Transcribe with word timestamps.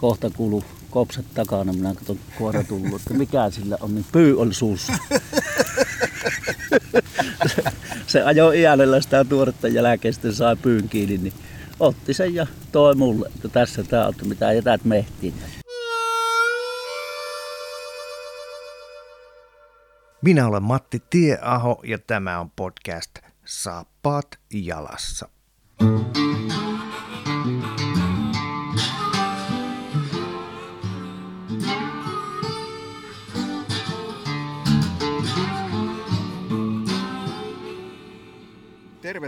kohta 0.00 0.30
kuuluu 0.30 0.64
kopset 0.90 1.26
takana. 1.34 1.72
Minä 1.72 1.94
katson 1.94 2.18
koira 2.38 2.64
tullut, 2.64 3.00
että 3.00 3.14
mikä 3.14 3.50
sillä 3.50 3.76
on, 3.80 3.94
niin 3.94 4.06
pyy 4.12 4.40
oli 4.40 4.54
suussa. 4.54 4.92
se, 7.54 7.62
se 8.06 8.22
ajoi 8.22 8.60
iänellä 8.60 9.00
sitä 9.00 9.24
tuoretta 9.24 9.68
jälkeen, 9.68 10.14
sitten 10.14 10.34
sai 10.34 10.56
pyyn 10.56 10.88
kiinni, 10.88 11.18
niin 11.18 11.32
otti 11.80 12.14
sen 12.14 12.34
ja 12.34 12.46
toi 12.72 12.94
mulle, 12.94 13.28
että 13.34 13.48
tässä 13.48 13.84
tää 13.84 14.06
on, 14.06 14.14
mitä 14.24 14.52
jätät 14.52 14.84
mehtiin. 14.84 15.34
Minä 20.22 20.46
olen 20.46 20.62
Matti 20.62 21.02
Tieaho 21.10 21.82
ja 21.86 21.98
tämä 21.98 22.40
on 22.40 22.50
podcast 22.50 23.18
Saappaat 23.44 24.38
jalassa. 24.52 25.28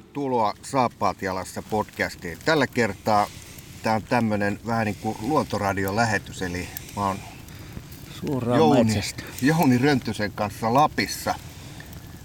Tervetuloa 0.03 0.55
Saappaat 0.63 1.23
jalassa 1.23 1.63
podcastiin. 1.63 2.39
Tällä 2.45 2.67
kertaa 2.67 3.27
tämä 3.83 3.97
on 3.97 4.03
tämmöinen 4.03 4.61
vähän 4.67 4.87
niin 4.87 4.97
kuin 5.01 5.17
luontoradiolähetys, 5.21 6.43
eli 6.43 6.69
mä 6.97 7.07
oon 7.07 7.19
Suoraan 8.21 8.59
Jouni, 8.59 8.85
metsästä. 8.85 9.23
Jouni 9.43 9.79
Röntysen 9.79 10.33
kanssa 10.33 10.75
Lapissa. 10.75 11.35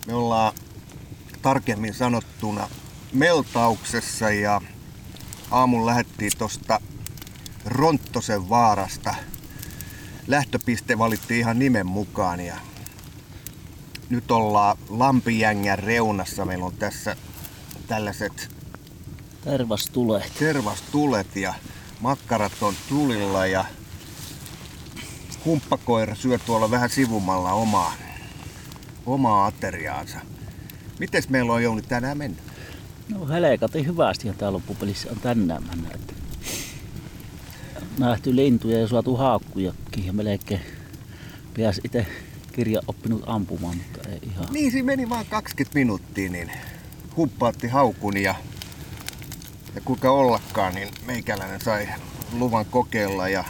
Me 0.08 0.14
ollaan 0.14 0.54
tarkemmin 1.42 1.94
sanottuna 1.94 2.70
Meltauksessa 3.14 4.30
ja 4.30 4.62
aamun 5.52 5.86
lähettiin 5.86 6.32
tosta 6.38 6.82
Ronttosen 7.66 8.50
vaarasta. 8.50 9.16
Lähtöpiste 10.28 10.98
valittiin 10.98 11.40
ihan 11.40 11.60
nimen 11.60 11.88
mukaan 11.88 12.40
ja 12.40 12.56
nyt 14.10 14.32
ollaan 14.32 14.78
Lampijängän 14.90 15.80
reunassa. 15.80 16.46
Meillä 16.46 16.66
on 16.66 16.76
tässä 16.76 17.16
tällaiset 17.88 18.50
Tervas 19.44 19.90
tulee. 19.94 20.26
tervastulet 20.40 21.36
ja 21.36 21.54
makkarat 22.00 22.52
on 22.62 22.74
tulilla 22.90 23.46
ja 23.46 23.66
humppakoira 25.46 26.16
syö 26.16 26.38
tuolla 26.46 26.72
vähän 26.72 26.90
sivumalla 26.90 27.52
omaa, 27.52 27.94
omaa 29.06 29.46
ateriaansa. 29.46 30.18
Mites 31.00 31.30
meillä 31.30 31.54
on 31.54 31.64
Jouni 31.64 31.82
tänään 31.82 32.18
mennyt? 32.18 32.40
No 33.10 33.28
helekati 33.28 33.86
hyvästi 33.86 34.28
ja 34.28 34.34
tää 34.34 34.54
loppupelissä 34.54 35.10
on 35.12 35.20
tänään 35.20 35.64
mennä. 35.64 35.90
Että 35.94 36.14
nähty 37.98 38.36
lintuja 38.36 38.80
ja 38.80 38.88
saatu 38.88 39.16
haakkujakin 39.16 40.06
ja 40.06 40.14
melkein 40.14 40.62
pääsi 41.58 41.82
itse 41.84 42.06
kirja 42.52 42.82
oppinut 42.88 43.24
ampumaan, 43.26 43.78
mutta 43.78 44.10
ei 44.10 44.20
ihan. 44.32 44.48
Niin, 44.52 44.72
siinä 44.72 44.86
meni 44.86 45.10
vaan 45.10 45.26
20 45.26 45.80
minuuttia, 45.80 46.30
niin 46.30 46.52
humppaatti 47.18 47.68
haukun 47.68 48.18
ja, 48.18 48.36
ja 49.76 49.82
kuinka 49.86 50.12
ollakaan, 50.12 50.76
niin 50.76 50.90
meikäläinen 51.06 51.62
sai 51.62 51.90
luvan 52.32 52.66
kokeilla 52.66 53.30
ja 53.30 53.44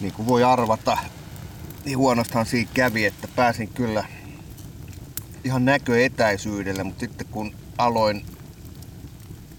niin 0.00 0.12
kuin 0.12 0.26
voi 0.26 0.44
arvata, 0.44 0.98
niin 1.84 1.98
huonostahan 1.98 2.46
siinä 2.46 2.70
kävi, 2.74 3.04
että 3.04 3.28
pääsin 3.28 3.68
kyllä 3.68 4.04
ihan 5.44 5.64
näköetäisyydelle, 5.64 6.84
mutta 6.84 7.00
sitten 7.00 7.26
kun 7.26 7.54
aloin 7.78 8.26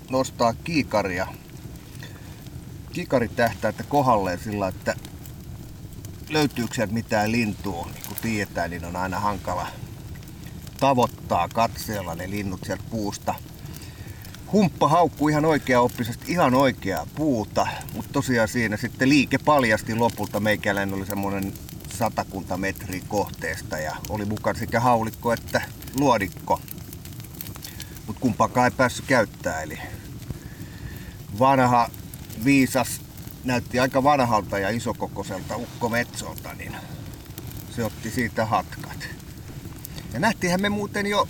nostaa 0.09 0.53
kiikaria, 0.53 1.27
että 3.69 3.83
kohdalleen 3.89 4.39
sillä, 4.39 4.67
että 4.67 4.95
löytyykö 6.29 6.75
sieltä 6.75 6.93
mitään 6.93 7.31
lintua, 7.31 7.89
niin 7.93 8.03
kuin 8.07 8.17
tiedetään, 8.21 8.69
niin 8.69 8.85
on 8.85 8.95
aina 8.95 9.19
hankala 9.19 9.67
tavoittaa 10.83 11.47
katseella 11.47 12.15
ne 12.15 12.29
linnut 12.29 12.63
sieltä 12.63 12.83
puusta. 12.89 13.35
Humppa 14.51 14.87
haukkui 14.87 15.31
ihan 15.31 15.45
oikea 15.45 15.81
oppisesti, 15.81 16.31
ihan 16.31 16.53
oikeaa 16.53 17.07
puuta, 17.15 17.67
mutta 17.93 18.13
tosiaan 18.13 18.47
siinä 18.47 18.77
sitten 18.77 19.09
liike 19.09 19.37
paljasti 19.37 19.95
lopulta. 19.95 20.39
Meikäläinen 20.39 20.95
oli 20.95 21.05
semmoinen 21.05 21.53
satakunta 21.97 22.57
metriä 22.57 23.01
kohteesta 23.07 23.77
ja 23.77 23.95
oli 24.09 24.25
mukana 24.25 24.59
sekä 24.59 24.79
haulikko 24.79 25.33
että 25.33 25.61
luodikko. 25.95 26.61
Mutta 28.07 28.21
kumpaakaan 28.21 28.67
ei 28.67 28.77
päässyt 28.77 29.05
käyttää, 29.05 29.61
eli 29.61 29.79
vanha 31.39 31.89
viisas 32.45 33.01
näytti 33.43 33.79
aika 33.79 34.03
vanhalta 34.03 34.59
ja 34.59 34.69
isokokoiselta 34.69 35.57
Ukko 35.57 35.89
Metsolta, 35.89 36.53
niin 36.53 36.75
se 37.75 37.83
otti 37.83 38.11
siitä 38.11 38.45
hatkat. 38.45 39.22
Ja 40.13 40.19
nähtiinhän 40.19 40.61
me 40.61 40.69
muuten 40.69 41.05
jo, 41.05 41.27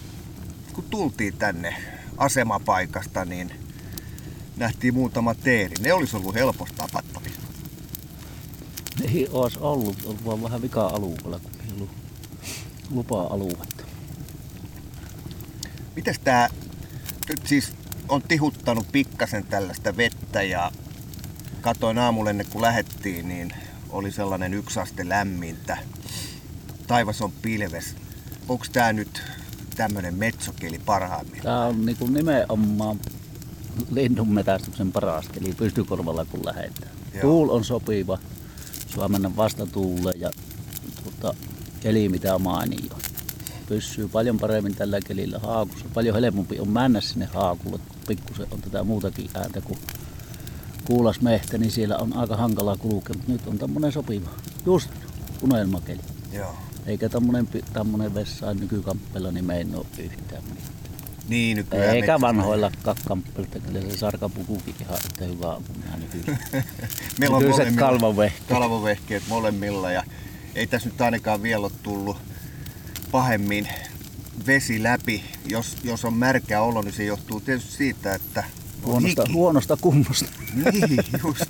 kun 0.74 0.84
tultiin 0.90 1.38
tänne 1.38 1.76
asemapaikasta, 2.18 3.26
niin 3.26 3.52
nähtiin 4.58 4.94
muutama 4.94 5.36
teeri. 5.36 5.76
Ne 5.80 5.94
olisi 5.94 6.18
ollut 6.18 6.36
helposti 6.36 6.76
tapattavissa. 6.76 7.42
Ei 9.02 9.28
olisi 9.32 9.60
ollut, 9.60 10.06
ollut 10.06 10.26
vaan 10.26 10.44
vähän 10.44 10.62
vika 10.62 10.88
alueella, 10.88 11.40
kun 11.40 11.52
ei 11.66 11.74
ollut 11.76 11.90
lupa-aluetta. 12.90 13.84
Mites 15.96 16.20
tää 16.20 16.50
nyt 17.30 17.48
siis 17.48 17.74
on 18.10 18.22
tihuttanut 18.22 18.92
pikkasen 18.92 19.46
tällaista 19.46 19.98
vettä 19.98 20.44
ja 20.44 20.72
katoin 21.62 21.98
aamulla 21.98 22.30
ennen 22.30 22.48
kuin 22.50 22.62
lähettiin, 22.62 23.28
niin 23.28 23.54
oli 23.90 24.12
sellainen 24.12 24.54
yksi 24.54 24.80
aste 24.80 25.10
lämmintä. 25.10 25.78
Taivas 26.88 27.22
on 27.22 27.32
pilves. 27.32 27.96
Onko 28.50 28.66
tää 28.74 28.94
nyt 28.94 29.22
tämmönen 29.76 30.16
metsokeli 30.16 30.80
parhaimmillaan? 30.86 31.44
Tää 31.44 31.66
on 31.66 31.86
niinku 31.86 32.08
nimenomaan 32.08 33.00
linnun 33.92 34.34
metästyksen 34.34 34.92
paras 34.92 35.30
keli 35.30 35.54
pystykorvalla 35.54 36.26
kun 36.26 36.46
lähetään. 36.46 36.92
Joo. 37.14 37.22
Tuul 37.22 37.50
on 37.50 37.64
sopiva, 37.64 38.18
saa 38.96 39.08
mennä 39.08 39.36
vastatuuleen 39.36 40.20
ja 40.20 40.32
tuota, 41.04 41.38
keli 41.80 42.10
mitä 42.10 42.40
mainio. 42.40 42.98
Pysyy 43.68 44.08
paljon 44.08 44.40
paremmin 44.40 44.76
tällä 44.76 45.00
kelillä 45.02 45.40
haakussa. 45.40 45.86
Paljon 45.94 46.16
helpompi 46.16 46.60
on 46.60 46.70
mennä 46.70 47.02
sinne 47.02 47.26
haakulle, 47.26 47.78
kun 47.78 47.98
pikkusen 48.08 48.48
on 48.52 48.62
tätä 48.62 48.84
muutakin 48.84 49.30
ääntä 49.34 49.62
kuin 49.62 49.80
kuulas 50.86 51.22
mehtä, 51.22 51.58
niin 51.58 51.72
siellä 51.72 51.98
on 51.98 52.18
aika 52.18 52.38
hankala 52.38 52.78
kulkea. 52.78 53.16
Mutta 53.16 53.32
nyt 53.32 53.48
on 53.48 53.58
tämmönen 53.58 53.92
sopiva, 53.92 54.30
just 54.66 54.90
unelmakeli. 55.42 56.02
Joo. 56.32 56.56
Eikä 56.86 57.10
tämmönen, 57.10 57.48
tämmönen 57.74 58.14
vessa 58.16 58.54
nykykamppeella, 58.54 59.32
niin 59.32 59.46
me 59.46 59.58
ei 59.58 59.66
ole 59.74 59.86
yhtään 59.98 60.44
mitään. 60.44 60.74
Niin, 61.28 61.58
nykyään 61.58 61.96
Eikä 61.96 62.22
vanhoilla 62.22 62.72
kamppeilta, 63.08 63.60
kyllä 63.60 63.82
se 63.82 63.98
sarkapukukin 63.98 64.76
ihan 64.82 64.98
yhtä 65.06 65.26
hyvä 65.26 65.56
on 65.56 65.64
kuin 65.64 65.80
nämä 65.80 65.98
nykyiset. 65.98 66.66
Meillä 67.20 67.38
on 67.38 67.44
nykyiset 67.44 67.76
kalvovehkeet. 67.76 68.48
kalvovehkeet 68.48 69.24
molemmilla 69.28 69.92
ja 69.92 70.04
ei 70.56 70.68
tässä 70.68 70.90
nyt 70.90 71.02
ainakaan 71.02 71.44
vielä 71.44 71.66
ole 71.66 71.72
tullut 71.84 72.18
pahemmin 73.12 73.68
vesi 74.48 74.84
läpi. 74.84 75.24
Jos, 75.46 75.78
jos 75.84 76.06
on 76.06 76.14
märkä 76.14 76.62
olo, 76.62 76.82
niin 76.82 76.94
se 76.94 77.04
johtuu 77.04 77.42
tietysti 77.42 77.72
siitä, 77.72 78.14
että 78.16 78.44
on 78.84 78.92
Huonosta, 78.92 79.22
hiki. 79.22 79.34
huonosta 79.34 79.78
kunnosta. 79.82 80.26
Niin, 80.54 81.04
just. 81.24 81.46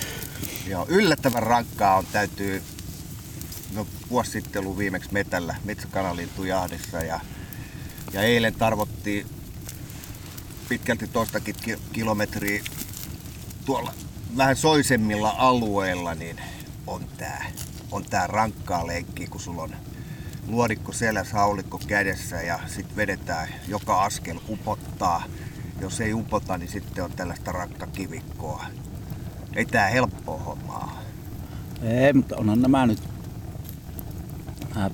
Joo, 0.70 0.86
yllättävän 0.88 1.42
rankkaa 1.42 1.96
on 1.96 2.06
täytyy, 2.12 2.62
no 3.74 3.86
vuosi 4.10 4.30
sitten 4.30 4.62
ollut 4.62 4.78
viimeksi 4.78 5.12
metällä 5.12 5.56
metsäkanalintujahdissa 5.64 6.98
ja, 6.98 7.20
ja 8.12 8.22
eilen 8.22 8.54
tarvottiin 8.54 9.26
pitkälti 10.68 11.06
toistakin 11.06 11.54
ki- 11.62 11.78
kilometriä 11.92 12.62
tuolla 13.64 13.94
vähän 14.36 14.56
soisemmilla 14.56 15.34
alueilla, 15.38 16.14
niin 16.14 16.40
on 16.86 17.04
tää, 17.18 17.46
on 17.92 18.04
tää 18.04 18.26
rankkaa 18.26 18.86
leikki, 18.86 19.26
kun 19.26 19.40
sulla 19.40 19.62
on 19.62 19.76
luodikko 20.46 20.92
selässä, 20.92 21.36
haulikko 21.36 21.80
kädessä 21.86 22.42
ja 22.42 22.58
sitten 22.66 22.96
vedetään 22.96 23.48
joka 23.68 24.04
askel 24.04 24.40
upottaa. 24.48 25.22
Jos 25.80 26.00
ei 26.00 26.12
upota, 26.12 26.58
niin 26.58 26.70
sitten 26.70 27.04
on 27.04 27.12
tällaista 27.12 27.52
rakkakivikkoa. 27.52 28.64
Ei 29.56 29.66
tää 29.66 29.88
helppoa 29.88 30.38
hommaa. 30.38 31.02
Ei, 31.82 32.12
mutta 32.12 32.36
onhan 32.36 32.62
nämä 32.62 32.86
nyt 32.86 33.17
nämä 34.74 34.90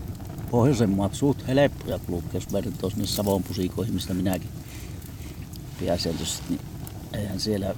pohjoisen 0.50 0.90
maat 0.90 1.14
suht 1.14 1.46
helppoja 1.48 1.98
kulkea, 1.98 2.30
jos 2.34 2.52
verrataan 2.52 2.90
sinne 2.90 3.06
Savon 3.06 3.42
pusikoihin, 3.42 3.94
mistä 3.94 4.14
minäkin 4.14 4.48
pääsääntöisesti, 5.86 6.44
niin 6.48 6.60
eihän 7.12 7.40
siellä, 7.40 7.74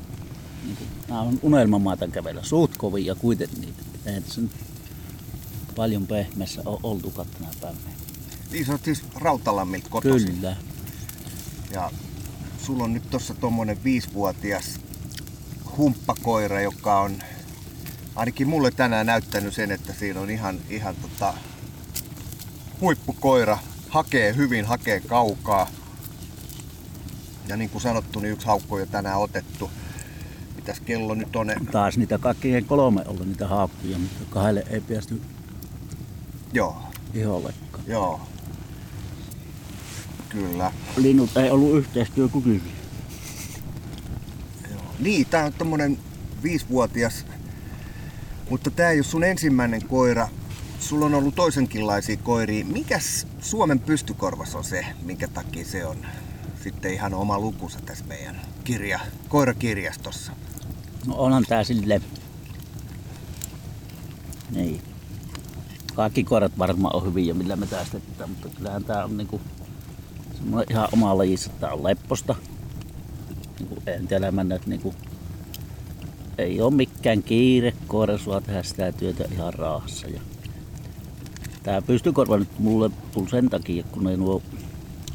niin 0.64 0.76
kuin, 0.76 0.88
nämä 1.08 1.20
on 1.20 1.38
unelmamaata 1.42 2.08
kävellä, 2.08 2.42
suht 2.42 2.76
kovia 2.76 3.14
kuitenkin 3.14 3.60
niitä. 3.60 3.82
Eihän 4.06 4.22
tässä 4.22 4.40
nyt 4.40 4.50
paljon 5.76 6.06
pehmeässä 6.06 6.62
ole 6.64 6.80
oltukaan 6.82 7.28
tänä 7.38 7.50
päivänä. 7.60 7.90
Niin 8.50 8.66
sä 8.66 8.72
oot 8.72 8.84
siis 8.84 9.02
Rautalammilta 9.14 9.88
kotoisin. 9.90 10.34
Kyllä. 10.34 10.56
Ja 11.72 11.90
sulla 12.62 12.84
on 12.84 12.92
nyt 12.92 13.10
tossa 13.10 13.34
tommonen 13.34 13.84
viisivuotias 13.84 14.80
humppakoira, 15.76 16.60
joka 16.60 17.00
on 17.00 17.18
ainakin 18.14 18.48
mulle 18.48 18.70
tänään 18.70 19.06
näyttänyt 19.06 19.54
sen, 19.54 19.70
että 19.70 19.92
siinä 19.92 20.20
on 20.20 20.30
ihan, 20.30 20.60
ihan 20.70 20.96
tota, 20.96 21.34
huippukoira. 22.80 23.58
Hakee 23.88 24.36
hyvin, 24.36 24.64
hakee 24.64 25.00
kaukaa. 25.00 25.70
Ja 27.48 27.56
niin 27.56 27.70
kuin 27.70 27.82
sanottu, 27.82 28.20
niin 28.20 28.32
yksi 28.32 28.46
haukko 28.46 28.74
on 28.74 28.80
jo 28.80 28.86
tänään 28.86 29.18
otettu. 29.18 29.70
Mitäs 30.56 30.80
kello 30.80 31.14
nyt 31.14 31.36
on? 31.36 31.46
Taas 31.72 31.98
niitä 31.98 32.18
kaikkien 32.18 32.64
kolme 32.64 33.02
ollut 33.06 33.26
niitä 33.26 33.48
haukkuja, 33.48 33.98
mutta 33.98 34.24
kahdelle 34.30 34.64
ei 34.70 34.80
päästy 34.80 35.22
Joo, 36.52 36.76
ihollekaan. 37.14 37.84
joo. 37.86 38.20
Kyllä. 40.28 40.72
Linnut 40.96 41.36
ei 41.36 41.50
ollut 41.50 41.78
yhteistyökykyisiä. 41.78 42.72
Joo. 44.70 44.82
Niin, 44.98 45.26
tää 45.26 45.44
on 45.44 45.52
tommonen 45.52 45.98
viisivuotias, 46.42 47.26
mutta 48.50 48.70
tää 48.70 48.90
ei 48.90 48.98
ole 48.98 49.04
sun 49.04 49.24
ensimmäinen 49.24 49.86
koira. 49.86 50.28
Sulla 50.88 51.06
on 51.06 51.14
ollut 51.14 51.34
toisenkinlaisia 51.34 52.16
koiria. 52.16 52.64
Mikäs 52.64 53.26
Suomen 53.40 53.78
pystykorvas 53.80 54.54
on 54.54 54.64
se, 54.64 54.86
minkä 55.02 55.28
takia 55.28 55.64
se 55.64 55.86
on 55.86 55.96
sitten 56.62 56.92
ihan 56.94 57.14
oma 57.14 57.38
lukunsa 57.38 57.78
tässä 57.86 58.04
meidän 58.04 58.40
kirja, 58.64 59.00
koirakirjastossa? 59.28 60.32
No 61.06 61.14
onhan 61.16 61.44
tää 61.48 61.64
sille... 61.64 62.00
Niin. 64.50 64.82
Kaikki 65.94 66.24
koirat 66.24 66.58
varmaan 66.58 66.96
on 66.96 67.04
hyviä, 67.04 67.34
millä 67.34 67.56
me 67.56 67.66
tästetään, 67.66 68.30
mutta 68.30 68.48
kyllähän 68.48 68.84
tää 68.84 69.04
on 69.04 69.16
niinku 69.16 69.40
semmoinen 70.34 70.66
ihan 70.70 70.88
oma 70.92 71.18
lajissa. 71.18 71.50
Tää 71.60 71.72
on 71.72 71.84
lepposta. 71.84 72.34
Niinku 73.58 73.82
entielämänä, 73.86 74.54
että 74.54 74.70
niinku 74.70 74.94
ei 76.38 76.60
ole 76.60 76.74
mikään 76.74 77.22
kiire 77.22 77.72
koira 77.86 78.18
sua 78.18 78.40
tehdä 78.40 78.62
sitä 78.62 78.92
työtä 78.92 79.24
ihan 79.32 79.54
raahassa. 79.54 80.08
Ja 80.08 80.20
tää 81.66 81.82
pystykorva 81.82 82.36
nyt 82.36 82.58
mulle 82.58 82.90
tuli 83.12 83.30
sen 83.30 83.50
takia, 83.50 83.84
kun 83.92 84.08
ei 84.08 84.16
nuo, 84.16 84.42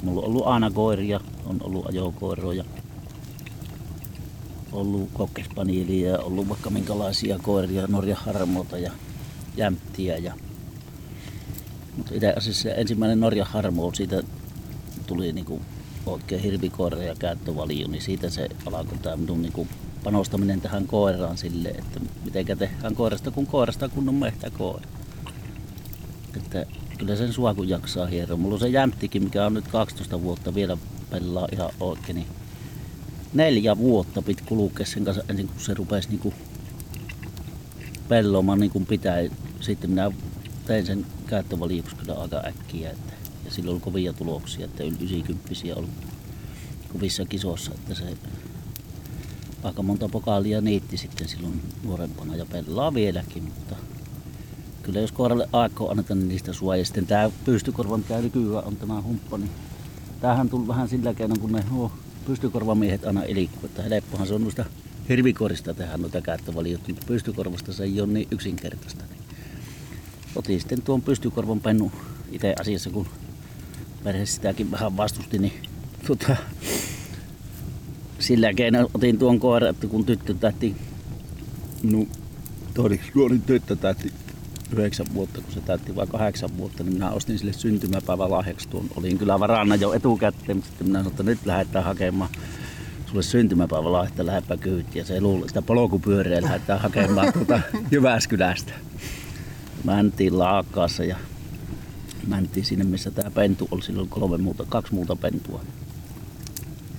mulla 0.03 0.21
on 0.21 0.27
ollut 0.27 0.47
aina 0.47 0.71
koiria, 0.71 1.19
on 1.45 1.57
ollut 1.63 1.85
ajokoiroja 1.85 2.63
ollut 4.71 5.09
kokkespaniilia 5.13 6.19
ollut 6.19 6.49
vaikka 6.49 6.69
minkälaisia 6.69 7.39
koiria, 7.39 7.87
Norjan 7.87 8.17
harmota 8.17 8.77
ja 8.77 8.91
jämptiä. 9.57 10.17
Ja... 10.17 10.33
Mutta 11.97 12.13
itse 12.13 12.33
asiassa 12.37 12.69
ensimmäinen 12.69 13.19
Norjan 13.19 13.47
harmo, 13.47 13.93
siitä 13.93 14.23
tuli 15.07 15.33
niinku 15.33 15.61
oikein 16.05 16.41
hirvikoira 16.41 17.03
ja 17.03 17.15
käyttövalio, 17.19 17.87
niin 17.87 18.01
siitä 18.01 18.29
se 18.29 18.49
alkoi 18.65 18.97
tämä 18.97 19.17
minun 19.17 19.41
niinku 19.41 19.67
panostaminen 20.03 20.61
tähän 20.61 20.87
koiraan 20.87 21.37
sille, 21.37 21.69
että 21.69 21.99
miten 22.25 22.57
tehdään 22.57 22.95
koirasta 22.95 23.31
kun 23.31 23.47
koirasta 23.47 23.89
kunnon 23.89 24.15
mehtäkoira. 24.15 24.87
Että 26.37 26.65
kyllä 26.97 27.15
sen 27.15 27.33
sua 27.33 27.53
kun 27.53 27.69
jaksaa 27.69 28.05
hieroa. 28.05 28.37
Mulla 28.37 28.53
on 28.53 28.59
se 28.59 28.67
jämptikin, 28.67 29.23
mikä 29.23 29.45
on 29.45 29.53
nyt 29.53 29.67
12 29.67 30.21
vuotta 30.21 30.55
vielä 30.55 30.77
pelaa 31.09 31.47
ihan 31.51 31.69
oikein, 31.79 32.15
niin 32.15 32.27
neljä 33.33 33.77
vuotta 33.77 34.21
piti 34.21 34.43
kulkea 34.45 34.85
sen 34.85 35.05
kanssa 35.05 35.23
ennen 35.29 35.47
kuin 35.47 35.59
se 35.59 35.73
rupesi 35.73 36.09
niinku 36.09 36.33
pellomaan 38.07 38.59
niin 38.59 38.71
kuin 38.71 38.85
pitää. 38.85 39.17
Sitten 39.59 39.89
minä 39.89 40.11
tein 40.65 40.85
sen 40.85 41.05
käyttövalioksi 41.27 41.95
kyllä 41.95 42.13
aika 42.13 42.43
äkkiä. 42.47 42.89
Että, 42.89 43.13
ja 43.45 43.51
sillä 43.51 43.71
oli 43.71 43.79
kovia 43.79 44.13
tuloksia, 44.13 44.65
että 44.65 44.83
yli 44.83 44.97
90 45.01 45.49
ollut 45.75 45.89
kovissa 46.93 47.25
kisossa, 47.25 47.71
että 47.71 47.95
se 47.95 48.03
aika 49.63 49.83
monta 49.83 50.09
pokaalia 50.09 50.61
niitti 50.61 50.97
sitten 50.97 51.27
silloin 51.27 51.61
nuorempana 51.83 52.35
ja 52.35 52.45
pelaa 52.45 52.93
vieläkin, 52.93 53.43
mutta 53.43 53.75
kyllä 54.83 54.99
jos 54.99 55.11
koiralle 55.11 55.49
aikaa 55.53 55.89
annetaan 55.91 56.19
niin 56.19 56.29
niistä 56.29 56.53
sua. 56.53 56.75
Ja 56.75 56.85
sitten 56.85 57.07
tämä 57.07 57.31
pystykorva, 57.45 57.97
mikä 57.97 58.17
nykyään 58.17 58.65
on 58.65 58.75
tämä 58.75 59.01
humppa, 59.01 59.37
niin 59.37 59.51
tämähän 60.21 60.49
tuli 60.49 60.67
vähän 60.67 60.89
sillä 60.89 61.13
keinoin, 61.13 61.41
kun 61.41 61.51
ne 61.51 61.63
nuo 61.71 61.91
pystykorvamiehet 62.25 63.05
aina 63.05 63.23
ilikkuu, 63.23 63.65
että 63.65 63.81
helppohan 63.81 64.27
se 64.27 64.33
on 64.33 64.41
noista 64.41 64.65
hirvikorista 65.09 65.73
tehdä 65.73 65.97
noita 65.97 66.21
käyttövaliot, 66.21 66.87
mutta 66.87 67.05
pystykorvasta 67.07 67.73
se 67.73 67.83
ei 67.83 68.01
ole 68.01 68.13
niin 68.13 68.27
yksinkertaista. 68.31 69.03
Niin 69.09 69.21
otin 70.35 70.59
sitten 70.59 70.81
tuon 70.81 71.01
pystykorvan 71.01 71.59
pennu 71.59 71.91
itse 72.31 72.55
asiassa, 72.61 72.89
kun 72.89 73.07
perhe 74.03 74.25
sitäkin 74.25 74.71
vähän 74.71 74.97
vastusti, 74.97 75.39
niin 75.39 75.53
tota, 76.07 76.35
sillä 78.19 78.53
keinoin 78.53 78.87
otin 78.93 79.17
tuon 79.17 79.39
koiran, 79.39 79.69
että 79.69 79.87
kun 79.87 80.05
tyttö 80.05 80.33
tähti, 80.33 80.75
no 81.83 82.05
todeksi 82.73 83.11
nuorin 83.15 83.41
tyttö 83.41 83.75
tähti 83.75 84.13
yhdeksän 84.73 85.05
vuotta, 85.13 85.41
kun 85.41 85.53
se 85.53 85.61
täytti 85.61 85.95
vain 85.95 86.07
kahdeksan 86.07 86.57
vuotta, 86.57 86.83
niin 86.83 86.93
minä 86.93 87.11
ostin 87.11 87.39
sille 87.39 87.53
syntymäpäivä 87.53 88.29
lahjaksi 88.29 88.69
tuon. 88.69 88.85
Olin 88.95 89.17
kyllä 89.17 89.39
varanna 89.39 89.75
jo 89.75 89.93
etukäteen, 89.93 90.57
mutta 90.57 90.69
sitten 90.69 90.87
minä 90.87 90.99
sanoin, 90.99 91.11
että 91.11 91.23
nyt 91.23 91.45
lähdetään 91.45 91.85
hakemaan 91.85 92.29
sulle 93.05 93.23
syntymäpäivä 93.23 93.91
lahjetta, 93.91 94.25
lähdepä 94.25 94.57
kyytiä. 94.57 95.03
Se 95.03 95.21
luuli, 95.21 95.45
että 95.45 95.61
polkupyöreä 95.61 96.41
lähdetään 96.41 96.81
hakemaan 96.81 97.33
tuota 97.33 97.61
Jyväskylästä. 97.91 98.73
Mäntiin 99.83 100.39
laakkaassa 100.39 101.03
ja 101.03 101.15
mäntiin 102.27 102.65
sinne, 102.65 102.85
missä 102.85 103.11
tämä 103.11 103.31
pentu 103.31 103.67
oli. 103.71 103.81
Silloin 103.81 104.09
kolme 104.09 104.37
muuta, 104.37 104.65
kaksi 104.69 104.93
muuta 104.93 105.15
pentua. 105.15 105.61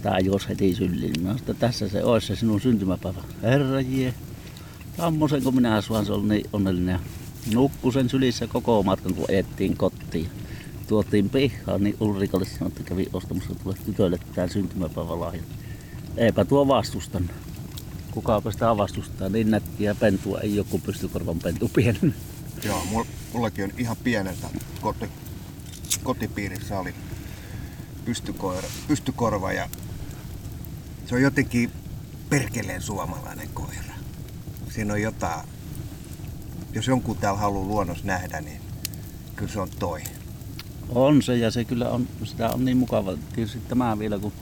Tää 0.03 0.19
jos 0.19 0.49
heti 0.49 0.75
syliin. 0.75 1.13
Minä 1.19 1.33
että 1.33 1.55
tässä 1.55 1.89
se 1.89 2.05
olisi 2.05 2.27
se 2.27 2.37
sinun 2.37 2.61
syntymäpäivä. 2.61 3.23
Herra 3.43 3.81
jee. 3.81 4.15
Tammosen 4.97 5.43
kun 5.43 5.55
minä 5.55 5.75
asuan, 5.75 6.07
se 6.07 6.13
oli 6.13 6.29
niin 6.29 6.47
onnellinen 6.53 7.01
nukkusen 7.55 8.09
sylissä 8.09 8.47
koko 8.47 8.83
matkan, 8.83 9.15
kun 9.15 9.25
ettiin 9.29 9.77
kotiin. 9.77 10.31
Tuotiin 10.89 11.31
pihaan, 11.31 11.85
niin 11.85 11.97
Ulrikalle 12.01 12.47
sanoi, 12.47 12.69
että 12.69 12.83
kävi 12.83 13.07
ostamassa 13.13 13.55
tuolle 13.55 13.79
tytölle 13.85 14.19
tämän 14.35 14.51
syntymäpäivälahjan. 14.51 15.45
Eipä 16.17 16.45
tuo 16.45 16.69
vastustanut. 16.69 17.31
Kukaapa 18.11 18.53
sitä 18.53 18.77
vastustaa, 18.77 19.29
niin 19.29 19.51
nättiä 19.51 19.95
pentua 19.95 20.41
ei 20.41 20.57
joku 20.57 20.79
pysty 20.79 21.09
korvan 21.09 21.39
pentu 21.39 21.69
pienen. 21.69 22.15
Joo, 22.65 22.83
mullakin 23.33 23.65
on 23.65 23.71
ihan 23.79 23.97
pieneltä 24.05 24.49
koti, 24.81 25.09
kotipiirissä 26.03 26.79
oli 26.79 26.95
pystykoira, 28.05 28.69
pystykorva 28.89 29.53
ja 29.53 29.69
se 31.07 31.15
on 31.15 31.23
jotenkin 31.23 31.71
perkeleen 32.31 32.83
suomalainen 32.83 33.49
koira. 33.55 33.95
Siinä 34.71 34.93
on 34.93 35.03
jotain 35.03 35.49
jos 36.73 36.87
jonkun 36.87 37.17
täällä 37.17 37.41
haluaa 37.41 37.69
luonnos 37.69 38.05
nähdä, 38.05 38.41
niin 38.41 38.61
kyllä 39.37 39.53
se 39.53 39.61
on 39.61 39.69
toi. 39.79 40.03
On 40.89 41.23
se 41.23 41.37
ja 41.37 41.51
se 41.51 41.65
kyllä 41.65 41.89
on, 41.89 42.09
sitä 42.25 42.51
on 42.51 42.65
niin 42.65 42.77
mukava. 42.77 43.17
Tietysti 43.35 43.59
tämä 43.69 43.99
vielä, 43.99 44.19
kun 44.19 44.33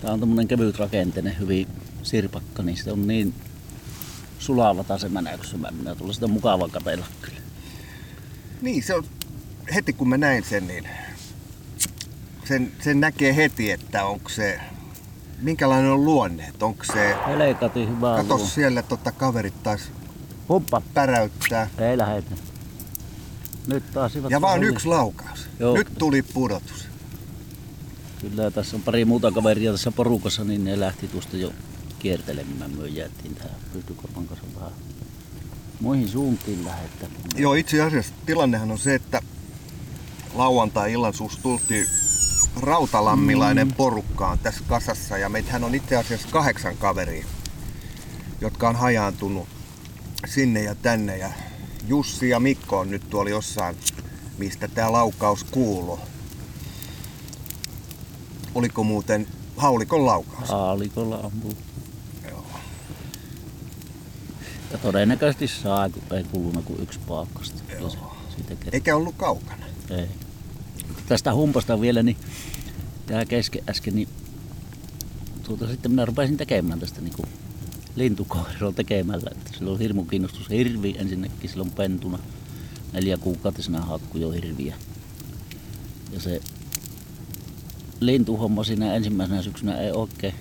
tämä 0.00 0.12
on 0.12 0.20
tämmöinen 0.20 0.48
kevyt 0.48 0.78
rakenteinen, 0.78 1.38
hyvin 1.38 1.68
sirpakka, 2.02 2.62
niin 2.62 2.76
se 2.76 2.92
on 2.92 3.06
niin 3.06 3.34
sulava 4.38 4.98
se 4.98 5.08
mänäksymä. 5.08 5.70
Minä 5.70 5.94
tulee 5.94 6.14
sitä 6.14 6.26
mukava 6.26 6.68
kapella 6.68 7.06
kyllä. 7.20 7.40
Niin, 8.62 8.82
se 8.82 8.94
on, 8.94 9.04
heti 9.74 9.92
kun 9.92 10.08
mä 10.08 10.16
näin 10.16 10.44
sen, 10.44 10.66
niin 10.66 10.88
sen, 12.44 12.72
sen 12.80 13.00
näkee 13.00 13.36
heti, 13.36 13.70
että 13.70 14.04
onko 14.04 14.28
se, 14.28 14.60
minkälainen 15.42 15.90
on 15.90 16.04
luonne, 16.04 16.52
onko 16.60 16.84
se... 16.84 17.16
Helekati 17.26 17.88
hyvä 17.88 18.16
Kato 18.16 18.38
siellä, 18.38 18.82
tota 18.82 19.12
kaverit 19.12 19.62
taas 19.62 19.80
Huppa. 20.48 20.82
Päräyttää. 20.94 21.70
Ei 21.78 21.98
lähetä. 21.98 22.36
Nyt 23.66 23.92
taas 23.92 24.12
Ja 24.30 24.40
vaan 24.40 24.64
yksi 24.64 24.88
laukaus. 24.88 25.46
Joo. 25.60 25.76
Nyt 25.76 25.88
tuli 25.98 26.22
pudotus. 26.22 26.88
Kyllä 28.20 28.50
tässä 28.50 28.76
on 28.76 28.82
pari 28.82 29.04
muuta 29.04 29.32
kaveria 29.32 29.72
tässä 29.72 29.92
porukassa, 29.92 30.44
niin 30.44 30.64
ne 30.64 30.80
lähti 30.80 31.08
tuosta 31.08 31.36
jo 31.36 31.52
kiertelemään. 31.98 32.70
Me 32.70 32.88
jäätiin 32.88 33.34
tähän 33.34 33.56
pystykorvan 33.72 34.26
kanssa 34.26 34.46
vähän 34.56 34.72
muihin 35.80 36.08
suuntiin 36.08 36.64
lähettä. 36.64 37.06
Joo, 37.36 37.54
itse 37.54 37.82
asiassa 37.82 38.14
tilannehan 38.26 38.70
on 38.70 38.78
se, 38.78 38.94
että 38.94 39.22
lauantai-illan 40.34 41.14
suus 41.14 41.38
tultiin 41.38 41.86
rautalammilainen 42.60 43.68
mm. 43.68 43.74
porukkaan 43.74 44.38
tässä 44.38 44.64
kasassa 44.68 45.18
ja 45.18 45.28
meitähän 45.28 45.64
on 45.64 45.74
itse 45.74 45.96
asiassa 45.96 46.28
kahdeksan 46.30 46.76
kaveria, 46.76 47.26
jotka 48.40 48.68
on 48.68 48.76
hajaantunut 48.76 49.48
sinne 50.26 50.62
ja 50.62 50.74
tänne. 50.74 51.18
Ja 51.18 51.30
Jussi 51.86 52.28
ja 52.28 52.40
Mikko 52.40 52.78
on 52.78 52.90
nyt 52.90 53.10
tuolla 53.10 53.30
jossain, 53.30 53.76
mistä 54.38 54.68
tämä 54.68 54.92
laukaus 54.92 55.44
kuuluu. 55.44 56.00
Oliko 58.54 58.84
muuten 58.84 59.26
haulikon 59.56 60.06
laukaus? 60.06 60.48
Haulikolla 60.48 61.16
ampuu. 61.16 61.54
Joo. 62.30 62.44
Ja 64.72 64.78
todennäköisesti 64.78 65.48
saa, 65.48 65.88
kun 65.90 66.02
ei 66.16 66.24
kulunut 66.24 66.64
kuin 66.64 66.82
yksi 66.82 66.98
paakkasta. 67.08 67.62
Eikä 68.72 68.96
ollut 68.96 69.14
kaukana. 69.16 69.66
Ei. 69.90 70.08
Tästä 71.06 71.34
humpasta 71.34 71.80
vielä, 71.80 72.02
niin 72.02 72.16
jää 73.10 73.24
kesken 73.24 73.64
äsken, 73.68 73.94
niin 73.94 74.08
tuota, 75.42 75.68
sitten 75.68 75.90
minä 75.90 76.04
rupesin 76.04 76.36
tekemään 76.36 76.80
tästä 76.80 77.00
niin 77.00 77.14
kuin 77.14 77.28
lintukoiralla 77.96 78.72
tekemällä. 78.72 79.30
Että 79.30 79.50
sillä 79.58 79.70
on 79.70 79.78
hirmu 79.78 80.04
kiinnostus 80.04 80.50
hirvi 80.50 80.96
ensinnäkin 80.98 81.50
silloin 81.50 81.70
pentuna. 81.70 82.18
Neljä 82.92 83.16
kuukautisena 83.16 83.80
hakku 83.80 84.18
jo 84.18 84.30
hirviä. 84.30 84.76
Ja 86.12 86.20
se 86.20 86.40
lintuhomma 88.00 88.64
siinä 88.64 88.94
ensimmäisenä 88.94 89.42
syksynä 89.42 89.78
ei 89.78 89.90
oikein. 89.90 90.34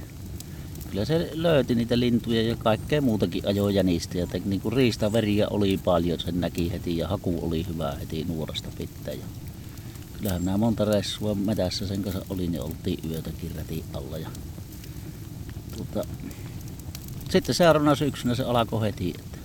Kyllä 0.89 1.05
se 1.05 1.29
löyti 1.33 1.75
niitä 1.75 1.99
lintuja 1.99 2.41
ja 2.41 2.55
kaikkea 2.55 3.01
muutakin 3.01 3.47
ajoi 3.47 3.75
jänistä. 3.75 4.17
Ja 4.17 4.27
niin 4.45 4.61
kuin 4.61 4.73
riistaveriä 4.73 5.47
oli 5.49 5.79
paljon, 5.83 6.19
sen 6.19 6.41
näki 6.41 6.71
heti 6.71 6.97
ja 6.97 7.07
haku 7.07 7.39
oli 7.41 7.65
hyvä 7.67 7.95
heti 7.99 8.25
nuorasta 8.27 8.69
pitää. 8.77 9.13
Ja 9.13 9.25
kyllähän 10.17 10.45
nämä 10.45 10.57
monta 10.57 10.85
reissua 10.85 11.35
metässä 11.35 11.87
sen 11.87 12.01
kanssa 12.03 12.25
oli, 12.29 12.47
niin 12.47 12.61
oltiin 12.61 13.11
yötäkin 13.11 13.51
räti 13.55 13.83
alla. 13.93 14.17
Ja 14.17 14.29
tuota, 15.77 16.09
sitten 17.29 17.55
seuraavana 17.55 17.95
syksynä 17.95 18.35
se 18.35 18.43
alkoi 18.43 18.81
heti, 18.81 19.13
että 19.19 19.37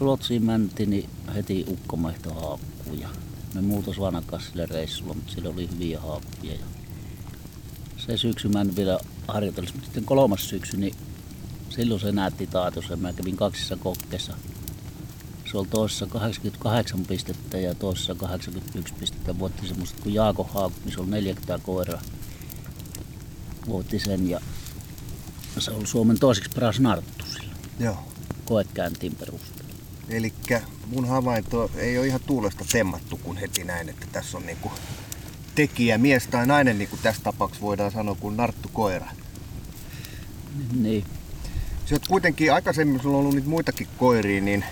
Ruotsiin 0.00 0.44
mentiin, 0.44 0.90
niin 0.90 1.10
heti 1.34 1.64
ukkomehto 1.68 2.34
haakkuu 2.34 2.94
ja 3.00 3.08
me 3.54 3.60
muutos 3.60 4.00
vanakas 4.00 4.46
sille 4.46 4.66
reissulla, 4.66 5.14
mutta 5.14 5.32
sillä 5.32 5.50
oli 5.50 5.68
hyviä 5.70 6.00
haakkuja. 6.00 6.52
Ja 6.52 6.66
se 7.96 8.16
syksy 8.16 8.48
mä 8.48 8.60
en 8.60 8.76
vielä 8.76 8.98
harjoitellessa, 9.28 9.74
mutta 9.74 9.86
sitten 9.86 10.04
kolmas 10.04 10.48
syksy, 10.48 10.76
niin 10.76 10.94
silloin 11.70 12.00
se 12.00 12.12
näytti 12.12 12.46
taitossa. 12.46 12.96
Mä 12.96 13.12
kävin 13.12 13.36
kaksissa 13.36 13.76
kokkeissa. 13.76 14.36
Se 15.50 15.58
oli 15.58 15.66
toisessa 15.70 16.06
88 16.06 17.00
pistettä 17.06 17.58
ja 17.58 17.74
toisessa 17.74 18.14
81 18.14 18.94
pistettä. 19.00 19.38
Voitti 19.38 19.68
semmoista 19.68 20.02
kuin 20.02 20.14
Jaako 20.14 20.44
Haak, 20.44 20.72
niin 20.84 20.94
se 20.94 21.00
oli 21.00 21.10
40 21.10 21.64
koiraa. 21.64 22.02
Voitti 23.68 23.98
sen 23.98 24.28
ja 24.30 24.40
se 25.60 25.70
oli 25.70 25.86
Suomen 25.86 26.18
toiseksi 26.18 26.50
paras 26.54 26.80
narttu 26.80 27.24
sillä 27.26 27.54
Joo. 27.80 27.98
koekäyntiin 28.44 29.14
perusteella. 29.14 29.74
Eli 30.08 30.32
mun 30.86 31.08
havainto 31.08 31.70
ei 31.76 31.98
ole 31.98 32.06
ihan 32.06 32.20
tuulesta 32.26 32.64
temmattu, 32.72 33.16
kun 33.16 33.36
heti 33.36 33.64
näin, 33.64 33.88
että 33.88 34.06
tässä 34.12 34.38
on 34.38 34.46
niinku 34.46 34.72
tekijä, 35.54 35.98
mies 35.98 36.26
tai 36.26 36.46
nainen, 36.46 36.78
niin 36.78 36.88
kuin 36.88 37.00
tässä 37.02 37.22
tapauksessa 37.22 37.66
voidaan 37.66 37.90
sanoa, 37.90 38.14
kuin 38.14 38.36
narttu 38.36 38.70
koira. 38.72 39.06
Niin. 40.72 41.04
Sä 41.86 41.94
oot 41.94 42.08
kuitenkin 42.08 42.52
aikaisemmin, 42.52 43.02
sulla 43.02 43.16
on 43.16 43.20
ollut 43.20 43.34
niitä 43.34 43.48
muitakin 43.48 43.88
koiria, 43.96 44.40
niin 44.40 44.64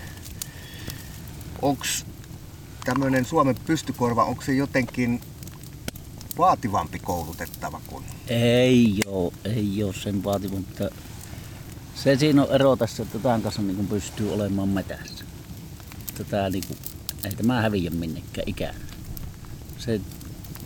onks 1.61 2.05
tämmöinen 2.85 3.25
Suomen 3.25 3.55
pystykorva, 3.65 4.23
onko 4.23 4.41
se 4.41 4.53
jotenkin 4.53 5.21
vaativampi 6.39 6.99
koulutettava 6.99 7.81
kuin? 7.87 8.05
Ei 8.27 9.01
oo, 9.05 9.33
ei 9.45 9.83
oo 9.83 9.93
sen 9.93 10.23
vaativu, 10.23 10.55
mutta 10.55 10.89
se 11.95 12.15
siinä 12.15 12.43
on 12.43 12.51
ero 12.51 12.75
tässä, 12.75 13.03
että 13.03 13.19
tämän 13.19 13.41
kanssa 13.41 13.61
niin 13.61 13.87
pystyy 13.87 14.33
olemaan 14.33 14.69
metässä. 14.69 15.23
Tätä 16.17 16.49
niin 16.49 16.63
kuin, 16.67 16.79
ei 17.25 17.31
tämä 17.31 17.61
häviä 17.61 17.89
minnekään 17.89 18.49
ikään. 18.49 18.75
Se, 19.77 20.01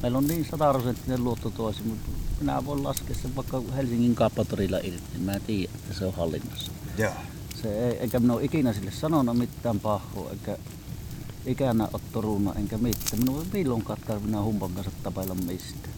meillä 0.01 0.17
on 0.17 0.27
niin 0.27 0.47
sataprosenttinen 0.51 1.23
luotto 1.23 1.49
toisi, 1.49 1.83
mutta 1.83 2.09
minä 2.39 2.65
voin 2.65 2.83
laskea 2.83 3.15
sen 3.15 3.35
vaikka 3.35 3.61
Helsingin 3.75 4.15
kauppatorilla 4.15 4.77
irti, 4.77 5.03
niin 5.13 5.23
mä 5.23 5.39
tiedän, 5.39 5.75
että 5.75 5.93
se 5.93 6.05
on 6.05 6.13
hallinnassa. 6.13 6.71
Joo. 6.97 7.13
Se 7.61 7.87
ei, 7.87 7.97
eikä 7.97 8.19
minä 8.19 8.33
ole 8.33 8.43
ikinä 8.43 8.73
sille 8.73 8.91
sanonut 8.91 9.37
mitään 9.37 9.79
pahoa, 9.79 10.31
eikä 10.31 10.57
ikänä 11.45 11.87
ole 11.93 12.01
toruna, 12.11 12.53
enkä 12.53 12.77
mitään. 12.77 13.19
Minun 13.19 13.39
ei 13.41 13.47
milloinkaan 13.53 13.99
tarvinnut 14.07 14.43
humpan 14.43 14.71
kanssa 14.71 14.91
tapailla 15.03 15.35
mistään. 15.35 15.93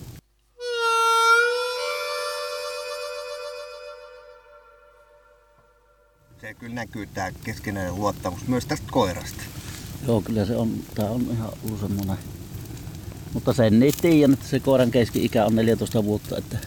Se 6.41 6.53
kyllä 6.53 6.75
näkyy 6.75 7.07
tämä 7.07 7.31
keskinäinen 7.43 7.95
luottamus 7.95 8.47
myös 8.47 8.65
tästä 8.65 8.87
koirasta. 8.91 9.43
Joo, 10.07 10.21
kyllä 10.21 10.45
se 10.45 10.55
on, 10.55 10.73
tää 10.95 11.09
on 11.09 11.21
ihan 11.31 11.49
ollut 11.65 11.79
semmonen. 11.79 12.17
Mutta 13.33 13.53
sen 13.53 13.83
ei 13.83 13.91
tiedän, 14.01 14.33
että 14.33 14.47
se 14.47 14.59
koiran 14.59 14.91
keski-ikä 14.91 15.45
on 15.45 15.55
14 15.55 16.03
vuotta, 16.03 16.37
että 16.37 16.57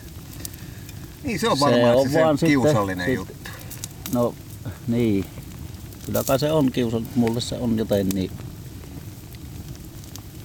Niin 1.22 1.40
se 1.40 1.48
on 1.48 1.56
Se 1.56 1.60
varmaan 1.64 1.96
on 1.96 2.08
se, 2.08 2.12
se, 2.12 2.20
vaan 2.24 2.38
se 2.38 2.46
sitten- 2.46 2.62
kiusallinen 2.62 3.06
sit- 3.06 3.14
juttu. 3.14 3.34
no 4.12 4.34
niin. 4.88 5.24
Kyllä 6.06 6.24
kai 6.24 6.38
se 6.38 6.52
on 6.52 6.72
kiusallinen, 6.72 7.12
mulle 7.18 7.40
se 7.40 7.54
on 7.54 7.78
joten 7.78 8.08
niin 8.08 8.30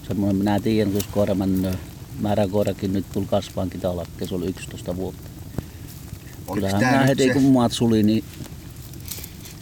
semmoinen 0.08 0.36
minä 0.36 0.60
tiedän, 0.60 0.94
jos 0.94 1.08
koira 1.08 1.36
menee. 1.36 1.76
Määräkoirakin 2.20 2.94
nyt 2.94 3.06
tuli 3.14 3.26
kasvaankin 3.26 3.82
talakkeen, 3.82 4.30
se 4.30 4.36
oli 4.36 4.46
11 4.46 4.96
vuotta. 4.96 5.30
Oliko 6.48 6.54
Kyllähän 6.54 6.94
minä 6.94 7.06
heti 7.06 7.24
se 7.24 7.34
kun 7.34 7.44
maat 7.44 7.72
suli, 7.72 8.04
niin 8.04 8.24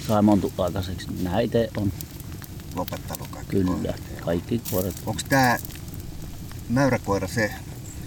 sai 0.07 0.21
montu 0.21 0.53
aikaiseksi. 0.57 1.11
Minä 1.11 1.39
itse 1.39 1.69
on 1.77 1.91
lopettanut 2.75 3.27
kaikki 3.27 3.51
kyllä, 3.51 3.71
koirat? 3.71 4.01
kaikki 4.21 4.61
koirat. 4.71 4.95
Onko 5.05 5.21
tämä 5.29 5.57
mäyräkoira 6.69 7.27
se, 7.27 7.51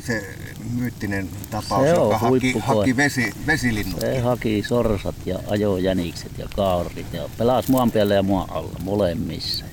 se 0.06 0.34
myyttinen 0.74 1.28
tapaus, 1.50 1.82
Se 1.82 1.88
joka 1.88 2.18
haki, 2.18 2.54
haki 2.58 2.96
vesi, 2.96 3.32
vesilinnut? 3.46 4.00
Se 4.00 4.20
haki 4.20 4.64
sorsat 4.68 5.14
ja 5.26 5.38
ajoi 5.46 5.84
jänikset 5.84 6.38
ja 6.38 6.48
kaurit 6.56 7.12
ja 7.12 7.28
pelasi 7.38 7.72
maan 7.72 7.90
päällä 7.90 8.14
ja 8.14 8.22
maan 8.22 8.50
alla 8.50 8.78
molemmissa. 8.82 9.64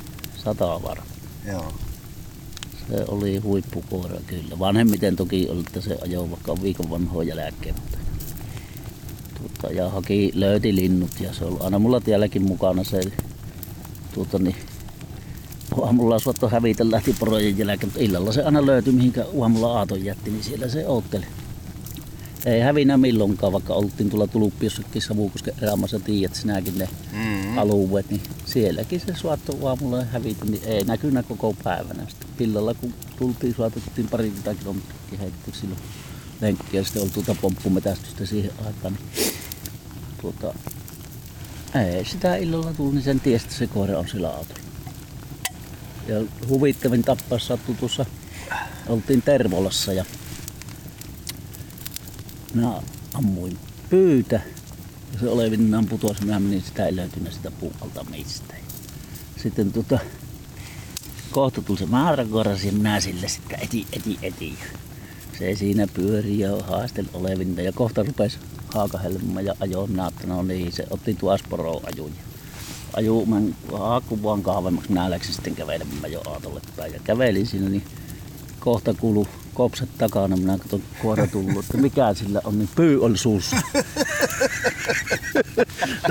Sata 0.44 0.84
varma. 0.84 1.06
Joo. 1.48 1.74
Se 2.92 3.06
oli 3.08 3.38
huippukoira 3.38 4.18
kyllä. 4.28 4.60
Vanhemmiten 4.60 5.16
toki 5.16 5.48
oli, 5.50 5.60
että 5.60 5.82
se 5.82 5.98
ajoi 6.04 6.32
vaikka 6.32 6.62
viikon 6.62 6.90
vanhoa 6.90 7.24
jälkeen. 7.24 7.76
Mutta, 7.76 7.98
tuota, 9.38 9.76
ja 9.76 9.90
haki, 9.90 10.32
löyti 10.36 10.76
linnut 10.76 11.12
ja 11.20 11.34
se 11.34 11.46
oli 11.46 11.58
aina 11.60 11.80
mulla 11.80 12.02
tielläkin 12.02 12.42
mukana 12.42 12.84
se. 12.84 13.02
Tuota, 14.14 14.40
niin, 14.40 14.56
aamulla 15.82 16.20
suotto 16.20 16.50
hävitä 16.50 16.92
lähti 16.92 17.16
porojen 17.20 17.58
jälkeen, 17.58 17.88
mutta 17.88 18.04
illalla 18.04 18.32
se 18.32 18.44
aina 18.44 18.66
löytyi, 18.66 18.94
mihinkä 18.94 19.26
aamulla 19.42 19.78
aaton 19.80 20.06
jätti, 20.06 20.32
niin 20.32 20.44
siellä 20.44 20.70
se 20.70 20.88
ootteli. 20.88 21.26
Ei 22.46 22.62
hävinä 22.62 22.98
milloinkaan, 22.98 23.54
vaikka 23.54 23.74
oltiin 23.74 24.10
tuolla 24.10 24.28
Tuluppi 24.28 24.66
jossakin 24.66 25.02
Savukosken 25.02 25.54
erämaassa, 25.62 26.00
tiedät 26.00 26.36
sinäkin 26.36 26.78
ne 26.78 26.90
Mm-hmm. 27.12 27.58
alueet, 27.58 28.10
niin 28.10 28.22
sielläkin 28.46 29.00
se 29.00 29.16
suotto 29.16 29.68
aamulla 29.68 30.04
häviti, 30.04 30.46
niin 30.46 30.64
ei 30.66 30.84
näkynyt 30.84 31.26
koko 31.28 31.56
päivänä. 31.64 32.06
Sitten 32.08 32.30
illalla 32.40 32.74
kun 32.74 32.94
tultiin, 33.20 33.56
suotettiin 33.56 34.08
parikymmentä 34.08 34.54
kilometriä 34.54 35.20
heitetty 35.20 35.52
silloin 35.54 35.82
lenkkiä 36.42 36.80
ja 36.80 36.84
sitten 36.84 37.02
oli 37.02 37.10
tuota 37.10 37.36
pomppumetästystä 37.42 38.26
siihen 38.26 38.52
aikaan. 38.66 38.94
Niin, 38.94 39.34
tuota, 40.22 40.54
ei 41.96 42.06
sitä 42.06 42.36
illalla 42.36 42.74
tullut, 42.74 42.94
niin 42.94 43.04
sen 43.04 43.20
tiesi, 43.20 43.46
että 43.46 43.58
se 43.58 43.68
koira 43.68 44.00
on 44.00 44.08
sillä 44.08 44.30
autolla. 44.30 44.62
Ja 46.08 46.22
huvittavin 46.50 47.02
tappaus 47.02 47.48
sattui 47.48 47.76
tuossa, 47.76 48.06
oltiin 48.88 49.22
Tervolassa 49.22 49.94
ja 49.94 50.06
minä 52.54 52.82
ammuin 53.14 53.58
pyytä 53.90 54.42
ja 55.14 55.20
se 55.20 55.30
olevinnaan 55.30 55.86
putosi, 55.86 56.26
minä 56.26 56.40
menin 56.40 56.62
sitä 56.62 56.86
ei 56.86 56.96
löytynyt 56.96 57.34
sitä 57.34 57.52
puualta 57.52 58.06
mistä. 58.10 58.54
Sitten 59.38 59.72
tota, 59.72 60.00
kohta 61.32 61.62
tuli 61.62 61.80
se 61.80 61.86
määräkoiras 61.86 62.64
ja 62.64 62.72
minä 62.72 63.00
sille 63.00 63.28
sitten 63.28 63.60
eti, 63.62 63.88
eti, 63.94 64.20
eti. 64.22 64.58
Se 65.40 65.56
siinä 65.56 65.88
pyöri 65.88 66.40
ja 66.40 66.50
haasteli 66.68 67.08
olevinta 67.14 67.62
ja 67.62 67.72
kohta 67.72 68.04
rupesi 68.04 68.38
haakahelmaan 68.74 69.46
ja 69.46 69.56
ajoi. 69.60 69.88
Minä 69.88 70.04
ajattelin, 70.04 70.30
no 70.30 70.44
niin, 70.44 70.72
se 70.72 70.88
otti 70.90 71.14
tuosporoon 71.14 71.82
ajuun. 71.94 72.12
Aju, 72.98 73.26
mä 73.26 73.42
haakku 73.78 74.24
vaan 74.24 74.44
kahvemmaksi, 74.44 74.90
minä 74.90 75.10
läksin 75.10 75.34
sitten 75.34 75.56
kävelemään 75.56 76.12
jo 76.12 76.22
aatolle 76.26 76.62
päin. 76.78 76.94
Ja 76.94 77.00
kävelin 77.04 77.48
siinä, 77.48 77.70
niin 77.70 77.84
kohta 78.60 78.94
kuulu 78.94 79.28
kopset 79.54 79.90
takana, 79.98 80.38
minä 80.38 80.58
katson 80.58 80.82
koira 81.02 81.28
tullut, 81.28 81.66
että 81.66 81.78
mikä 81.78 82.14
sillä 82.14 82.42
on, 82.44 82.60
niin 82.60 82.70
pyy 82.76 83.04
on 83.04 83.18
suussa. 83.18 83.56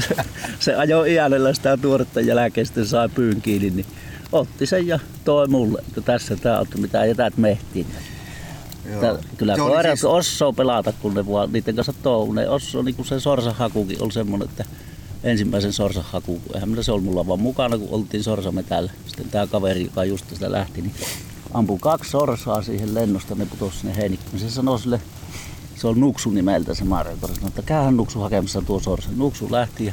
se, 0.08 0.16
se 0.60 0.74
ajoi 0.74 1.12
iälellä 1.12 1.54
sitä 1.54 1.76
tuoretta 1.76 2.20
jälkeen, 2.20 2.66
sitten 2.66 2.86
sai 2.86 3.08
pyyn 3.08 3.42
kiinni, 3.42 3.70
niin 3.70 3.86
otti 4.32 4.66
sen 4.66 4.86
ja 4.86 4.98
toi 5.24 5.48
mulle, 5.48 5.82
että 5.88 6.00
tässä 6.00 6.36
tää 6.36 6.60
on, 6.60 6.66
mitä 6.78 7.04
jätät 7.06 7.36
mehtiin. 7.36 7.86
Joo. 8.90 9.18
Kyllä 9.36 9.54
Se 9.54 9.60
koirat 9.60 9.98
siis- 9.98 10.04
osoo 10.04 10.52
pelata, 10.52 10.92
kun 10.92 11.14
ne 11.14 11.26
vaan 11.26 11.52
niiden 11.52 11.74
kanssa 11.74 11.92
touhuu. 12.02 12.32
Ne 12.32 12.48
osoo, 12.48 12.82
niin 12.82 12.94
kuin 12.94 13.06
se 13.06 13.20
sorsahakukin 13.20 14.02
oli 14.02 14.12
semmonen, 14.12 14.48
että 14.48 14.64
ensimmäisen 15.24 15.72
sorsahaku, 15.72 16.40
eihän 16.54 16.84
se 16.84 16.92
oli 16.92 17.02
mulla 17.02 17.26
vaan 17.26 17.40
mukana, 17.40 17.78
kun 17.78 17.88
oltiin 17.90 18.24
sorsametällä. 18.24 18.92
Sitten 19.06 19.28
tää 19.30 19.46
kaveri, 19.46 19.84
joka 19.84 20.04
just 20.04 20.24
sitä 20.32 20.52
lähti, 20.52 20.82
niin 20.82 20.94
ampui 21.54 21.78
kaksi 21.80 22.10
sorsaa 22.10 22.62
siihen 22.62 22.94
lennosta, 22.94 23.34
ne 23.34 23.46
putosi 23.46 23.78
sinne 23.78 23.96
heinikkoon. 23.96 24.38
Se 24.38 24.50
sanoi 24.50 24.80
sille, 24.80 25.00
se 25.76 25.86
on 25.86 26.00
Nuksu 26.00 26.30
nimeltä 26.30 26.74
se 26.74 26.84
Marjakoira, 26.84 27.34
sanoi, 27.34 27.48
että 27.48 27.62
käyhän 27.62 27.96
Nuksu 27.96 28.20
hakemassa 28.20 28.62
tuo 28.62 28.80
sorsa. 28.80 29.08
Nuksu 29.16 29.52
lähti 29.52 29.86
ja 29.86 29.92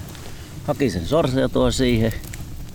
haki 0.68 0.90
sen 0.90 1.08
sorsa 1.08 1.40
ja 1.40 1.50
toi 1.50 1.74
siihen. 1.74 2.14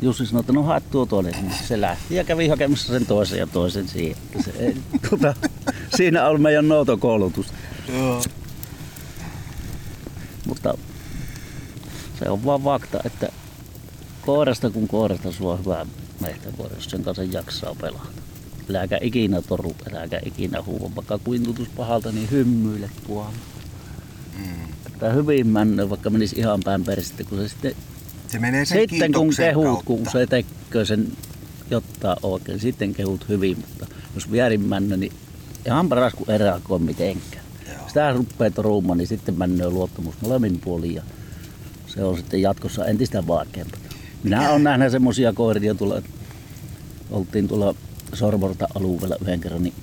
Jussi 0.03 0.27
sanoi, 0.27 0.41
että 0.41 0.53
no 0.53 0.63
haet 0.63 0.91
tuo 0.91 1.07
toinen. 1.07 1.33
Niin 1.33 1.55
se 1.69 1.81
lähti 1.81 2.15
ja 2.15 2.25
kävi 2.25 2.49
hakemassa 2.49 2.93
sen 2.93 3.07
toisen 3.07 3.39
ja 3.39 3.47
toisen 3.47 3.89
siihen. 3.89 4.17
Se 4.45 4.51
ei, 4.59 4.77
tuota, 5.09 5.35
siinä 5.97 6.29
on 6.29 6.41
meidän 6.41 6.69
noutokoulutus. 6.69 7.47
Joo. 7.89 8.23
Mutta 10.47 10.75
se 12.19 12.31
on 12.31 12.45
vaan 12.45 12.63
fakta, 12.63 13.01
että 13.05 13.29
koirasta 14.27 14.71
kun 14.71 14.89
koirasta 14.89 15.33
sua 15.33 15.57
hyvä 15.57 15.87
mehtäkoira, 16.21 16.75
jos 16.75 16.85
sen 16.85 17.03
kanssa 17.03 17.23
jaksaa 17.23 17.75
pelata. 17.81 18.22
Äläkä 18.71 18.99
ikinä 19.01 19.43
toru, 19.43 19.75
äläkä 19.93 20.21
ikinä 20.25 20.63
huuva. 20.63 20.95
Vaikka 20.97 21.19
kuin 21.19 21.43
tuntuisi 21.43 21.71
pahalta, 21.77 22.13
niin 22.13 22.31
hymyile 22.31 22.91
tuolla. 23.07 23.33
Mm. 24.39 24.45
Että 24.87 25.11
hyvin 25.13 25.47
männö, 25.47 25.91
vaikka 25.91 26.11
menisi 26.11 26.37
ihan 26.39 26.61
päin 26.65 26.85
peristä, 26.85 27.25
kun 27.25 27.39
se 27.39 27.49
sitten, 27.49 27.75
Se 28.29 28.39
menee 28.39 28.65
sen 28.65 28.79
sitten 28.91 29.13
kun 29.13 29.35
kehut, 29.37 29.65
kautta. 29.65 29.85
kun 29.85 30.07
se 30.13 30.27
tekee 30.27 30.85
sen 30.85 31.13
jotta 31.71 32.17
oikein, 32.23 32.61
sitten 32.61 32.95
kehut 32.95 33.29
hyvin, 33.29 33.57
mutta 33.57 33.87
jos 34.15 34.31
vierin 34.33 34.61
männö, 34.61 34.97
niin 34.97 35.13
ihan 35.67 35.89
paras 35.89 36.15
kuin 36.15 36.31
eräkoi 36.31 36.79
mitenkään. 36.79 37.45
Joo. 37.69 37.89
Sitä 37.89 38.13
rupeaa 38.13 38.51
toruumaan, 38.51 38.99
niin 38.99 39.09
sitten 39.09 39.39
männöö 39.39 39.71
luottamus 39.71 40.15
molemmin 40.21 40.61
puolin 40.61 40.95
ja 40.95 41.03
se 41.87 42.05
on 42.05 42.17
sitten 42.17 42.43
jatkossa 42.43 42.87
entistä 42.87 43.27
vaikeampaa. 43.27 43.81
Minä 44.23 44.51
olen 44.51 44.65
nähnyt 44.65 44.93
semmoisia 44.93 45.33
koiria 45.33 45.75
tuolla, 45.75 46.03
oltiin 47.11 47.49
tuolla 47.49 47.75
Sorvorta 48.15 48.67
alueella 48.75 49.17
yhden 49.21 49.41
kerran, 49.41 49.63
niin 49.63 49.75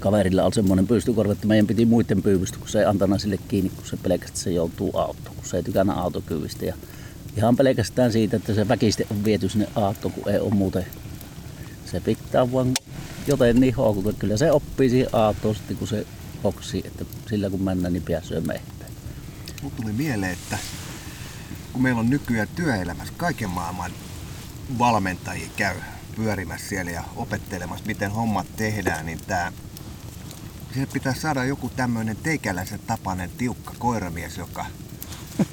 kaverilla 0.00 0.42
oli 0.44 0.54
semmoinen 0.54 0.86
pystykorva, 0.86 1.32
että 1.32 1.46
meidän 1.46 1.66
piti 1.66 1.86
muiden 1.86 2.22
pyyvystä, 2.22 2.58
kun 2.58 2.68
se 2.68 2.78
ei 2.78 2.84
antanut 2.84 3.20
sille 3.20 3.38
kiinni, 3.48 3.70
kun 3.70 3.86
se 3.86 3.96
pelkästään 3.96 4.44
se 4.44 4.52
joutuu 4.52 4.96
autoon, 4.98 5.36
kun 5.36 5.44
se 5.44 5.56
ei 5.56 5.62
tykänä 5.62 5.92
autokyvistä. 5.92 6.64
Ja 6.64 6.74
ihan 7.36 7.56
pelkästään 7.56 8.12
siitä, 8.12 8.36
että 8.36 8.54
se 8.54 8.68
väkisesti 8.68 9.06
on 9.10 9.24
viety 9.24 9.48
sinne 9.48 9.68
aattoon, 9.76 10.14
kun 10.14 10.32
ei 10.32 10.38
ole 10.38 10.54
muuten. 10.54 10.86
Se 11.84 12.00
pitää 12.00 12.52
vaan 12.52 12.74
joten 13.26 13.60
niin 13.60 13.74
houkuta. 13.74 14.12
Kyllä 14.12 14.36
se 14.36 14.52
oppii 14.52 14.90
siihen 14.90 15.08
aattoon 15.12 15.54
sitten, 15.54 15.76
kun 15.76 15.88
se 15.88 16.06
hoksii, 16.44 16.82
että 16.84 17.04
sillä 17.28 17.50
kun 17.50 17.62
mennään, 17.62 17.92
niin 17.92 18.02
pääsee 18.02 18.40
mehtään. 18.40 18.90
Mut 19.62 19.76
tuli 19.76 19.92
mieleen, 19.92 20.32
että 20.32 20.58
kun 21.72 21.82
meillä 21.82 22.00
on 22.00 22.10
nykyään 22.10 22.48
työelämässä 22.56 23.14
kaiken 23.16 23.50
maailman 23.50 23.90
valmentajia 24.78 25.48
käy 25.56 25.76
pyörimässä 26.16 26.68
siellä 26.68 26.90
ja 26.90 27.04
opettelemassa, 27.16 27.86
miten 27.86 28.10
hommat 28.10 28.46
tehdään, 28.56 29.06
niin 29.06 29.20
tää, 29.26 29.52
siellä 30.74 30.92
pitää 30.92 31.14
saada 31.14 31.44
joku 31.44 31.70
tämmöinen 31.76 32.16
teikäläisen 32.16 32.80
tapainen 32.86 33.30
tiukka 33.30 33.74
koiramies, 33.78 34.38
joka, 34.38 34.66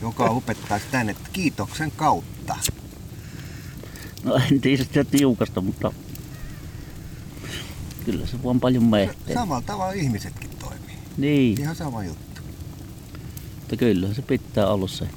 joka 0.02 0.24
opettaisi 0.24 0.86
tänne 0.92 1.16
kiitoksen 1.34 1.92
kautta. 1.92 2.56
No 4.24 4.36
en 4.52 4.62
tiedä 4.62 4.84
sitä 4.84 5.04
tiukasta, 5.04 5.62
mutta 5.62 5.92
kyllä 8.06 8.28
se 8.28 8.44
vaan 8.44 8.60
paljon 8.60 8.84
mehtää. 8.84 9.34
Samalla 9.34 9.62
tavalla 9.66 9.92
ihmisetkin 9.92 10.50
toimii. 10.50 10.96
Niin, 11.18 11.62
Ihan 11.62 11.76
sama 11.76 12.04
juttu. 12.04 12.42
mutta 13.60 13.76
kyllä 13.76 14.14
se 14.14 14.22
pitää 14.22 14.68
olla 14.68 14.88
se 14.88 15.08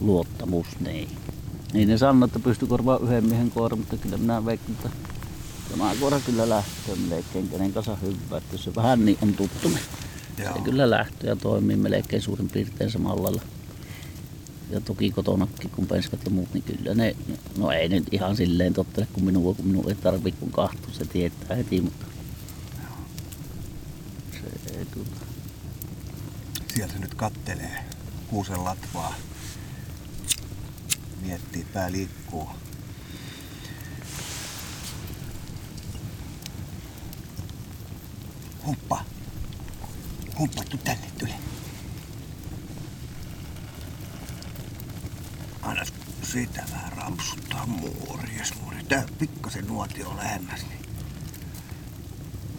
luottamus, 0.00 0.66
niin. 0.80 1.08
Niin 1.76 1.88
ne 1.88 1.98
sanoo, 1.98 2.26
että 2.26 2.38
pysty 2.38 2.66
korvaa 2.66 2.98
yhden 2.98 3.24
miehen 3.24 3.50
koira, 3.50 3.76
mutta 3.76 3.96
kyllä 3.96 4.16
minä 4.16 4.46
veikkaan, 4.46 4.72
että 4.74 4.90
tämä 5.70 5.94
koira 6.00 6.20
kyllä 6.20 6.48
lähtee 6.48 6.96
melkein 7.08 7.48
kenen 7.48 7.72
kanssa 7.72 7.96
hyvä. 7.96 8.36
Että 8.36 8.54
jos 8.54 8.64
se 8.64 8.74
vähän 8.74 9.04
niin 9.04 9.18
on 9.22 9.34
tuttu, 9.34 9.68
niin 9.68 9.80
Joo. 10.38 10.52
se 10.54 10.60
kyllä 10.60 10.90
lähtee 10.90 11.30
ja 11.30 11.36
toimii 11.36 11.76
melkein 11.76 12.22
suurin 12.22 12.48
piirtein 12.48 12.90
samalla 12.90 13.22
lailla. 13.22 13.42
Ja 14.70 14.80
toki 14.80 15.10
kotonakin, 15.10 15.70
kun 15.70 15.86
penskat 15.86 16.24
ja 16.24 16.30
muut, 16.30 16.54
niin 16.54 16.62
kyllä 16.62 16.94
ne, 16.94 17.16
no 17.56 17.70
ei 17.70 17.88
nyt 17.88 18.04
ihan 18.12 18.36
silleen 18.36 18.74
tottele 18.74 19.06
kuin 19.12 19.24
minua, 19.24 19.54
kun 19.54 19.66
minun 19.66 19.88
ei 19.88 19.94
tarvitse 19.94 20.40
kun 20.40 20.50
kahtua, 20.50 20.94
se 20.94 21.04
tietää 21.04 21.56
heti, 21.56 21.80
mutta 21.80 22.06
se 24.32 24.78
ei 24.78 24.86
tuota. 24.86 25.10
Sieltä 26.74 26.92
se 26.92 26.98
nyt 26.98 27.14
kattelee 27.14 27.84
kuusen 28.28 28.64
latvaa. 28.64 29.14
Miettii, 31.26 31.66
pää 31.72 31.92
liikkuu. 31.92 32.48
Humppa. 38.66 39.04
Humppa, 40.38 40.62
tuu 40.64 40.80
tänne, 40.84 41.06
tule. 41.18 41.34
Anna 45.62 45.82
sitä 46.22 46.64
vähän 46.72 46.92
rampsuttaa 46.92 47.66
muorias, 47.66 48.52
muori. 48.62 48.84
Tää 48.84 49.04
pikkasen 49.18 49.66
nuotio 49.66 50.16
lähemmäs, 50.16 50.60
niin 50.68 50.80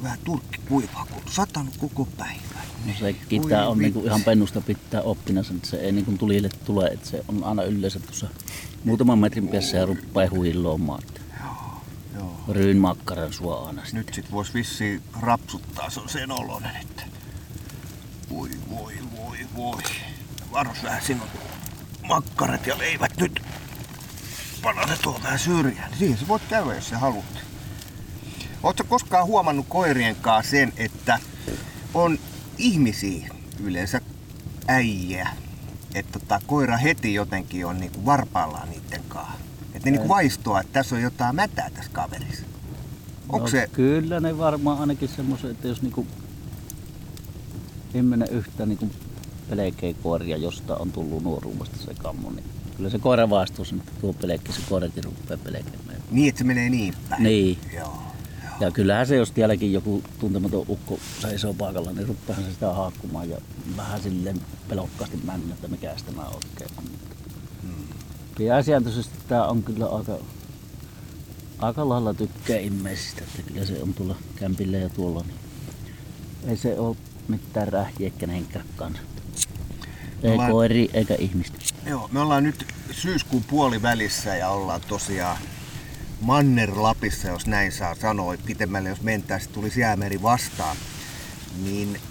vähän 0.03 0.19
turkki 0.23 0.57
kuivaa, 0.69 1.07
kun 1.11 1.31
satanut 1.31 1.77
koko 1.77 2.05
päivän. 2.05 2.67
No 2.85 2.93
sekin 2.99 3.47
tää 3.47 3.67
on 3.67 3.77
niinku 3.77 4.05
ihan 4.05 4.23
pennusta 4.23 4.61
pitää 4.61 5.01
oppina 5.01 5.43
sen, 5.43 5.55
että 5.55 5.69
se 5.69 5.77
ei 5.77 5.91
niinku 5.91 6.11
tulille 6.11 6.49
tule, 6.65 6.87
että 6.87 7.09
se 7.09 7.23
on 7.27 7.43
aina 7.43 7.63
yleensä 7.63 7.99
tuossa 7.99 8.27
muutaman 8.83 9.19
metrin 9.19 9.47
päässä 9.47 9.77
ja 9.77 9.85
ruppaa 9.85 10.23
joo. 12.15 12.39
Ryyn 12.49 12.77
makkaran 12.77 13.33
sua 13.33 13.67
aina 13.67 13.85
sitten. 13.85 13.97
Nyt 14.05 14.13
sit 14.13 14.31
vois 14.31 14.53
vissiin 14.53 15.01
rapsuttaa, 15.21 15.89
se 15.89 15.99
on 15.99 16.09
sen 16.09 16.31
oloinen, 16.31 16.75
että 16.75 17.03
voi 18.29 18.49
voi 18.69 18.93
voi 19.17 19.37
voi. 19.55 19.81
Varos 20.51 20.83
vähän 20.83 21.01
sinun 21.01 21.27
makkarat 22.07 22.67
ja 22.67 22.77
leivät 22.77 23.17
nyt. 23.17 23.41
Panna 24.61 24.85
ne 24.85 24.97
tuolta 25.01 25.23
vähän 25.23 25.39
syrjään. 25.39 25.93
Siihen 25.97 26.17
sä 26.17 26.27
voit 26.27 26.43
käydä, 26.49 26.75
jos 26.75 26.89
sä 26.89 26.97
haluat. 26.97 27.25
Oletko 28.63 28.83
koskaan 28.83 29.25
huomannut 29.25 29.65
koirien 29.69 30.15
kanssa 30.15 30.51
sen, 30.51 30.73
että 30.77 31.19
on 31.93 32.19
ihmisiä, 32.57 33.29
yleensä 33.59 34.01
äijä, 34.67 35.29
että 35.95 36.19
tota, 36.19 36.41
koira 36.47 36.77
heti 36.77 37.13
jotenkin 37.13 37.65
on 37.65 37.79
niinku 37.79 38.05
varpaillaan 38.05 38.69
niiden 38.69 39.01
kanssa. 39.07 39.33
Että 39.73 39.85
ne 39.85 39.91
niinku 39.91 40.07
vaistoa, 40.07 40.61
että 40.61 40.73
tässä 40.73 40.95
on 40.95 41.01
jotain 41.01 41.35
mätää 41.35 41.69
tässä 41.69 41.91
kaverissa. 41.93 42.43
Onko 43.29 43.45
no, 43.45 43.51
se... 43.51 43.69
Kyllä 43.73 44.19
ne 44.19 44.37
varmaan 44.37 44.79
ainakin 44.79 45.09
semmoisen, 45.09 45.51
että 45.51 45.67
jos 45.67 45.81
niinku 45.81 46.07
kymmenen 47.91 48.27
yhtä 48.31 48.65
niinku 48.65 48.89
pelkeä 49.49 49.93
koiria, 50.03 50.37
josta 50.37 50.75
on 50.75 50.91
tullut 50.91 51.23
nuoruudesta 51.23 51.77
se 51.85 51.93
kammo, 51.93 52.31
niin 52.31 52.45
kyllä 52.77 52.89
se 52.89 52.99
koira 52.99 53.29
vaistuu 53.29 53.65
sen, 53.65 53.79
että 53.79 53.91
tuo 54.01 54.13
pelkki, 54.13 54.51
se 54.51 54.61
koirakin 54.69 55.03
rupeaa 55.03 55.39
pelkäämään. 55.43 56.01
Niin, 56.11 56.29
että 56.29 56.39
se 56.39 56.43
menee 56.43 56.69
niin 56.69 56.93
päin. 57.09 57.23
Niin. 57.23 57.57
Joo. 57.73 58.03
Ja 58.59 58.71
kyllähän 58.71 59.07
se, 59.07 59.15
jos 59.15 59.31
tielläkin 59.31 59.73
joku 59.73 60.03
tuntematon 60.19 60.65
ukko 60.69 60.99
seisoo 61.21 61.53
paikalla, 61.53 61.91
niin 61.91 62.07
rupeahan 62.07 62.45
se 62.45 62.51
sitä 62.51 62.73
haakkumaan 62.73 63.29
ja 63.29 63.37
vähän 63.77 64.01
silleen 64.01 64.41
pelokkaasti 64.69 65.17
mennä, 65.23 65.53
että 65.53 65.67
mikä 65.67 65.95
tämä 66.05 66.21
oikein 66.25 66.69
on. 66.77 66.83
Mm. 67.63 68.47
Pääsiääntöisesti 68.47 69.15
tämä 69.27 69.47
on 69.47 69.63
kyllä 69.63 69.85
aika, 69.85 70.17
aika 71.59 71.89
lailla 71.89 72.13
tykkää 72.13 72.57
ihmisistä, 72.57 73.21
että 73.21 73.51
kyllä 73.51 73.65
se 73.65 73.81
on 73.83 73.93
tuolla 73.93 74.15
kämpillä 74.35 74.77
ja 74.77 74.89
tuolla, 74.89 75.21
niin 75.27 75.39
ei 76.47 76.57
se 76.57 76.79
ole 76.79 76.95
mitään 77.27 77.67
rähjiä 77.67 78.09
kenenkään 78.17 78.65
kanssa. 78.75 79.01
Ei 80.23 80.31
Ollaan- 80.31 80.51
koiri 80.51 80.89
eikä 80.93 81.15
ihmistä. 81.19 81.57
Joo, 81.85 82.09
me 82.11 82.19
ollaan 82.19 82.43
nyt 82.43 82.65
syyskuun 82.91 83.43
puolivälissä 83.43 84.35
ja 84.35 84.49
ollaan 84.49 84.81
tosiaan 84.87 85.37
Manner-Lapissa, 86.21 87.27
jos 87.27 87.47
näin 87.47 87.71
saa 87.71 87.95
sanoa. 87.95 88.35
Pitemmälle 88.45 88.89
jos 88.89 89.01
mentäisiin, 89.01 89.53
tulisi 89.53 89.79
jäämeri 89.79 90.21
vastaan. 90.21 90.77
Niin 91.63 92.01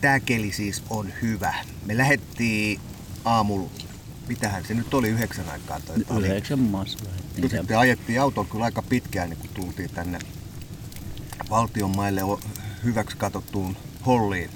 tämä 0.00 0.20
keli 0.20 0.52
siis 0.52 0.82
on 0.90 1.12
hyvä. 1.22 1.54
Me 1.86 1.96
lähettiin 1.96 2.80
aamulla, 3.24 3.70
mitähän 4.28 4.64
se 4.64 4.74
nyt 4.74 4.94
oli 4.94 5.08
yhdeksän 5.08 5.48
aikaa 5.48 5.80
toi 5.80 6.04
tali. 6.04 6.26
Yhdeksän 6.26 6.58
maassa 6.58 6.98
lähdettiin. 7.04 7.40
Niin 7.40 7.50
sitten 7.50 7.78
ajettiin 7.78 8.20
autolla 8.20 8.48
kyllä 8.48 8.64
aika 8.64 8.82
pitkään, 8.82 9.30
niin 9.30 9.38
kun 9.38 9.50
tultiin 9.54 9.90
tänne 9.90 10.18
valtion 11.50 11.96
maille 11.96 12.20
hyväksi 12.84 13.16
katsottuun 13.16 13.76
holliin. 14.06 14.50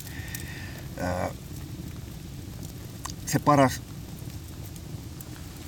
Se 3.27 3.39
paras 3.39 3.83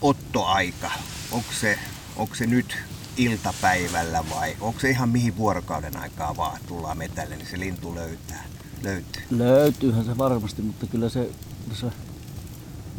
ottoaika, 0.00 0.90
onko 1.30 1.52
se, 1.60 1.78
onko 2.16 2.34
se 2.34 2.46
nyt 2.46 2.76
iltapäivällä 3.16 4.24
vai 4.34 4.56
onko 4.60 4.80
se 4.80 4.90
ihan 4.90 5.08
mihin 5.08 5.36
vuorokauden 5.36 5.96
aikaa 5.96 6.36
vaan 6.36 6.60
tullaan 6.68 6.98
metälle, 6.98 7.36
niin 7.36 7.46
se 7.50 7.58
lintu 7.58 7.94
löytää, 7.94 8.44
löytyy. 8.82 9.22
Löytyyhän 9.30 10.04
se 10.04 10.18
varmasti, 10.18 10.62
mutta 10.62 10.86
kyllä 10.86 11.08
se, 11.08 11.30
se 11.72 11.86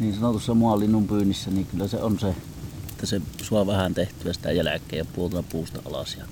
niin 0.00 0.14
sanotussa 0.14 0.54
mualinnun 0.54 1.08
pyynnissä, 1.08 1.50
niin 1.50 1.66
kyllä 1.66 1.88
se 1.88 1.96
on 1.96 2.18
se, 2.18 2.34
että 2.90 3.06
se 3.06 3.20
sua 3.42 3.66
vähän 3.66 3.94
tehtyä 3.94 4.32
sitä 4.32 4.52
jälkeen 4.52 4.98
ja 4.98 5.04
puolta 5.04 5.42
puusta 5.42 5.82
alas 5.84 6.16
ja 6.18 6.24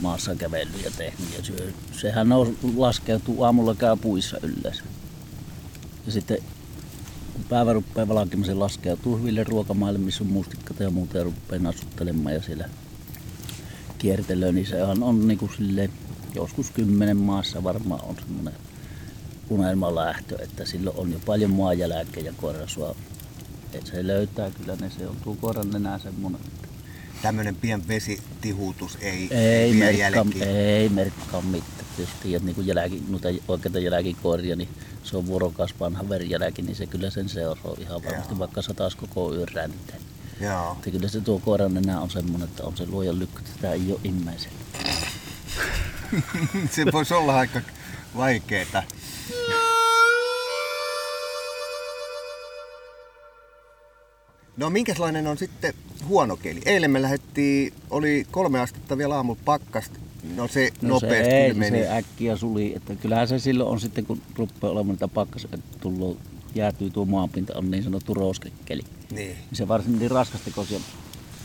maassa 0.00 0.34
kävellyt 0.34 0.84
ja 0.84 0.90
tehnyt. 0.90 1.36
Ja 1.38 1.44
syö. 1.44 1.72
Sehän 2.00 2.28
nous, 2.28 2.48
laskeutuu 2.76 3.42
aamulla 3.42 3.74
käy 3.74 3.96
puissa 3.96 4.36
yleensä. 4.42 4.82
Ja 6.06 6.12
sitten 6.12 6.38
kun 7.36 7.44
päivä 7.44 7.72
rupeaa 7.72 8.08
valkeamaan, 8.08 8.46
se 8.46 8.54
laskeutuu 8.54 9.18
hyville 9.18 9.44
ruokamaille, 9.44 9.98
missä 9.98 10.24
on 10.24 10.30
mustikkata 10.30 10.82
ja 10.82 10.90
muuta 10.90 11.18
ja 11.18 11.24
rupeaa 11.24 11.62
nasuttelemaan 11.62 12.34
ja 12.34 12.42
siellä 12.42 12.68
kiertelöön, 13.98 14.54
niin 14.54 14.66
sehän 14.66 15.02
on 15.02 15.28
niin 15.28 15.38
kuin 15.38 15.52
silleen, 15.56 15.90
joskus 16.34 16.70
kymmenen 16.70 17.16
maassa 17.16 17.64
varmaan 17.64 18.04
on 18.04 18.16
semmoinen 18.16 18.52
unelmalähtö, 19.50 20.42
että 20.42 20.64
silloin 20.64 20.96
on 20.96 21.12
jo 21.12 21.20
paljon 21.26 21.50
maajälkeä 21.50 22.22
ja 22.22 22.32
koirasua. 22.36 22.94
Et 23.72 23.86
se 23.86 24.06
löytää 24.06 24.50
kyllä 24.50 24.76
ne, 24.80 24.90
se 24.90 25.06
on 25.06 25.16
tuo 25.24 25.36
koiran 25.40 25.70
nenä 25.70 25.98
semmonen. 25.98 26.40
että 26.46 26.68
Tämmöinen 27.22 27.56
pien 27.56 27.88
vesitihutus 27.88 28.98
ei, 29.00 29.28
Ei 29.30 29.72
merkkaa, 29.72 30.24
ei 30.46 30.88
merkkaa 30.88 31.42
mitään. 31.42 31.85
Jos 31.98 32.08
tiedät 32.22 32.42
niin 32.42 32.66
jälki, 32.66 33.02
noita 33.08 33.28
oikeita 33.48 33.78
jälkikoiria, 33.78 34.56
niin 34.56 34.68
se 35.02 35.16
on 35.16 35.26
vuorokaus 35.26 35.80
vanha 35.80 36.08
verijälki, 36.08 36.62
niin 36.62 36.76
se 36.76 36.86
kyllä 36.86 37.10
sen 37.10 37.28
seuraa 37.28 37.74
ihan 37.78 38.04
varmasti, 38.04 38.32
Joo. 38.32 38.38
vaikka 38.38 38.62
sataisi 38.62 38.96
koko 38.96 39.34
yön 39.34 39.48
ränteen. 39.48 40.00
Joo. 40.40 40.72
Että 40.72 40.90
kyllä 40.90 41.08
se 41.08 41.20
tuo 41.20 41.38
koiran 41.38 41.74
nenä 41.74 42.00
on 42.00 42.10
semmonen, 42.10 42.48
että 42.48 42.64
on 42.64 42.76
se 42.76 42.86
luojan 42.86 43.18
lykky, 43.18 43.38
että 43.38 43.52
sitä 43.52 43.72
ei 43.72 43.92
ole 43.92 44.00
immeisen. 44.04 44.52
se 46.70 46.84
voisi 46.92 47.14
olla 47.14 47.38
aika 47.38 47.60
vaikeeta. 48.16 48.82
No 54.56 54.70
minkälainen 54.70 55.26
on 55.26 55.38
sitten 55.38 55.74
huono 56.08 56.36
keli? 56.36 56.62
Eilen 56.66 56.90
me 56.90 57.02
lähdettiin, 57.02 57.72
oli 57.90 58.26
kolme 58.30 58.60
astetta 58.60 58.98
vielä 58.98 59.14
aamulla 59.16 59.40
pakkasta. 59.44 59.98
No 60.36 60.48
se 60.48 60.70
No 60.82 60.88
nopeasti 60.88 61.30
se, 61.30 61.44
ei, 61.44 61.54
meni. 61.54 61.78
se 61.78 61.90
äkkiä 61.96 62.36
suli, 62.36 62.72
että 62.76 62.94
kyllähän 62.94 63.28
se 63.28 63.38
silloin 63.38 63.70
on 63.70 63.80
sitten, 63.80 64.06
kun 64.06 64.22
rupeaa 64.36 64.72
olemaan 64.72 64.88
niitä 64.94 65.08
pakkas, 65.08 65.46
tullut, 65.80 66.18
jäätyy 66.54 66.90
tuo 66.90 67.04
maanpinta, 67.04 67.52
on 67.56 67.70
niin 67.70 67.84
sanottu 67.84 68.14
rouskekeli. 68.14 68.82
Niin. 69.10 69.16
Niin 69.28 69.36
se 69.52 69.68
varsin 69.68 69.98
niin 69.98 70.10
raskastekoisia 70.10 70.80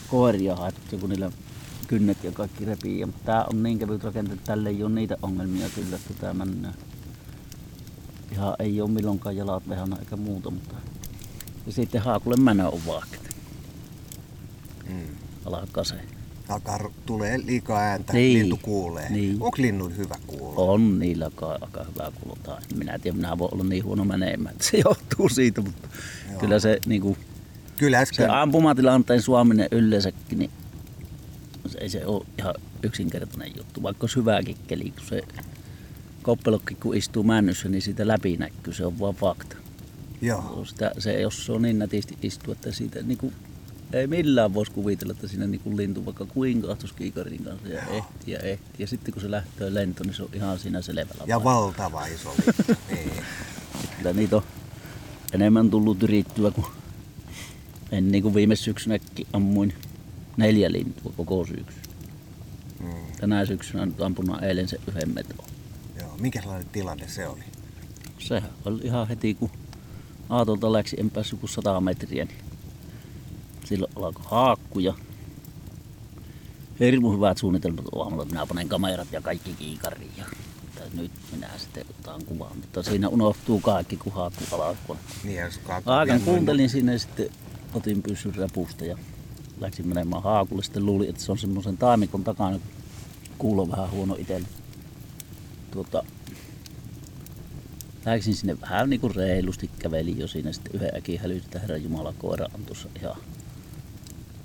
koiria 0.07 0.55
haettu, 0.55 0.97
kun 0.97 1.09
niillä 1.09 1.31
kynnet 1.87 2.23
ja 2.23 2.31
kaikki 2.31 2.65
repii. 2.65 2.99
Ja, 2.99 3.05
mutta 3.05 3.21
tää 3.25 3.45
on 3.53 3.63
niin 3.63 3.79
kevyt 3.79 4.03
rakente, 4.03 4.33
että 4.33 4.45
tälle 4.45 4.69
ei 4.69 4.83
ole 4.83 4.91
niitä 4.91 5.17
ongelmia 5.21 5.69
kyllä, 5.75 5.95
että 5.95 6.13
tää 6.13 6.33
mennään. 6.33 6.73
Ihan 8.31 8.55
ei 8.59 8.81
ole 8.81 8.89
milloinkaan 8.89 9.37
jalat 9.37 9.69
vehana 9.69 9.97
eikä 9.99 10.17
muuta, 10.17 10.51
mutta 10.51 10.75
ja 11.65 11.71
sitten 11.71 12.01
haakulle 12.01 12.37
mänä 12.37 12.69
on 12.69 12.81
vaakit. 12.87 13.29
Mm. 14.89 15.15
Alkaa 15.45 15.83
se. 15.83 15.95
Alkaa 16.49 16.89
tulee 17.05 17.37
liikaa 17.45 17.79
ääntä, 17.79 18.13
Niin. 18.13 18.39
lintu 18.39 18.59
kuulee. 18.61 19.09
Niin. 19.09 19.31
Onko 19.39 19.57
linnun 19.57 19.97
hyvä 19.97 20.15
kuulla? 20.27 20.61
On 20.61 20.99
niillä 20.99 21.25
aika, 21.25 21.51
aika 21.61 21.83
hyvä 21.83 22.11
kuulota. 22.21 22.57
En 22.71 22.77
Minä 22.77 22.99
tiedä, 22.99 23.17
minä 23.17 23.37
voin 23.37 23.53
olla 23.53 23.63
niin 23.63 23.83
huono 23.83 24.05
menemään, 24.05 24.53
että 24.55 24.65
se 24.67 24.77
johtuu 24.85 25.29
siitä, 25.29 25.61
mutta 25.61 25.87
Joo. 26.31 26.39
kyllä 26.39 26.59
se, 26.59 26.79
niin 26.85 27.01
kuin, 27.01 27.17
Kyllä 27.77 27.97
se 27.97 28.01
äsken, 28.01 28.29
ampumatilanteen 28.31 29.21
suominen 29.21 29.67
yleensäkin, 29.71 30.39
niin 30.39 30.51
se 31.67 31.77
ei 31.77 31.89
se 31.89 32.05
ole 32.05 32.25
ihan 32.39 32.53
yksinkertainen 32.83 33.51
juttu, 33.57 33.83
vaikka 33.83 34.03
olisi 34.03 34.15
hyväkin 34.15 34.57
keli, 34.67 34.83
kun 34.97 35.05
se 35.09 35.21
koppelokki 36.21 36.75
kun 36.75 36.95
istuu 36.97 37.23
männyssä, 37.23 37.69
niin 37.69 37.81
siitä 37.81 38.07
läpi 38.07 38.37
näkyy, 38.37 38.73
se 38.73 38.85
on 38.85 38.99
vaan 38.99 39.15
fakta. 39.15 39.55
Joo, 40.21 40.65
Sitä, 40.65 40.91
se, 40.99 41.21
jos 41.21 41.45
se 41.45 41.51
on 41.51 41.61
niin 41.61 41.79
nätisti 41.79 42.17
istua, 42.21 42.51
että 42.51 42.71
siitä 42.71 43.01
niin 43.01 43.17
kuin, 43.17 43.33
ei 43.93 44.07
millään 44.07 44.53
voisi 44.53 44.71
kuvitella, 44.71 45.11
että 45.11 45.27
siinä 45.27 45.47
niin 45.47 45.61
kuin 45.61 45.77
lintu 45.77 46.05
vaikka 46.05 46.25
kuinka 46.25 46.67
kahtus 46.67 46.93
kiikarin 46.93 47.43
kanssa 47.43 47.67
ja 47.67 47.81
ehti 47.81 48.31
ja 48.31 48.39
ehti. 48.39 48.83
Ja 48.83 48.87
sitten 48.87 49.13
kun 49.13 49.21
se 49.21 49.31
lähtee 49.31 49.73
lentoon, 49.73 50.07
niin 50.07 50.15
se 50.15 50.23
on 50.23 50.29
ihan 50.33 50.59
siinä 50.59 50.81
selvällä. 50.81 51.23
ja 51.27 51.43
valtava 51.43 52.05
iso 52.05 52.29
lintu. 52.29 52.73
niin. 52.91 53.11
Kyllä 53.97 54.13
niitä 54.13 54.35
on 54.35 54.43
enemmän 55.33 55.69
tullut 55.69 56.03
yrittyä 56.03 56.51
kuin 56.51 56.67
en 57.91 58.11
niin 58.11 58.23
kuin 58.23 58.33
viime 58.33 58.55
syksynäkin 58.55 59.27
ammuin 59.33 59.73
neljä 60.37 60.71
lintua 60.71 61.13
koko 61.17 61.45
syksy. 61.45 61.79
Mm. 62.79 62.89
Tänä 63.19 63.45
syksynä 63.45 63.85
nyt 63.85 64.01
ampunut 64.01 64.43
eilen 64.43 64.67
se 64.67 64.79
yhden 64.87 65.13
meton. 65.13 65.45
Joo. 65.99 66.17
Minkälainen 66.19 66.67
tilanne 66.71 67.07
se 67.07 67.27
oli? 67.27 67.43
Sehän 68.19 68.49
oli 68.65 68.81
ihan 68.83 69.07
heti 69.07 69.33
kun 69.33 69.51
Aatolta 70.31 70.73
läksi, 70.73 70.95
en 70.99 71.09
päässyt 71.09 71.39
kuin 71.39 71.49
100 71.49 71.81
metriä, 71.81 72.25
niin 72.25 72.37
silloin 73.65 73.91
alkoi 73.95 74.23
haakkuja. 74.27 74.93
Hirmu 76.79 77.11
hyvät 77.11 77.37
suunnitelmat 77.37 77.85
aamulla, 77.95 78.25
minä 78.25 78.45
panen 78.45 78.69
kamerat 78.69 79.07
ja 79.11 79.21
kaikki 79.21 79.53
kiikariin 79.53 80.11
ja 80.17 80.25
nyt 80.93 81.11
minä 81.31 81.49
sitten 81.57 81.85
otan 81.99 82.25
kuvan, 82.25 82.57
mutta 82.57 82.83
siinä 82.83 83.07
unohtuu 83.07 83.59
kaikki 83.59 83.97
kun 83.97 84.13
haakku 84.13 84.55
alkoi. 84.55 84.95
Niin, 85.23 85.43
Aikan 85.85 86.21
kuuntelin 86.21 86.69
sinne 86.69 86.97
sitten 86.97 87.29
otin 87.73 88.03
pyssyn 88.03 88.35
repusta 88.35 88.85
ja 88.85 88.97
läksin 89.59 89.87
menemään 89.87 90.23
haakulle. 90.23 90.63
Sitten 90.63 90.85
luulin, 90.85 91.09
että 91.09 91.21
se 91.21 91.31
on 91.31 91.37
semmoisen 91.37 91.77
taimikon 91.77 92.23
takana, 92.23 92.59
kuulo 93.37 93.69
vähän 93.69 93.91
huono 93.91 94.15
itselle. 94.19 94.47
Tuota, 95.71 96.03
läksin 98.05 98.35
sinne 98.35 98.61
vähän 98.61 98.89
niin 98.89 99.01
kuin 99.01 99.15
reilusti, 99.15 99.69
kävelin 99.79 100.19
jo 100.19 100.27
siinä 100.27 100.53
sitten 100.53 100.75
yhden 100.75 100.95
äkin 100.95 101.19
hälytin, 101.19 101.45
että 101.45 101.59
Herran 101.59 101.83
Jumala 101.83 102.13
koira 102.17 102.47
on 102.53 102.65
tuossa 102.65 102.89
ihan 102.99 103.15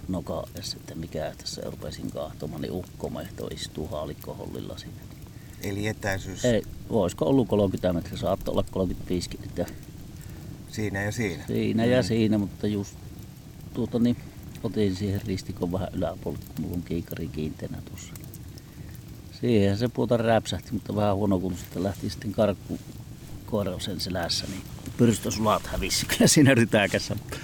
noka 0.09 0.47
että 0.77 0.95
mikä 0.95 1.33
tässä 1.39 1.63
ja 1.63 1.71
rupesin 1.71 2.11
kahtomaan, 2.11 2.63
niin 2.63 2.73
ukkomehto 2.73 3.47
istuu 3.47 3.87
haalikkohollilla 3.87 4.79
siinä. 4.79 4.97
Eli 5.63 5.87
etäisyys 5.87 6.45
Ei, 6.45 6.63
voisiko 6.89 7.25
ollut 7.25 7.49
30 7.49 7.93
metriä, 7.93 8.17
saattoi 8.17 8.53
olla 8.53 8.65
35 8.71 9.31
että 9.45 9.67
siinä 10.71 11.03
ja 11.03 11.13
siinä. 11.13 11.47
Siinä 11.47 11.85
ja 11.85 12.03
siinä, 12.03 12.39
mutta 12.39 12.67
just 12.67 12.95
tuota 13.75 13.99
niin, 13.99 14.17
otin 14.63 14.97
siihen 14.97 15.23
ristikon 15.27 15.73
vähän 15.73 15.89
yläpuolelle, 15.93 16.47
kun 16.47 16.65
mulla 16.65 16.77
on 16.77 16.83
kiikari 16.83 17.29
kiinteänä 17.29 17.79
tuossa. 17.85 18.13
Siihen 19.41 19.79
se 19.79 19.89
puuta 19.89 20.17
räpsähti, 20.17 20.73
mutta 20.73 20.97
vähän 20.97 21.17
huono 21.17 21.39
kun 21.39 21.57
sitten 21.57 21.83
lähti 21.83 22.11
sitten 22.11 22.33
karkku 22.33 22.79
koira 23.47 23.79
sen 23.79 24.01
selässä, 24.01 24.47
niin 24.47 24.63
pyrstösulat 24.97 25.67
hävisi 25.67 26.07
kyllä 26.17 26.27
siinä 26.27 26.55
rytäkässä. 26.55 27.17
Kyllä 27.27 27.41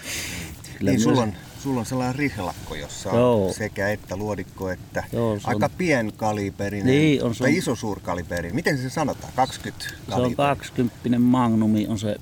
Niin, 0.81 0.87
myös- 0.91 1.03
sulla 1.03 1.23
on, 1.23 1.33
sulla 1.63 1.81
on 1.81 1.87
sellainen 1.87 2.15
rihlakko, 2.15 2.75
jossa 2.75 3.11
on 3.11 3.19
Joo. 3.19 3.53
sekä 3.53 3.89
että 3.89 4.17
luodikko 4.17 4.71
että 4.71 5.05
Joo, 5.13 5.39
se 5.41 5.49
aika 5.49 5.67
on- 5.67 5.73
pienkaliberinen 5.79 6.87
Niin, 6.87 7.23
on 7.23 7.35
se 7.35 7.39
tai 7.45 7.51
on- 7.53 7.59
iso 7.59 7.75
suurkaliberinen. 7.77 8.55
Miten 8.55 8.79
se 8.79 8.91
sanotaan? 8.91 9.33
20 9.37 9.85
Se 9.85 9.95
on 9.95 10.07
kaliberi. 10.11 10.35
20 10.37 11.19
Magnumi, 11.19 11.87
on 11.87 11.99
se 11.99 12.17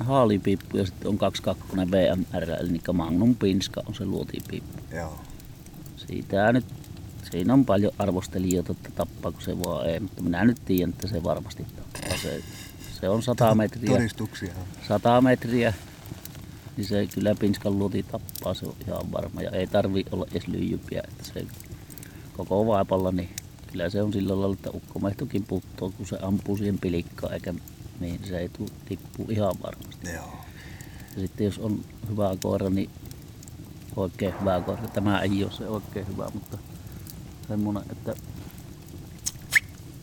haalipiippu 0.00 0.76
ja 0.76 0.86
sitten 0.86 1.08
on 1.08 1.18
22 1.18 1.90
VMR, 1.90 2.50
eli 2.60 2.80
Magnum 2.92 3.34
Pinska 3.36 3.82
on 3.86 3.94
se 3.94 4.04
luotipiippu. 4.04 4.78
Joo. 4.96 5.18
Siitä 5.96 6.52
nyt, 6.52 6.64
siinä 7.30 7.52
on 7.54 7.64
paljon 7.64 7.92
arvostelijoita, 7.98 8.72
että 8.72 8.90
tappaako 8.94 9.40
se 9.40 9.58
vaan 9.58 9.86
ei, 9.90 10.00
mutta 10.00 10.22
minä 10.22 10.44
nyt 10.44 10.60
tiedän, 10.64 10.90
että 10.90 11.06
se 11.06 11.22
varmasti 11.22 11.64
tappaa. 11.76 12.18
Se, 12.22 12.40
se 13.00 13.08
on 13.08 13.22
100 13.22 13.54
metriä, 13.54 13.90
Todistuksia. 13.96 14.52
on. 14.56 14.66
100 14.88 15.20
metriä, 15.20 15.74
niin 16.76 16.84
se 16.86 17.06
kyllä 17.14 17.34
Pinskan 17.34 17.78
luoti 17.78 18.02
tappaa, 18.02 18.54
se 18.54 18.66
on 18.66 18.74
ihan 18.88 19.12
varma. 19.12 19.42
Ja 19.42 19.50
ei 19.50 19.66
tarvi 19.66 20.04
olla 20.12 20.26
edes 20.30 20.48
lyijypiä, 20.48 21.02
että 21.08 21.24
se 21.24 21.46
koko 22.36 22.66
vaipalla, 22.66 23.12
niin 23.12 23.30
kyllä 23.72 23.90
se 23.90 24.02
on 24.02 24.12
sillä 24.12 24.40
lailla, 24.40 24.54
että 24.54 24.70
ukkomehtokin 24.70 25.44
puttoo, 25.44 25.90
kun 25.90 26.06
se 26.06 26.18
ampuu 26.22 26.56
siihen 26.56 26.78
pilikkaan, 26.78 27.32
eikä 27.32 27.54
niin 28.00 28.20
se 28.24 28.38
ei 28.38 28.48
tuu, 28.48 28.68
tippu 28.88 29.26
ihan 29.28 29.54
varmasti. 29.62 30.10
Joo. 30.14 30.38
Ja 31.14 31.20
sitten 31.20 31.44
jos 31.44 31.58
on 31.58 31.84
hyvä 32.10 32.36
koira, 32.42 32.70
niin 32.70 32.90
oikein 33.96 34.34
hyvä 34.40 34.60
koira. 34.60 34.88
Tämä 34.88 35.20
ei 35.20 35.44
ole 35.44 35.52
se 35.52 35.68
oikein 35.68 36.06
hyvä, 36.08 36.28
mutta 36.34 36.58
semmoinen, 37.48 37.82
että 37.92 38.14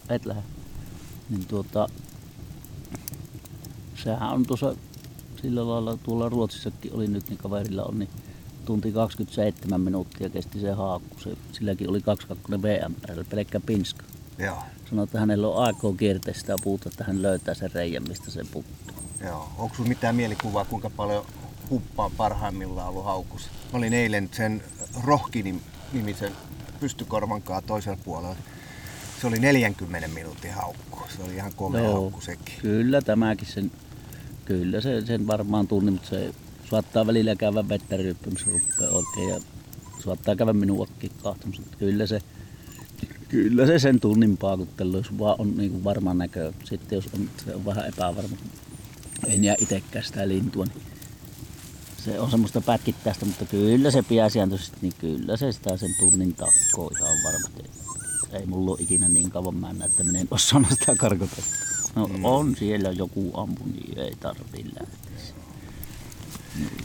et 0.10 0.26
lähde. 0.26 0.44
Niin 1.30 1.46
tuota, 1.46 1.90
sehän 4.04 4.30
on 4.30 4.46
tuossa 4.46 4.76
sillä 5.42 5.68
lailla 5.68 5.98
tuolla 5.98 6.30
Ruotsissakin 6.30 6.94
oli 6.94 7.08
nyt, 7.08 7.30
niin 7.30 7.38
kaverilla 7.38 7.84
on, 7.84 8.00
niin 8.00 8.10
tunti 8.66 8.92
27 8.92 9.82
minuuttia 9.82 10.30
kesti 10.30 10.60
se 10.60 10.72
haakku. 10.72 11.20
Se, 11.20 11.38
silläkin 11.52 11.90
oli 11.90 12.02
22 12.02 12.62
VMR, 12.62 13.26
pelkkä 13.30 13.60
pinska. 13.60 14.04
Joo. 14.38 14.58
Sanoi, 14.90 15.04
että 15.04 15.20
hänellä 15.20 15.48
on 15.48 15.64
aikaa 15.64 15.94
kiertää 15.98 16.34
sitä 16.34 16.56
puuta, 16.64 16.90
että 16.90 17.04
hän 17.04 17.22
löytää 17.22 17.54
sen 17.54 17.72
reijän, 17.74 18.04
mistä 18.08 18.32
se 18.32 18.42
puttuu. 18.52 18.96
Joo. 19.22 19.50
Onko 19.58 19.76
sinulla 19.76 19.90
mitään 19.90 20.16
mielikuvaa, 20.16 20.66
kuinka 20.66 20.90
paljon 20.90 21.26
huppaa 21.70 22.12
parhaimmillaan 22.18 22.90
ollut 22.90 23.06
haukussa? 23.06 23.50
Mä 23.74 23.78
olin 23.78 23.94
eilen 23.94 24.30
sen 24.32 24.64
Rohki-nimisen 25.04 26.32
pystykorvan 26.80 27.42
kanssa 27.42 27.68
toisella 27.68 28.00
puolella. 28.04 28.36
Se 29.24 29.28
oli 29.28 29.40
40 29.40 30.08
minuutin 30.08 30.54
haukku. 30.54 31.00
Se 31.16 31.24
oli 31.24 31.36
ihan 31.36 31.54
komea 31.56 31.92
haukku 31.92 32.22
sekin. 32.22 32.56
Kyllä 32.62 33.02
tämäkin 33.02 33.48
sen, 33.48 33.72
kyllä 34.46 34.82
se 34.82 35.02
sen 35.06 35.28
varmaan 35.28 35.68
tunni, 35.68 35.92
mutta 35.92 36.10
se 36.10 36.34
saattaa 36.70 37.08
välillä 37.08 37.36
käydä 37.36 37.70
vettä 37.70 37.98
ryyppymässä 37.98 38.46
rupeaa 38.52 38.92
oikein 38.92 39.30
ja 39.30 39.40
saattaa 40.06 40.36
käydä 40.36 40.54
minuakin 40.54 41.12
kahtomassa. 41.24 41.62
mutta 41.62 41.78
Kyllä 41.78 42.08
se, 42.08 42.22
kyllä 43.30 43.66
se 43.66 43.80
sen 43.80 44.00
tunnin 44.00 44.38
paakuttelu, 44.38 44.98
jos 44.98 45.20
vaan 45.20 45.36
on 45.38 45.58
niin 45.58 45.84
varma 45.84 46.14
näkö. 46.14 46.54
Sitten 46.64 46.96
jos 46.96 47.06
on, 47.14 47.30
se 47.46 47.56
on 47.56 47.66
vähän 47.66 47.88
epävarma, 47.88 48.38
en 49.28 49.44
jää 49.44 49.56
itsekään 49.60 50.06
sitä 50.06 50.28
lintua, 50.28 50.66
niin 50.66 50.82
se 52.06 52.20
on 52.20 52.32
semmoista 52.32 52.62
pätkittäistä, 52.62 53.26
mutta 53.26 53.46
kyllä 53.46 53.92
se 53.92 54.04
pääsiääntöisesti, 54.10 54.78
niin 54.82 54.94
kyllä 55.00 55.38
se 55.38 55.52
sitä 55.52 55.78
sen 55.78 55.96
tunnin 56.00 56.34
takkoo 56.36 56.92
ihan 57.00 57.18
varmasti. 57.24 57.83
Ei 58.34 58.46
mulla 58.46 58.72
ole 58.72 58.80
ikinä 58.82 59.10
niin 59.10 59.32
kauan 59.32 59.56
mennä, 59.56 59.86
että 59.86 60.04
minä 60.04 60.20
en 60.20 60.28
osaa 60.32 60.64
sitä 60.70 60.96
karkotetta. 60.96 61.56
No 61.96 62.08
mm. 62.08 62.26
on 62.26 62.56
siellä 62.56 62.92
joku 62.92 63.32
ampu, 63.34 63.64
niin 63.66 64.00
ei 64.00 64.16
tarvii 64.20 64.66
lähteä. 64.66 65.04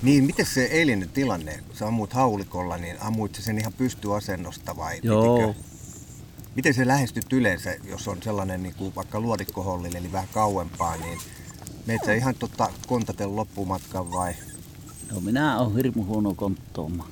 Niin, 0.03 0.25
miten 0.25 0.47
se 0.47 0.65
eilinen 0.65 1.09
tilanne? 1.09 1.65
Sä 1.73 1.87
ammut 1.87 2.13
haulikolla, 2.13 2.77
niin 2.77 2.97
ammuit 3.01 3.35
sä 3.35 3.43
sen 3.43 3.59
ihan 3.59 3.73
pystyasennosta 3.73 4.77
vai 4.77 5.01
Joo. 5.03 5.39
pitikö? 5.39 5.69
Miten 6.55 6.75
se 6.75 6.87
lähestyt 6.87 7.33
yleensä, 7.33 7.77
jos 7.85 8.09
on 8.09 8.23
sellainen 8.23 8.63
niin 8.63 8.75
kuin 8.75 8.95
vaikka 8.95 9.21
luodikkohollille, 9.21 9.99
eli 9.99 10.13
vähän 10.13 10.29
kauempaa, 10.33 10.97
niin 10.97 11.19
meet 11.87 12.01
sä 12.07 12.15
ihan 12.15 12.35
tota 12.35 12.71
kontaten 12.87 13.37
loppumatkan 13.37 14.13
vai? 14.13 14.35
No 15.13 15.21
minä 15.21 15.59
olen 15.59 15.75
hirmu 15.77 16.05
huono 16.05 16.35
konttooma. 16.35 17.09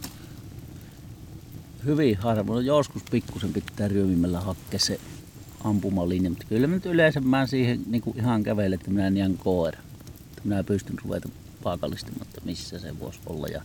Hyvin 1.86 2.16
harvoin. 2.16 2.66
Joskus 2.66 3.02
pikkusen 3.10 3.52
pitää 3.52 3.88
ryömimällä 3.88 4.40
hakkea 4.40 4.78
se 4.78 5.00
ampumalinja, 5.64 6.30
mutta 6.30 6.46
kyllä 6.48 6.66
nyt 6.66 6.86
yleensä 6.86 7.20
mä 7.20 7.46
siihen 7.46 7.80
niin 7.86 8.02
kuin 8.02 8.18
ihan 8.18 8.42
kävelen, 8.42 8.72
että 8.72 8.90
minä 8.90 9.10
niän 9.10 9.38
koira. 9.38 9.78
Että 10.28 10.42
minä 10.44 10.64
pystyn 10.64 10.98
ruveta 11.04 11.28
paikallistamaan, 11.62 12.22
että 12.22 12.40
missä 12.44 12.78
se 12.78 12.98
voisi 13.00 13.20
olla 13.26 13.46
ja 13.46 13.62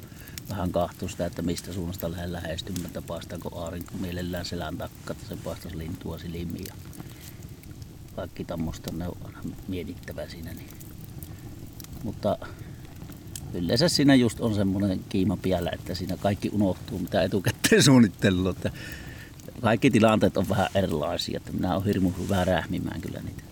vähän 0.49 0.71
kahtua 0.71 1.09
sitä, 1.09 1.25
että 1.25 1.41
mistä 1.41 1.73
suunnasta 1.73 2.11
lähden 2.11 2.33
lähestymään, 2.33 2.85
että 2.85 3.01
paistaako 3.01 3.59
aurinko 3.59 3.93
mielellään 3.99 4.45
selän 4.45 4.77
takaa, 4.77 5.11
että 5.11 5.27
se 5.29 5.37
paistaisi 5.43 5.77
lintua 5.77 6.17
silmiin 6.17 6.65
ja 6.67 6.73
kaikki 8.15 8.45
tämmöistä 8.45 8.91
ne 8.91 9.07
on 9.07 9.17
aina 9.23 9.39
mietittävä 9.67 10.27
siinä. 10.27 10.53
Niin. 10.53 10.69
Mutta 12.03 12.37
yleensä 13.53 13.89
siinä 13.89 14.15
just 14.15 14.39
on 14.39 14.55
semmoinen 14.55 14.99
kiima 15.09 15.37
piellä, 15.37 15.71
että 15.73 15.95
siinä 15.95 16.17
kaikki 16.17 16.49
unohtuu, 16.53 16.99
mitä 16.99 17.23
etukäteen 17.23 17.83
suunnittelua. 17.89 18.49
Että 18.49 18.71
kaikki 19.61 19.91
tilanteet 19.91 20.37
on 20.37 20.49
vähän 20.49 20.67
erilaisia, 20.75 21.37
että 21.37 21.51
minä 21.51 21.73
olen 21.73 21.85
hirmu 21.85 22.11
hyvä 22.19 22.45
rähmimään 22.45 23.01
kyllä 23.01 23.21
niitä. 23.21 23.43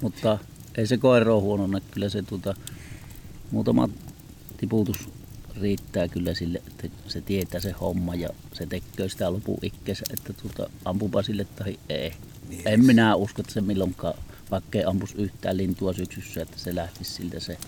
Mutta 0.00 0.38
ei 0.74 0.86
se 0.86 0.96
koira 0.96 1.34
ole 1.34 1.42
huono, 1.42 1.80
kyllä 1.90 2.08
se 2.08 2.22
tuota, 2.22 2.54
muutama 3.50 3.88
tiputus 4.56 5.08
riittää 5.60 6.08
kyllä 6.08 6.34
sille, 6.34 6.62
että 6.66 6.88
se 7.08 7.20
tietää 7.20 7.60
se 7.60 7.72
homma 7.72 8.14
ja 8.14 8.28
se 8.52 8.66
tekee 8.66 9.08
sitä 9.08 9.32
lopun 9.32 9.58
ikkeensä, 9.62 10.04
että 10.12 10.32
tuota, 10.32 10.70
ampupa 10.84 11.22
sille 11.22 11.44
tai 11.44 11.78
ei. 11.88 12.12
Niin, 12.48 12.62
en 12.64 12.84
minä 12.84 13.14
usko, 13.14 13.42
että 13.42 13.52
se 13.52 13.60
milloinkaan, 13.60 14.14
vaikka 14.50 14.78
ei 14.78 14.84
ampus 14.84 15.14
yhtään 15.14 15.56
lintua 15.56 15.92
syksyssä, 15.92 16.42
että 16.42 16.58
se 16.58 16.74
lähtisi 16.74 17.12
siltä 17.12 17.40
se. 17.40 17.58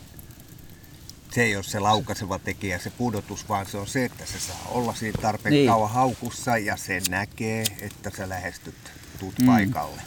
Se 1.33 1.43
ei 1.43 1.57
ole 1.57 1.65
se 1.65 1.79
laukaiseva 1.81 2.39
tekijä, 2.39 2.79
se 2.79 2.91
pudotus, 2.91 3.49
vaan 3.49 3.67
se 3.67 3.77
on 3.79 3.87
se, 3.87 4.05
että 4.05 4.27
se 4.27 4.41
saa 4.41 4.67
olla 4.69 4.95
siinä 4.95 5.19
tarpeeksi 5.23 5.51
Niin. 5.51 5.61
niin. 5.61 5.69
kauan 5.71 5.91
haukussa 5.91 6.59
ja 6.59 6.77
se 6.77 7.01
näkee, 7.11 7.65
että 7.81 8.11
sä 8.17 8.29
lähestyt, 8.29 8.75
tuut 9.21 9.39
Mm. 9.39 9.47
paikalle. 9.47 10.03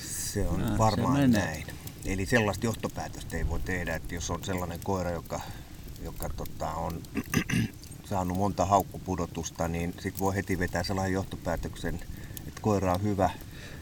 Se 0.00 0.46
on 0.48 0.60
se 0.72 0.78
varmaan 0.78 1.12
menee. 1.20 1.40
näin. 1.46 1.66
Eli 2.04 2.26
sellaista 2.26 2.66
johtopäätöstä 2.66 3.36
ei 3.36 3.48
voi 3.48 3.60
tehdä, 3.60 3.94
että 3.94 4.14
jos 4.14 4.30
on 4.30 4.44
sellainen 4.44 4.80
koira, 4.84 5.10
joka, 5.10 5.40
joka 6.02 6.28
tota, 6.28 6.70
on 6.70 7.02
saanut 8.10 8.38
monta 8.38 8.64
haukkupudotusta, 8.66 9.68
niin 9.68 9.94
sit 10.00 10.18
voi 10.20 10.34
heti 10.34 10.58
vetää 10.58 10.82
sellainen 10.82 11.12
johtopäätöksen, 11.14 11.94
että 12.48 12.60
koira 12.60 12.92
on 12.94 13.02
hyvä. 13.02 13.30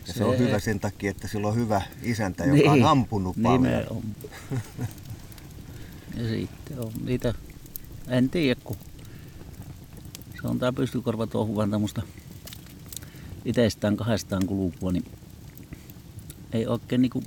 Ja 0.07 0.12
se, 0.12 0.19
Se- 0.19 0.25
on 0.25 0.39
hyvä 0.39 0.59
sen 0.59 0.81
takia, 0.81 1.11
että 1.11 1.29
sillä 1.29 1.49
on 1.49 1.55
hyvä 1.57 1.83
isäntä, 2.03 2.45
joka 2.45 2.71
on 2.73 2.85
ampunut 2.85 3.37
paljon. 3.43 3.62
Nimenomaan. 3.62 4.05
ja 6.16 6.29
sitten 6.29 6.79
on 6.79 6.92
niitä, 7.05 7.35
en 8.09 8.31
tiedä 8.31 8.61
kun 8.64 8.76
se 10.40 10.48
on 10.48 10.59
tää 10.59 10.72
pystykorva 10.72 11.26
tuohon 11.26 11.70
tämmöstä 11.70 12.02
itsestään 13.44 13.96
kahdestaan 13.96 14.46
kulkua, 14.46 14.92
niin 14.92 15.05
ei 16.52 16.66
oikein 16.66 17.02
niinku 17.02 17.22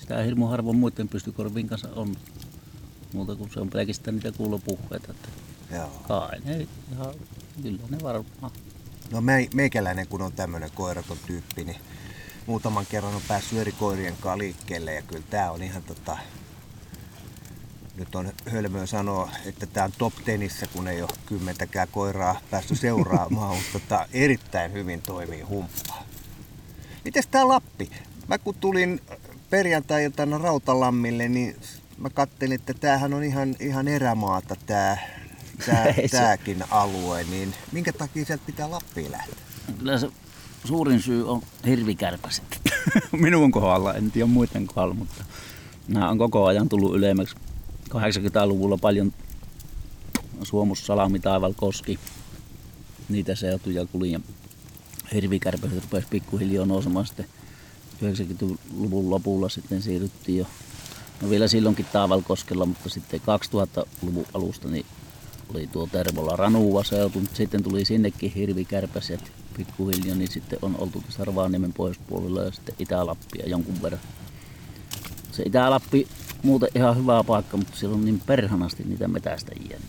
sitä 0.00 0.22
hirmu 0.22 0.46
harvoin 0.46 0.76
muiden 0.76 1.08
pystykorvien 1.08 1.68
kanssa 1.68 1.88
on. 1.96 2.16
Muuta 3.12 3.36
kuin 3.36 3.50
se 3.50 3.60
on 3.60 3.70
pelkästään 3.70 4.14
niitä 4.14 4.32
kuulopuhveita. 4.32 5.10
Että 5.10 5.28
Joo. 5.74 5.88
kai 6.08 6.40
ne 6.44 6.66
ihan, 6.92 7.14
kyllä 7.62 7.78
ne 7.90 7.98
varmaan. 8.02 8.52
No 9.10 9.20
me, 9.20 9.48
meikäläinen, 9.54 10.06
kun 10.06 10.22
on 10.22 10.32
tämmöinen 10.32 10.70
koiraton 10.74 11.18
tyyppi, 11.26 11.64
niin 11.64 11.76
muutaman 12.46 12.86
kerran 12.86 13.14
on 13.14 13.22
päässyt 13.28 13.58
eri 13.58 13.72
koirien 13.72 14.16
kanssa 14.20 14.38
liikkeelle 14.38 14.94
ja 14.94 15.02
kyllä 15.02 15.24
tää 15.30 15.52
on 15.52 15.62
ihan 15.62 15.82
tota... 15.82 16.18
Nyt 18.02 18.14
on 18.14 18.32
hölmöä 18.50 18.86
sanoa, 18.86 19.30
että 19.46 19.66
tää 19.66 19.84
on 19.84 19.92
top 19.98 20.12
tenissä, 20.24 20.66
kun 20.66 20.88
ei 20.88 21.02
ole 21.02 21.10
kymmentäkään 21.26 21.88
koiraa 21.92 22.40
päässyt 22.50 22.80
seuraamaan, 22.80 23.56
mutta 23.56 23.72
tota, 23.72 24.06
erittäin 24.12 24.72
hyvin 24.72 25.02
toimii 25.02 25.40
humppaa. 25.40 26.04
Mites 27.04 27.26
tää 27.26 27.48
Lappi? 27.48 27.90
Mä 28.28 28.38
kun 28.38 28.54
tulin 28.60 29.00
perjantai-iltana 29.50 30.38
Rautalammille, 30.38 31.28
niin 31.28 31.56
mä 31.98 32.10
kattelin, 32.10 32.54
että 32.54 32.74
tämähän 32.74 33.14
on 33.14 33.24
ihan, 33.24 33.56
ihan 33.60 33.88
erämaata 33.88 34.56
tää, 34.66 34.98
tää, 35.66 35.94
tääkin 36.10 36.64
alue, 36.70 37.24
niin 37.24 37.54
minkä 37.72 37.92
takia 37.92 38.24
sieltä 38.24 38.46
pitää 38.46 38.70
Lappiin 38.70 39.12
lähteä? 39.12 39.36
Kyllä 39.78 39.98
se 39.98 40.08
suurin 40.64 41.02
syy 41.02 41.30
on 41.30 41.42
hirvikärpäset. 41.66 42.60
Minun 43.12 43.50
kohdalla, 43.50 43.94
en 43.94 44.10
tiedä 44.10 44.26
muiden 44.26 44.66
kohdalla, 44.66 44.94
mutta 44.94 45.24
nämä 45.88 46.10
on 46.10 46.18
koko 46.18 46.46
ajan 46.46 46.68
tullut 46.68 46.96
ylemmäksi. 46.96 47.36
80-luvulla 47.90 48.78
paljon 48.78 49.12
Suomus, 50.42 50.86
Salami, 50.86 51.18
Taival, 51.18 51.54
Koski, 51.56 51.98
niitä 53.08 53.34
seutuja 53.34 53.86
kulin 53.86 54.12
ja 54.12 54.20
hirvikärpäset 55.14 55.82
rupesi 55.82 56.06
pikkuhiljaa 56.10 56.66
nousemaan 56.66 57.06
sitten 57.06 57.26
90-luvun 58.02 59.10
lopulla 59.10 59.48
sitten 59.48 59.82
siirryttiin 59.82 60.38
jo, 60.38 60.46
no 61.22 61.30
vielä 61.30 61.48
silloinkin 61.48 61.86
Taivalkoskella, 61.92 62.66
mutta 62.66 62.88
sitten 62.88 63.20
2000-luvun 63.20 64.26
alusta 64.34 64.68
niin 64.68 64.86
oli 65.54 65.66
tuo 65.66 65.88
Tervola 65.92 66.36
Ranuva 66.36 66.84
seutu, 66.84 67.20
mutta 67.20 67.36
sitten 67.36 67.62
tuli 67.62 67.84
sinnekin 67.84 68.32
hirvikärpäset 68.32 69.32
pikkuhiljaa, 69.56 70.16
niin 70.16 70.30
sitten 70.30 70.58
on 70.62 70.76
oltu 70.78 71.02
tässä 71.06 71.24
Rovaniemen 71.24 71.72
pohjoispuolella 71.72 72.42
ja 72.42 72.52
sitten 72.52 72.74
Itä-Lappia 72.78 73.48
jonkun 73.48 73.82
verran. 73.82 74.00
Se 75.32 75.42
Itä-Lappi 75.42 76.08
muuten 76.42 76.68
ihan 76.74 76.96
hyvä 76.96 77.24
paikka, 77.24 77.56
mutta 77.56 77.76
siellä 77.76 77.94
on 77.96 78.04
niin 78.04 78.22
perhanasti 78.26 78.84
niitä 78.84 79.08
metästäjiä. 79.08 79.80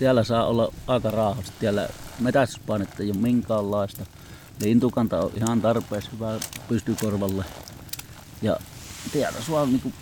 Täällä 0.00 0.24
saa 0.24 0.46
olla 0.46 0.72
aika 0.86 1.10
raahoista. 1.10 1.52
Täällä 1.60 1.88
metästyspainetta 2.20 3.02
ei 3.02 3.10
ole 3.10 3.18
minkäänlaista. 3.18 4.06
Lintukanta 4.60 5.20
on 5.20 5.32
ihan 5.36 5.60
tarpeeksi 5.60 6.10
hyvä 6.12 6.40
pystykorvalle. 6.68 7.44
Ja 8.42 8.56
täällä 9.12 9.40
saa 9.40 9.66
niinku 9.66 9.92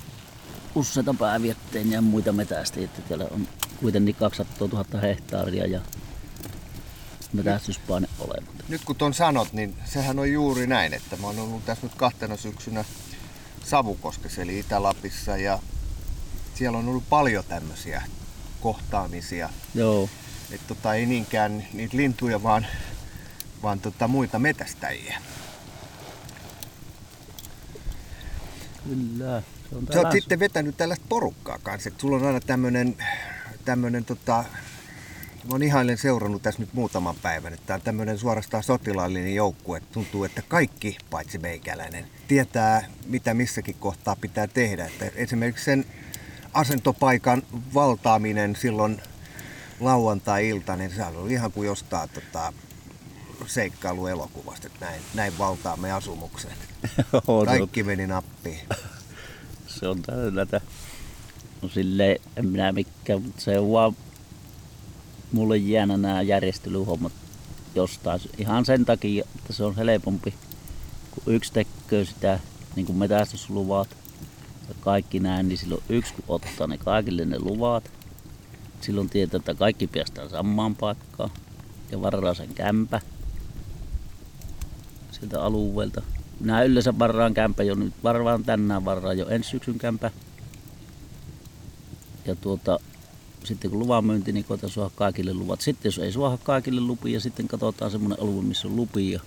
useita 0.75 1.15
päävietteen 1.15 1.93
ja 1.93 2.03
muita 2.03 2.33
metästäjiä. 2.33 2.85
että 2.85 3.03
Täällä 3.03 3.27
on 3.31 3.49
kuitenkin 3.81 4.15
200 4.15 4.69
000 4.69 5.01
hehtaaria 5.01 5.67
ja 5.67 5.81
metästyspaine 7.33 8.09
olematta. 8.19 8.65
Nyt 8.69 8.85
kun 8.85 8.97
ton 8.97 9.15
sanot, 9.15 9.53
niin 9.53 9.77
sehän 9.85 10.19
on 10.19 10.33
juuri 10.33 10.67
näin, 10.67 10.95
että 10.95 11.17
mä 11.17 11.27
oon 11.27 11.39
ollut 11.39 11.65
tässä 11.65 11.87
nyt 11.87 11.95
kahtena 11.95 12.37
syksynä 12.37 12.85
Savukoskessa 13.65 14.43
eli 14.43 14.59
Itä-Lapissa 14.59 15.37
ja 15.37 15.59
siellä 16.55 16.79
on 16.79 16.89
ollut 16.89 17.09
paljon 17.09 17.45
tämmöisiä 17.49 18.03
kohtaamisia. 18.61 19.51
Joo, 19.75 20.09
Että 20.51 20.69
tota, 20.69 20.95
ei 20.95 21.07
niinkään 21.07 21.67
niitä 21.73 21.97
lintuja, 21.97 22.43
vaan, 22.43 22.67
vaan 23.63 23.81
tota, 23.81 24.09
muita 24.09 24.39
metästäjiä. 24.39 25.21
kyllä. 28.89 29.43
Se 29.71 29.77
on 29.77 29.87
Sä 29.93 30.01
oot 30.01 30.13
sitten 30.13 30.39
vetänyt 30.39 30.77
tällaista 30.77 31.07
porukkaa 31.09 31.59
kanssa. 31.63 31.89
että 31.89 32.01
Sulla 32.01 32.17
on 32.17 32.27
aina 32.27 32.41
tämmönen, 32.41 32.97
tämmönen 33.65 34.05
tota, 34.05 34.45
mä 35.45 35.53
oon 35.53 35.63
ihailen 35.63 35.99
seurannut 35.99 36.43
tässä 36.43 36.61
nyt 36.61 36.75
muutaman 36.75 37.17
päivän, 37.23 37.55
että 37.55 37.75
on 37.75 37.81
tämmönen 37.81 38.19
suorastaan 38.19 38.63
sotilaallinen 38.63 39.35
joukkue. 39.35 39.83
Tuntuu, 39.93 40.25
että 40.25 40.43
kaikki, 40.49 40.97
paitsi 41.11 41.39
meikäläinen, 41.39 42.07
tietää, 42.29 42.85
mitä 43.07 43.35
missäkin 43.35 43.77
kohtaa 43.81 44.17
pitää 44.17 44.47
tehdä. 44.47 44.87
Että 44.87 45.11
esimerkiksi 45.15 45.65
sen 45.65 45.85
asentopaikan 46.53 47.43
valtaaminen 47.75 48.57
silloin 48.57 49.03
lauantai-ilta, 49.81 50.77
niin 50.77 50.91
se 50.91 51.05
oli 51.05 51.33
ihan 51.33 51.53
kuin 51.53 51.67
jostain 51.67 52.09
tota, 52.09 52.53
seikkailuelokuvasta, 53.47 54.67
että 54.67 54.87
näin, 54.87 55.03
näin 55.15 55.39
valtaamme 55.39 55.93
asumuksen. 55.93 56.51
Kaikki 57.47 57.83
meni 57.83 58.07
nappiin. 58.07 58.61
Se 59.67 59.89
on 59.89 60.03
tätä. 60.35 60.61
No 61.63 61.69
silleen, 61.69 62.21
en 62.37 62.47
minä 62.47 62.73
mikään, 62.73 63.23
mutta 63.23 63.41
se 63.41 63.59
on 63.59 63.73
vaan 63.73 63.97
mulle 65.33 65.57
jäänä 65.57 65.97
nämä 65.97 66.23
järjestelyhommat 66.23 67.13
jostain. 67.75 68.21
Ihan 68.39 68.65
sen 68.65 68.85
takia, 68.85 69.25
että 69.37 69.53
se 69.53 69.65
on 69.65 69.77
helpompi, 69.77 70.35
kun 71.11 71.35
yksi 71.35 71.53
tekee 71.53 72.05
sitä 72.05 72.41
niin 72.77 72.87
kuin 72.87 72.99
metästysluvat 72.99 73.89
ja 74.69 74.75
kaikki 74.81 75.21
näin, 75.21 75.49
niin 75.49 75.59
silloin 75.59 75.83
yksi 75.89 76.15
kun 76.15 76.25
ottaa 76.29 76.67
ne 76.67 76.79
kaikille 76.79 77.25
ne 77.25 77.39
luvat. 77.39 77.91
Silloin 78.81 79.11
tietää, 79.11 79.39
että 79.39 79.55
kaikki 79.55 79.87
päästään 79.87 80.31
samaan 80.31 80.77
paikkaan 80.77 81.31
ja 81.91 82.03
varaa 82.03 82.35
sen 82.35 82.55
kämpä 82.55 83.01
sieltä 85.11 85.43
alueelta. 85.43 86.03
minä 86.41 86.63
yleensä 86.63 86.99
varraan 86.99 87.35
kämpä 87.35 87.63
jo 87.63 87.75
nyt, 87.75 87.95
varvaan 88.03 88.45
tänään 88.45 88.85
varraan 88.85 89.19
jo 89.19 89.29
ensi 89.29 89.51
syksyn 89.51 89.79
kämpä. 89.79 90.11
Ja 92.27 92.37
tuota, 92.37 92.79
sitten 93.45 93.71
kun 93.71 93.79
luvan 93.81 94.05
myynti, 94.05 94.33
niin 94.33 94.45
koetaan 94.45 94.73
saada 94.73 94.91
kaikille 94.95 95.35
luvat. 95.35 95.61
Sitten 95.61 95.89
jos 95.89 95.99
ei 95.99 96.13
saada 96.13 96.39
kaikille 96.39 96.81
lupia, 96.81 97.21
sitten 97.21 97.49
katsotaan 97.49 97.91
semmoinen 97.91 98.21
alue, 98.21 98.43
missä 98.43 98.69
on 98.69 98.77
lupia. 98.77 99.21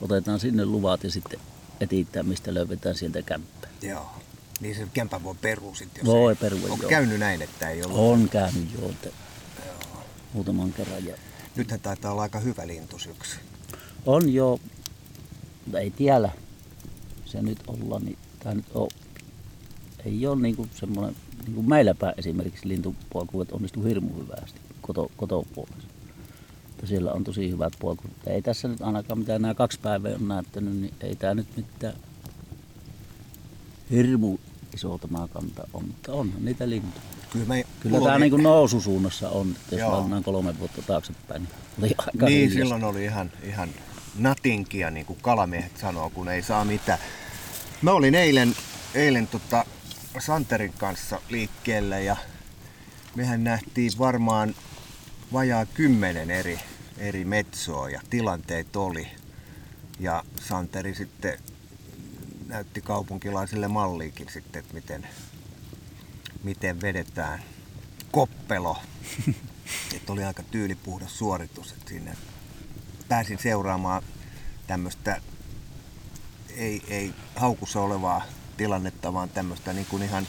Otetaan 0.00 0.40
sinne 0.40 0.64
luvat 0.64 1.04
ja 1.04 1.10
sitten 1.10 1.40
etsitään, 1.80 2.26
mistä 2.26 2.54
löydetään 2.54 2.94
sieltä 2.94 3.22
kämppää. 3.22 3.70
Joo. 3.82 4.10
Niin 4.60 4.76
se 4.76 4.88
kämpä 4.92 5.22
voi 5.22 5.34
perua 5.40 5.74
sitten, 5.74 6.00
jos 6.06 6.14
Voi 6.14 6.32
ei. 6.32 6.36
perua, 6.36 6.60
Onko 6.62 6.82
joo. 6.82 6.90
käynyt 6.90 7.18
näin, 7.18 7.42
että 7.42 7.68
ei 7.70 7.82
ollut? 7.82 7.98
On 7.98 8.28
käynyt 8.28 8.68
jo 8.82 8.88
että 8.88 9.08
muutaman 10.32 10.72
kerran. 10.72 11.04
Ja 11.04 11.14
Nythän 11.56 11.80
taitaa 11.80 12.12
olla 12.12 12.22
aika 12.22 12.40
hyvä 12.40 12.66
lintusyksy. 12.66 13.36
on 14.06 14.32
jo, 14.34 14.60
mutta 15.64 15.78
ei 15.80 15.90
tiedä 15.90 16.30
se 17.24 17.42
nyt 17.42 17.58
olla, 17.66 17.98
niin 18.00 18.18
tämä 18.38 18.54
nyt 18.54 18.64
on, 18.74 18.88
ei 20.04 20.26
ole 20.26 20.40
niinku 20.42 20.68
semmoinen, 20.74 21.16
niin 21.46 21.54
kuin 21.54 21.68
meillä 21.68 21.94
päin 21.94 22.14
esimerkiksi 22.18 22.68
lintupuolkuvat 22.68 23.52
onnistuu 23.52 23.84
hirmu 23.84 24.08
hyvästi 24.14 24.60
koto, 24.80 25.10
kotopuolessa. 25.16 25.88
Siellä 26.84 27.12
on 27.12 27.24
tosi 27.24 27.50
hyvät 27.50 27.72
puolkuvat. 27.78 28.12
Ei 28.26 28.42
tässä 28.42 28.68
nyt 28.68 28.82
ainakaan 28.82 29.18
mitä 29.18 29.38
nämä 29.38 29.54
kaksi 29.54 29.78
päivää 29.82 30.12
on 30.14 30.28
näyttänyt, 30.28 30.76
niin 30.76 30.94
ei 31.00 31.16
tämä 31.16 31.34
nyt 31.34 31.46
mitään 31.56 31.94
hirmu 33.90 34.38
iso 34.74 34.98
tämä 34.98 35.28
kanta 35.32 35.62
on, 35.72 35.84
mutta 35.86 36.12
onhan 36.12 36.44
niitä 36.44 36.68
lintuja. 36.70 37.02
Kyllä, 37.32 37.46
me, 37.46 37.64
Kyllä 37.80 37.98
tämä 38.00 38.18
niinku 38.18 38.36
noususuunnassa 38.36 39.28
on, 39.28 39.54
että 39.60 39.76
jos 39.76 40.00
mennään 40.00 40.22
kolme 40.24 40.58
vuotta 40.58 40.82
taaksepäin, 40.82 41.42
niin 41.42 41.50
oli 41.82 41.94
aika 41.98 42.26
Niin, 42.26 42.38
hiljasta. 42.38 42.58
silloin 42.58 42.84
oli 42.84 43.04
ihan, 43.04 43.32
ihan 43.44 43.68
natinkia, 44.18 44.90
niin 44.90 45.06
kuin 45.06 45.18
kalamiehet 45.22 45.76
sanoo, 45.76 46.10
kun 46.10 46.28
ei 46.28 46.42
saa 46.42 46.64
mitään. 46.64 46.98
Mä 47.82 47.92
olin 47.92 48.14
eilen, 48.14 48.54
eilen 48.94 49.26
tota 49.26 49.64
Santerin 50.20 50.72
kanssa 50.72 51.20
liikkeellä 51.28 51.98
ja 51.98 52.16
mehän 53.14 53.44
nähtiin 53.44 53.92
varmaan 53.98 54.54
vajaa 55.32 55.66
kymmenen 55.66 56.30
eri, 56.30 56.58
eri 56.98 57.24
metsoa 57.24 57.90
ja 57.90 58.00
tilanteet 58.10 58.76
oli. 58.76 59.08
Ja 60.00 60.24
Santeri 60.40 60.94
sitten 60.94 61.38
näytti 62.46 62.80
kaupunkilaisille 62.80 63.68
malliikin 63.68 64.28
sitten, 64.32 64.60
että 64.60 64.74
miten, 64.74 65.08
miten 66.42 66.80
vedetään 66.80 67.42
koppelo. 68.10 68.76
että 69.96 70.12
oli 70.12 70.24
aika 70.24 70.42
tyylipuhdas 70.42 71.18
suoritus, 71.18 71.72
että 71.72 71.88
sinne 71.88 72.16
pääsin 73.08 73.38
seuraamaan 73.38 74.02
tämmöistä 74.66 75.20
ei, 76.56 76.82
ei 76.88 77.14
haukussa 77.36 77.80
olevaa 77.80 78.22
tilannetta, 78.58 79.12
vaan 79.12 79.28
tämmöistä 79.28 79.72
niin 79.72 79.86
kuin 79.86 80.02
ihan 80.02 80.26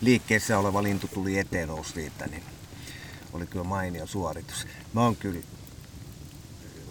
liikkeessä 0.00 0.58
oleva 0.58 0.82
lintu 0.82 1.08
tuli 1.08 1.38
eteen 1.38 1.68
siitä, 1.92 2.26
niin 2.26 2.42
oli 3.32 3.46
kyllä 3.46 3.64
mainio 3.64 4.06
suoritus. 4.06 4.66
Mä 4.92 5.00
oon 5.00 5.16
kyllä 5.16 5.40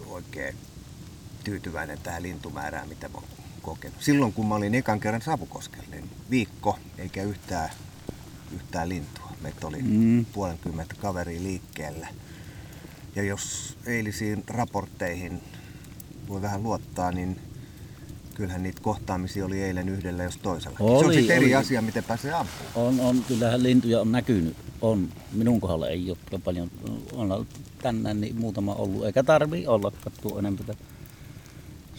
oikein 0.06 0.56
tyytyväinen 1.44 1.98
tähän 2.02 2.22
lintumäärään, 2.22 2.88
mitä 2.88 3.08
mä 3.08 3.14
oon 3.14 3.28
kokenut. 3.62 4.02
Silloin 4.02 4.32
kun 4.32 4.46
mä 4.46 4.54
olin 4.54 4.74
ekan 4.74 5.00
kerran 5.00 5.22
Savukoskella, 5.22 5.84
niin 5.90 6.10
viikko 6.30 6.78
eikä 6.98 7.22
yhtään, 7.22 7.70
yhtään 8.54 8.88
lintua. 8.88 9.32
Meitä 9.40 9.66
oli 9.66 9.82
Mm. 9.82 10.24
puolenkymmentä 10.24 10.94
kaveria 10.94 11.42
liikkeellä. 11.42 12.08
Ja 13.14 13.22
jos 13.22 13.76
eilisiin 13.86 14.44
raportteihin 14.46 15.42
voi 16.28 16.42
vähän 16.42 16.62
luottaa, 16.62 17.12
niin 17.12 17.40
kyllähän 18.38 18.62
niitä 18.62 18.80
kohtaamisia 18.82 19.44
oli 19.46 19.62
eilen 19.62 19.88
yhdellä 19.88 20.22
jos 20.22 20.36
toisella. 20.36 20.78
se 20.78 20.84
on 20.84 21.14
sitten 21.14 21.36
eri 21.36 21.44
oli. 21.46 21.54
asia, 21.54 21.82
miten 21.82 22.04
pääsee 22.04 22.32
ampumaan. 22.32 22.66
On, 22.74 23.00
on, 23.00 23.24
kyllähän 23.28 23.62
lintuja 23.62 24.00
on 24.00 24.12
näkynyt. 24.12 24.56
On. 24.80 25.08
Minun 25.32 25.60
kohdalla 25.60 25.88
ei 25.88 26.10
ole 26.10 26.40
paljon. 26.44 26.70
On 27.12 27.46
tänään 27.82 28.20
niin 28.20 28.36
muutama 28.36 28.74
ollut, 28.74 29.06
eikä 29.06 29.22
tarvii 29.22 29.66
olla 29.66 29.92
kattua 30.04 30.38
enempää. 30.38 30.74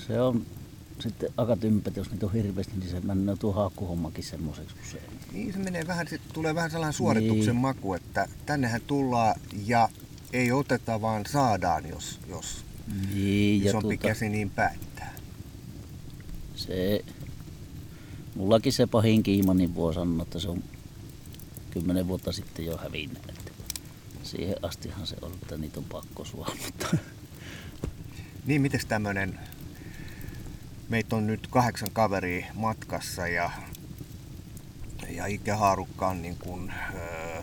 Se 0.08 0.22
on 0.22 0.46
sitten 1.00 1.30
aika 1.38 1.58
tympät, 1.58 1.96
jos 1.98 2.12
niitä 2.12 2.26
on 2.26 2.34
hirveästi, 2.34 2.74
niin 2.80 2.90
se 2.90 3.00
menee 3.00 3.36
tuo 3.36 3.52
haakkuhommakin 3.52 4.24
semmoiseksi, 4.24 4.76
se 4.92 5.02
Niin 5.34 5.54
se 5.54 5.60
menee 5.60 5.88
vähän, 5.88 6.08
sit 6.08 6.22
tulee 6.34 6.56
vähän 6.56 6.72
sellainen 6.72 6.94
suorituksen 6.94 7.54
Niin. 7.56 7.62
maku, 7.62 7.94
että 7.94 8.28
tännehän 8.46 8.82
tullaan 8.88 9.36
ja 9.66 9.90
ei 10.34 10.52
oteta 10.52 11.02
vaan 11.02 11.26
saadaan, 11.26 11.90
jos, 11.90 12.20
jos 12.30 12.66
Niin, 13.14 13.64
ja 13.64 13.70
isompi 13.70 13.98
tuota, 13.98 14.08
käsi 14.08 14.30
niin 14.30 14.50
päättää. 14.50 15.14
Se, 16.60 17.06
mullakin 18.36 18.74
se 18.74 18.88
pahin 18.88 19.24
kiima, 19.24 19.54
niin 19.54 19.76
voi 19.76 19.94
sanoa, 19.94 20.24
että 20.24 20.40
se 20.40 20.50
on 20.50 20.64
kymmenen 21.72 22.08
vuotta 22.08 22.32
sitten 22.32 22.66
jo 22.66 22.78
hävinnyt. 22.78 23.30
Että 23.30 23.52
siihen 24.24 24.56
astihan 24.62 25.08
se 25.08 25.16
on, 25.22 25.32
että 25.42 25.58
niitä 25.58 25.80
on 25.80 25.86
pakko 25.86 26.26
sua, 26.26 26.52
mutta 26.66 26.98
Niin, 28.46 28.62
mites 28.62 28.86
tämmönen, 28.86 29.40
meitä 30.90 31.16
on 31.16 31.28
nyt 31.28 31.48
kahdeksan 31.48 31.92
kaveria 31.94 32.46
matkassa 32.54 33.28
ja, 33.28 33.52
ja 35.10 35.26
ikähaarukka 35.26 36.08
on 36.08 36.22
niin 36.22 36.38
kuin, 36.38 36.74
öö, 36.94 37.42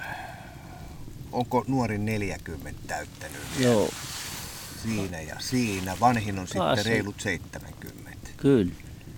onko 1.33 1.65
nuori 1.69 1.99
40 1.99 2.81
täyttänyt 2.87 3.41
joo, 3.59 3.91
siinä 4.83 5.21
ja 5.21 5.37
siinä. 5.39 5.97
Vanhin 6.01 6.39
on 6.39 6.47
Taas 6.55 6.79
sitten 6.79 6.93
reilut 6.93 7.21
70. 7.21 8.29
kyllä. 8.37 8.73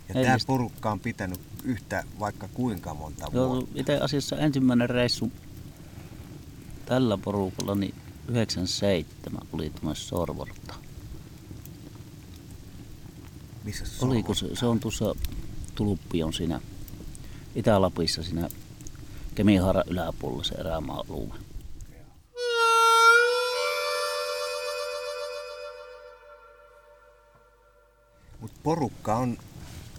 Ja 0.09 0.15
tämä 0.15 0.37
porukka 0.47 0.91
on 0.91 1.01
pitänyt 1.01 1.41
yhtä 1.65 2.05
vaikka 2.21 2.49
kuinka 2.55 2.95
monta 2.95 3.27
Joo, 3.33 3.49
vuotta. 3.49 3.71
itse 3.75 3.99
asiassa 3.99 4.37
ensimmäinen 4.37 4.91
reissu 4.91 5.33
tällä 6.87 7.19
porukalla, 7.19 7.75
niin 7.75 7.95
97 8.29 9.43
oli 9.53 9.71
tuonne 9.71 9.95
Sorvorta. 9.95 10.75
Missä 13.65 13.87
se 13.87 14.05
Oliko 14.05 14.35
se, 14.35 14.57
se 14.57 14.67
on 14.67 14.81
tuossa 14.81 15.15
Tulppion 15.75 16.33
siinä 16.33 16.61
Itä-Lapissa 17.55 18.23
siinä 18.23 18.49
Kemihaaran 19.35 19.85
yläpuolella 19.91 20.45
se 20.45 20.55
erämaa-alue. 20.55 21.35
Mut 28.41 28.53
porukka 28.63 29.17
on 29.17 29.37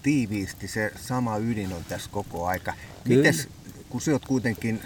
tiiviisti, 0.03 0.67
se 0.67 0.91
sama 0.95 1.37
ydin 1.37 1.73
on 1.73 1.83
tässä 1.89 2.09
koko 2.11 2.47
aika. 2.47 2.73
Mites, 3.07 3.47
kun 3.89 4.01
sä 4.01 4.11
oot 4.11 4.25
kuitenkin 4.25 4.81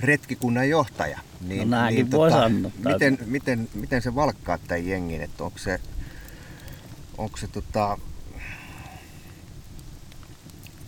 retkikunnan 0.00 0.68
johtaja, 0.68 1.18
niin, 1.40 1.70
No 1.70 1.86
niin 1.86 2.10
sanoa. 2.10 2.70
miten, 2.84 3.18
miten, 3.26 3.68
miten 3.74 4.02
se 4.02 4.14
valkkaa 4.14 4.58
tämän 4.58 4.86
jengin, 4.86 5.22
että 5.22 5.44
onko 5.44 5.58
se, 5.58 5.80
onko 7.18 7.36
se 7.36 7.48
tota, 7.48 7.98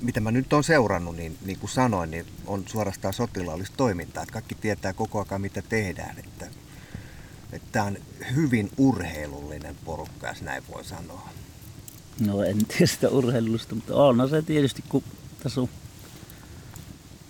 mitä 0.01 0.21
mä 0.21 0.31
nyt 0.31 0.53
on 0.53 0.65
seurannut, 0.65 1.17
niin, 1.17 1.39
niin 1.45 1.59
kuin 1.59 1.71
sanoin, 1.71 2.11
niin 2.11 2.27
on 2.47 2.65
suorastaan 2.67 3.15
sotilaallista 3.15 3.77
toimintaa, 3.77 4.23
että 4.23 4.33
kaikki 4.33 4.55
tietää 4.55 4.93
koko 4.93 5.27
ajan 5.31 5.41
mitä 5.41 5.63
tehdään, 5.63 6.19
että 6.19 6.47
että 7.53 7.69
tämä 7.73 7.85
on 7.85 7.97
hyvin 8.35 8.71
urheilullinen 8.77 9.77
porukka, 9.85 10.29
jos 10.29 10.43
näin 10.43 10.63
voi 10.75 10.85
sanoa. 10.85 11.29
No 12.21 12.43
en 12.43 12.67
tiedä 12.67 12.87
sitä 12.87 13.09
urheilusta, 13.09 13.75
mutta 13.75 13.95
on 13.97 14.29
se 14.31 14.43
tietysti, 14.43 14.85
kun 14.89 15.03
tässä 15.43 15.61
on 15.61 15.69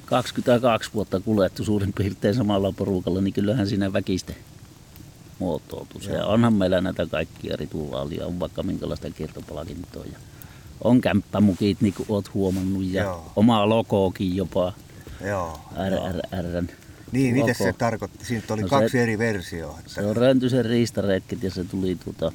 22 0.05 0.91
vuotta 0.95 1.21
kuljettu 1.21 1.65
suurin 1.65 1.93
piirtein 1.93 2.35
samalla 2.35 2.73
porukalla, 2.73 3.21
niin 3.21 3.35
kyllähän 3.35 3.67
siinä 3.67 3.93
väkistä 3.93 4.33
muotoutuu. 5.39 6.01
Se 6.01 6.23
onhan 6.23 6.53
meillä 6.55 6.81
näitä 6.81 7.07
kaikkia 7.07 7.57
rituaalia, 7.57 8.27
on 8.27 8.41
vaikka 8.41 8.63
minkälaista 8.63 9.11
kiertopalkintoa. 9.11 10.05
Ja 10.05 10.19
on 10.85 11.01
kämppämukit, 11.01 11.81
niin 11.81 11.95
kuin 11.95 12.07
oot 12.09 12.35
huomannut, 12.35 12.85
ja 12.85 13.03
Joo. 13.03 13.33
oma 13.37 13.69
logokin 13.69 14.37
jopa, 14.37 14.73
Joo. 15.27 15.61
RRRn. 15.89 16.69
Niin, 17.13 17.35
mitä 17.35 17.55
se 17.55 17.73
tarkoitti? 17.73 18.25
Siitä 18.25 18.55
oli 18.55 18.63
No 18.63 18.69
no 18.71 18.79
se- 18.79 18.83
kaksi 18.83 18.99
eri 18.99 19.19
versioa. 19.19 19.79
Että... 19.79 19.93
Se 19.93 20.07
on 20.07 20.17
Röntysen 20.17 20.65
riistaretket 20.65 21.43
ja 21.43 21.51
se 21.51 21.65
tuli 21.65 21.99
tuota... 22.05 22.33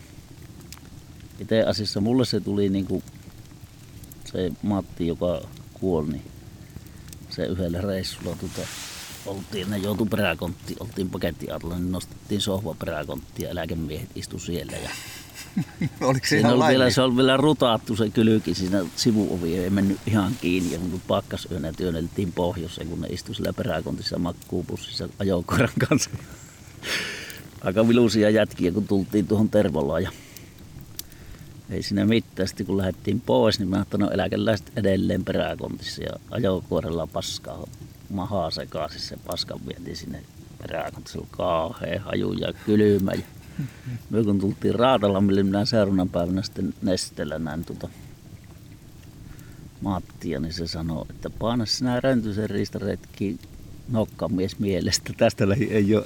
Itse 1.41 1.63
asiassa 1.63 2.01
mulle 2.01 2.25
se 2.25 2.39
tuli 2.39 2.69
niinku 2.69 3.03
se 4.31 4.51
Matti, 4.61 5.07
joka 5.07 5.41
kuoli, 5.73 6.11
niin 6.11 6.25
se 7.29 7.45
yhdellä 7.45 7.81
reissulla 7.81 8.35
tuota, 8.35 8.61
oltiin, 9.25 9.69
ne 9.69 9.77
joutui 9.77 10.07
peräkonttiin, 10.07 10.77
oltiin 10.79 11.09
pakettiautolla, 11.09 11.75
niin 11.75 11.91
nostettiin 11.91 12.41
sohva 12.41 12.75
peräkonttiin 12.79 13.43
ja 13.43 13.49
eläkemiehet 13.51 14.09
istu 14.15 14.39
siellä. 14.39 14.77
Ja 14.77 14.89
Oliko 16.01 16.25
se 16.25 16.37
ihan 16.37 16.53
oli 16.53 16.67
vielä, 16.67 16.89
se 16.89 17.01
oli 17.01 17.15
vielä 17.15 17.37
rutaattu 17.37 17.95
se 17.95 18.09
kylki 18.09 18.53
siinä 18.53 18.85
sivuovi, 18.95 19.57
ei 19.57 19.69
mennyt 19.69 19.99
ihan 20.07 20.33
kiinni. 20.41 20.73
Ja 20.73 20.79
kun 20.79 21.01
pakkasyönä 21.07 21.73
työnneltiin 21.73 22.31
pohjossa, 22.31 22.85
kun 22.85 23.01
ne 23.01 23.07
istui 23.07 23.35
sillä 23.35 23.53
peräkontissa 23.53 24.19
makkuupussissa 24.19 25.09
ajokoiran 25.19 25.69
kanssa. 25.87 26.09
Aika 27.65 27.87
viluisia 27.87 28.29
jätkiä, 28.29 28.71
kun 28.71 28.87
tultiin 28.87 29.27
tuohon 29.27 29.49
Tervolaan. 29.49 30.03
Ja 30.03 30.11
ei 31.71 31.83
siinä 31.83 32.05
mitään. 32.05 32.47
Sitten 32.47 32.65
kun 32.65 32.77
lähdettiin 32.77 33.21
pois, 33.21 33.59
niin 33.59 33.69
mä 33.69 33.75
ajattelin, 33.75 34.05
no 34.05 34.11
eläkeläiset 34.11 34.71
edelleen 34.75 35.25
peräkontissa 35.25 36.03
ja 36.03 36.11
ajokuorella 36.31 37.07
paskaa 37.07 37.67
mahaa 38.09 38.51
sekaisin. 38.51 39.01
Se 39.01 39.17
paskan 39.27 39.59
vietiin 39.67 39.95
sinne 39.95 40.23
peräkontissa. 40.61 41.13
Se 41.13 41.19
oli 41.19 41.27
kauhea 41.31 42.01
haju 42.01 42.33
ja 42.33 42.53
kylmä. 42.65 43.11
Ja 43.11 43.23
me 44.09 44.23
kun 44.23 44.39
tultiin 44.39 44.75
Raatalammille, 44.75 45.43
minä 45.43 45.65
seuraavana 45.65 46.07
päivänä 46.11 46.41
sitten 46.41 46.73
Nestellä 46.81 47.39
näin 47.39 47.65
tuota 47.65 47.89
Mattia, 49.81 50.39
niin 50.39 50.53
se 50.53 50.67
sanoi, 50.67 51.05
että 51.09 51.29
paina 51.29 51.65
sinä 51.65 51.99
Röntysen 51.99 52.49
riistaretki 52.49 53.39
nokkamies 53.89 54.59
mielestä. 54.59 55.13
Tästä 55.17 55.47
ei 55.69 55.95
ole 55.95 56.05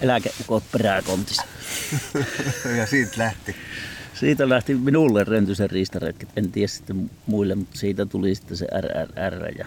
eläkeukot 0.00 0.64
peräkontissa. 0.72 1.42
ja 2.78 2.86
siitä 2.86 3.14
lähti. 3.18 3.56
Siitä 4.14 4.48
lähti 4.48 4.74
minulle 4.74 5.24
Rentysen 5.24 5.70
riistaretket, 5.70 6.28
en 6.36 6.52
tiedä 6.52 6.68
sitten 6.68 7.10
muille, 7.26 7.54
mutta 7.54 7.78
siitä 7.78 8.06
tuli 8.06 8.34
sitten 8.34 8.56
se 8.56 8.66
RRR 8.80 9.58
ja 9.58 9.66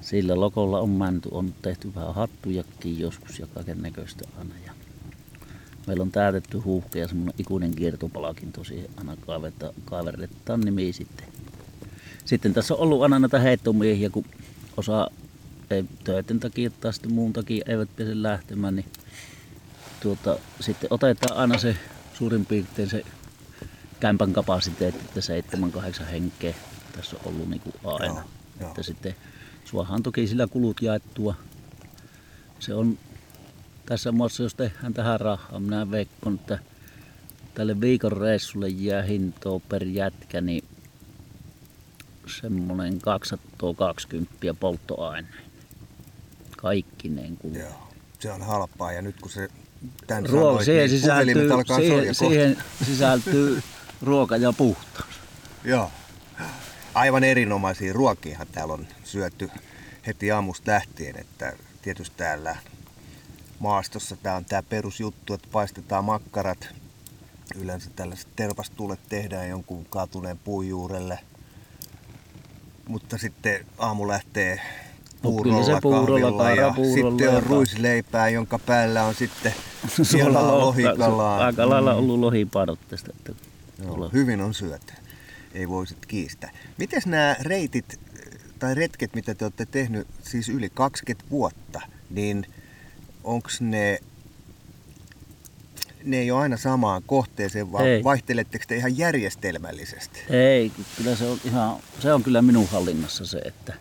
sillä 0.00 0.40
lokolla 0.40 0.80
on 0.80 0.90
mänty, 0.90 1.28
on 1.32 1.54
tehty 1.62 1.94
vähän 1.94 2.14
hattujakin 2.14 2.98
joskus 2.98 3.38
ja 3.38 3.46
kaiken 3.54 3.82
näköistä 3.82 4.24
aina. 4.38 4.54
Ja 4.66 4.72
meillä 5.86 6.02
on 6.02 6.10
täytetty 6.10 6.58
huuhke 6.58 6.98
ja 6.98 7.08
semmoinen 7.08 7.34
ikuinen 7.38 7.74
kiertopalakin 7.74 8.52
tosi 8.52 8.90
aina 8.96 9.16
kaiverretaan 9.84 10.60
nimi 10.60 10.92
sitten. 10.92 11.28
Sitten 12.24 12.54
tässä 12.54 12.74
on 12.74 12.80
ollut 12.80 13.02
aina 13.02 13.18
näitä 13.18 13.38
heittomiehiä, 13.38 14.10
kun 14.10 14.24
osa 14.76 15.10
ei 15.70 15.84
töiden 16.04 16.40
takia 16.40 16.70
tai 16.70 16.92
sitten 16.92 17.12
muun 17.12 17.32
takia 17.32 17.64
eivät 17.68 17.88
pääse 17.96 18.22
lähtemään, 18.22 18.76
niin 18.76 18.86
tuota, 20.00 20.38
sitten 20.60 20.92
otetaan 20.92 21.36
aina 21.36 21.58
se 21.58 21.76
suurin 22.18 22.46
piirtein 22.46 22.90
se 22.90 23.02
kämpän 24.00 24.32
kapasiteetti, 24.32 25.04
että 25.04 25.20
7-8 26.02 26.04
henkeä 26.04 26.54
tässä 26.92 27.16
on 27.16 27.22
ollut 27.32 27.48
niin 27.48 27.60
kuin 27.60 27.74
aina. 27.84 28.14
Joo, 28.14 28.24
joo. 28.60 28.68
Että 28.68 28.82
sitten 28.82 29.16
suohan 29.64 30.02
toki 30.02 30.26
sillä 30.26 30.46
kulut 30.46 30.82
jaettua. 30.82 31.34
Se 32.58 32.74
on 32.74 32.98
tässä 33.86 34.12
muassa, 34.12 34.42
jos 34.42 34.54
tehdään 34.54 34.94
tähän 34.94 35.20
rahaa, 35.20 35.60
minä 35.60 35.90
veikon, 35.90 36.34
että 36.34 36.58
tälle 37.54 37.80
viikon 37.80 38.12
reissulle 38.12 38.68
jää 38.68 39.02
hintoa 39.02 39.60
per 39.68 39.84
jätkä, 39.84 40.40
niin 40.40 40.64
semmoinen 42.40 43.00
220 43.00 44.54
polttoaine. 44.60 45.28
Kaikkineen 46.56 47.36
kulut. 47.36 47.56
Joo, 47.56 47.88
se 48.18 48.32
on 48.32 48.42
halpaa 48.42 48.92
ja 48.92 49.02
nyt 49.02 49.20
kun 49.20 49.30
se 49.30 49.48
tämän 50.06 50.26
Ruoka, 50.26 50.64
sanoit, 50.64 50.64
siihen, 50.64 50.88
niin 50.88 51.00
sisältyy, 51.00 51.48
siihen, 51.76 52.14
siihen 52.14 52.56
sisältyy 52.84 53.62
ruoka 54.02 54.36
ja 54.36 54.52
puhtaus. 54.52 55.20
Joo. 55.64 55.90
Aivan 56.94 57.24
erinomaisia 57.24 57.92
ruokiahan 57.92 58.46
täällä 58.52 58.74
on 58.74 58.86
syöty 59.04 59.50
heti 60.06 60.30
aamusta 60.30 60.70
lähtien, 60.70 61.20
että 61.20 61.52
tietysti 61.82 62.16
täällä 62.16 62.56
maastossa 63.58 64.16
tämä 64.16 64.36
on 64.36 64.44
tämä 64.44 64.62
perusjuttu, 64.62 65.34
että 65.34 65.48
paistetaan 65.52 66.04
makkarat. 66.04 66.68
Yleensä 67.54 67.90
tällaiset 67.96 68.28
tervastulet 68.36 69.00
tehdään 69.08 69.48
jonkun 69.48 69.86
kaatuneen 69.90 70.38
puun 70.38 70.68
juurelle. 70.68 71.18
Mutta 72.88 73.18
sitten 73.18 73.66
aamu 73.78 74.08
lähtee 74.08 74.60
puurolla, 75.22 75.80
puurolla 75.80 76.50
ja 76.50 76.72
puurolla 76.76 77.10
sitten 77.10 77.36
on 77.36 77.42
ruisleipää, 77.42 78.28
jonka 78.28 78.58
päällä 78.58 79.04
on 79.04 79.14
sitten 79.14 79.54
siellä 80.02 80.48
lohikalaa. 80.48 81.44
Aika 81.44 81.68
lailla 81.68 81.94
ollut 81.94 82.20
lohipadot 82.20 82.78
tästä. 82.88 83.10
Että 83.16 83.32
Joo, 83.84 84.10
hyvin 84.12 84.40
on 84.40 84.54
syöty. 84.54 84.92
Ei 85.54 85.68
voisit 85.68 86.06
kiistää. 86.06 86.50
Miten 86.78 87.02
nämä 87.06 87.36
reitit 87.40 88.00
tai 88.58 88.74
retket, 88.74 89.14
mitä 89.14 89.34
te 89.34 89.44
olette 89.44 89.66
tehnyt 89.66 90.06
siis 90.22 90.48
yli 90.48 90.70
20 90.74 91.30
vuotta, 91.30 91.80
niin 92.10 92.46
onko 93.24 93.48
ne 93.60 94.00
ne 96.04 96.18
ei 96.18 96.30
ole 96.30 96.40
aina 96.40 96.56
samaan 96.56 97.02
kohteeseen, 97.06 97.72
vaan 97.72 97.86
ei. 97.86 98.04
vaihteletteko 98.04 98.64
te 98.68 98.76
ihan 98.76 98.98
järjestelmällisesti? 98.98 100.20
Ei, 100.30 100.72
kyllä 100.96 101.16
se 101.16 101.24
on, 101.24 101.38
ihan, 101.44 101.76
se 102.00 102.12
on 102.12 102.22
kyllä 102.22 102.42
minun 102.42 102.68
hallinnassa 102.68 103.26
se, 103.26 103.38
että 103.38 103.74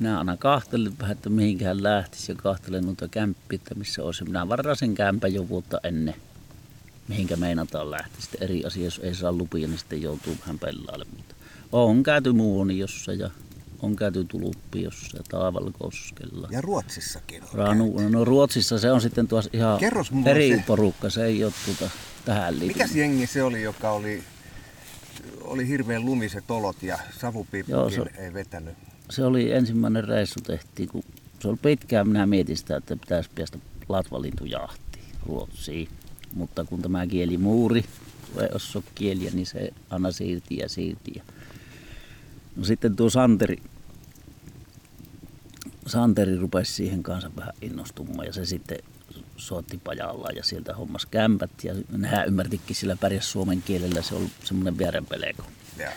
minä 0.00 0.18
aina 0.18 0.36
kahtelen 0.36 0.98
vähän, 0.98 1.16
että 1.16 1.30
mihinkään 1.30 1.82
lähtisi 1.82 2.32
ja 2.32 2.36
kahtelen 2.36 2.84
noita 2.84 3.08
kämppiä, 3.08 3.56
että 3.56 3.74
missä 3.74 4.02
olisi. 4.02 4.24
Minä 4.24 4.48
varasin 4.48 4.94
kämpä 4.94 5.28
jo 5.28 5.48
vuotta 5.48 5.80
ennen, 5.84 6.14
mihinkä 7.08 7.36
meinataan 7.36 7.90
lähteä. 7.90 8.20
Sitten 8.20 8.42
eri 8.42 8.64
asia, 8.64 8.84
jos 8.84 9.00
ei 9.02 9.14
saa 9.14 9.32
lupia, 9.32 9.68
niin 9.68 9.78
sitten 9.78 10.02
joutuu 10.02 10.36
vähän 10.40 10.58
pellaille. 10.58 11.06
Mutta 11.16 11.34
on 11.72 12.02
käyty 12.02 12.32
Muoniossa 12.32 13.12
ja 13.12 13.30
on 13.82 13.96
käyty 13.96 14.24
Tuluppiossa 14.24 15.16
ja 15.16 15.22
Taavalkoskella. 15.28 16.48
Ja 16.50 16.60
Ruotsissakin 16.60 17.42
on 17.42 17.48
Ranu, 17.52 17.92
käyty. 17.92 18.10
No 18.10 18.24
Ruotsissa 18.24 18.78
se 18.78 18.92
on 18.92 19.00
sitten 19.00 19.28
tuossa 19.28 19.50
ihan 19.52 19.78
eri 20.26 20.48
se... 20.56 20.64
porukka, 20.66 21.10
se 21.10 21.24
ei 21.24 21.44
ole 21.44 21.52
tuota 21.64 21.90
tähän 22.24 22.52
liittynyt. 22.54 22.76
Mikäs 22.76 22.96
jengi 22.96 23.26
se 23.26 23.42
oli, 23.42 23.62
joka 23.62 23.90
oli, 23.90 24.22
oli 25.40 25.68
hirveän 25.68 26.04
lumiset 26.04 26.50
olot 26.50 26.82
ja 26.82 26.98
savupiippukin 27.20 28.10
ei 28.18 28.34
vetänyt? 28.34 28.74
Se 29.10 29.24
oli 29.24 29.52
ensimmäinen 29.52 30.04
reissu 30.04 30.40
tehtiin, 30.40 30.88
kun 30.88 31.02
se 31.40 31.48
oli 31.48 31.56
pitkään, 31.62 32.08
minä 32.08 32.26
mietin 32.26 32.56
sitä, 32.56 32.76
että 32.76 32.96
pitäisi 32.96 33.30
päästä 33.34 33.58
latvalintujahtiin 33.88 35.04
Ruotsiin. 35.26 35.88
Mutta 36.34 36.64
kun 36.64 36.82
tämä 36.82 37.06
kieli 37.06 37.38
muuri, 37.38 37.84
ei 38.40 38.48
osaa 38.54 38.82
kieliä, 38.94 39.30
niin 39.34 39.46
se 39.46 39.72
aina 39.90 40.12
siirti 40.12 40.56
ja 40.56 40.68
siirti. 40.68 41.22
No 42.56 42.64
sitten 42.64 42.96
tuo 42.96 43.10
Santeri, 43.10 43.62
Santeri 45.86 46.36
rupesi 46.36 46.72
siihen 46.72 47.02
kanssa 47.02 47.30
vähän 47.36 47.54
innostumaan 47.62 48.26
ja 48.26 48.32
se 48.32 48.46
sitten 48.46 48.78
soitti 49.36 49.80
pajalla 49.84 50.28
ja 50.30 50.44
sieltä 50.44 50.74
hommas 50.74 51.06
kämpät 51.06 51.50
ja 51.64 51.74
nehän 51.90 52.26
ymmärtikin 52.26 52.76
sillä 52.76 52.96
pärjäs 52.96 53.32
suomen 53.32 53.62
kielellä, 53.62 54.02
se 54.02 54.14
oli 54.14 54.30
semmoinen 54.44 54.78
vierenpeleko. 54.78 55.42
Ja. 55.78 55.90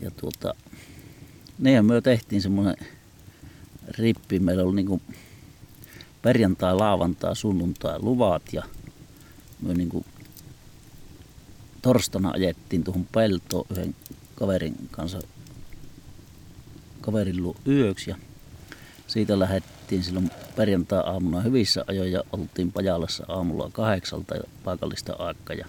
ja 0.00 0.10
tuota, 0.10 0.54
niin 1.58 1.74
ja 1.74 1.82
me 1.82 2.00
tehtiin 2.00 2.42
semmoinen 2.42 2.76
rippi. 3.88 4.38
Meillä 4.38 4.62
oli 4.62 4.74
niinku 4.74 5.02
perjantai, 6.22 6.74
laavantai, 6.74 7.36
sunnuntai 7.36 7.98
luvat 7.98 8.42
ja 8.52 8.62
me 9.60 9.74
niinku 9.74 10.04
torstana 11.82 12.30
ajettiin 12.30 12.84
tuohon 12.84 13.06
peltoon 13.12 13.66
yhden 13.70 13.94
kaverin 14.34 14.88
kanssa 14.90 15.18
kaverin 17.00 17.42
luo 17.42 17.56
yöksi 17.66 18.10
ja 18.10 18.16
siitä 19.06 19.38
lähdettiin 19.38 20.02
silloin 20.02 20.30
perjantai-aamuna 20.56 21.40
hyvissä 21.40 21.84
ajoin 21.86 22.12
ja 22.12 22.22
oltiin 22.32 22.72
Pajalassa 22.72 23.24
aamulla 23.28 23.70
kahdeksalta 23.72 24.34
paikallista 24.64 25.12
aikaa 25.12 25.56
ja 25.56 25.66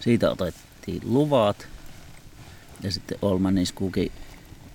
siitä 0.00 0.30
otettiin 0.30 1.02
luvat 1.04 1.66
ja 2.82 2.92
sitten 2.92 3.18
Olmanis 3.22 3.72
kuki 3.72 4.12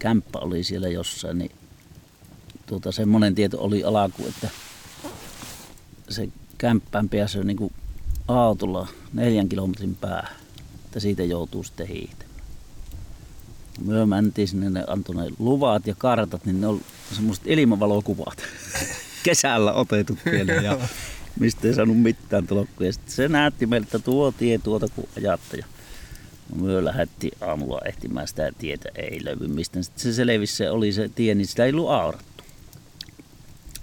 kämppä 0.02 0.39
oli 0.39 0.64
siellä 0.64 0.88
jossain, 0.88 1.38
niin 1.38 1.52
tuota, 2.66 2.91
semmoinen 2.91 3.36
tieto 3.36 3.58
oli 3.60 3.84
alaku, 3.84 4.28
että 4.28 4.49
se 6.10 6.30
kämppään 6.58 7.10
pääsi 7.10 7.43
niin 7.43 7.58
kuin 7.58 7.74
autolla 8.28 8.88
neljän 9.14 9.49
kilometrin 9.49 9.95
päähän, 9.95 10.36
että 10.86 10.99
siitä 10.99 11.24
joutuu 11.24 11.64
sitten 11.64 11.88
hiihtämään. 11.88 12.32
Me 13.86 14.06
mentiin 14.06 14.47
sinne, 14.47 14.70
ne 14.70 14.84
antoi 14.88 15.16
ne 15.16 15.30
luvat 15.39 15.88
ja 15.88 15.95
kartat, 15.97 16.45
niin 16.45 16.62
ne 16.62 16.68
oli 16.68 16.82
semmoiset 17.16 17.47
ilmavalokuvat 17.47 18.38
kesällä 19.24 19.74
otetut 19.74 20.18
vielä 20.26 20.54
ja 20.54 20.78
mistä 21.39 21.68
ei 21.68 21.74
saanut 21.74 21.99
mitään 21.99 22.47
tolokkuja. 22.47 22.93
Sitten 22.93 23.14
se 23.14 23.28
näytti 23.28 23.66
meiltä, 23.66 23.99
tuo 23.99 24.32
tie 24.32 24.58
tuota 24.58 24.88
kun 24.95 25.10
ajatte. 25.18 25.64
Ja 26.52 26.58
me 26.62 26.86
lähti 26.86 27.32
aamulla 27.41 27.82
ehtimään 27.86 28.28
sitä 28.28 28.52
tietä, 28.58 28.89
ei 28.95 29.26
löydy 29.26 29.47
mistä. 29.47 29.84
Sitten 29.84 30.02
se 30.02 30.14
selvisi, 30.14 30.56
se 30.56 30.70
oli 30.70 30.91
se 30.91 31.10
tie, 31.16 31.36
niin 31.36 31.47
sitä 31.47 31.66
ei 31.66 31.72
ollut 31.72 31.89
aurattu. 31.89 32.43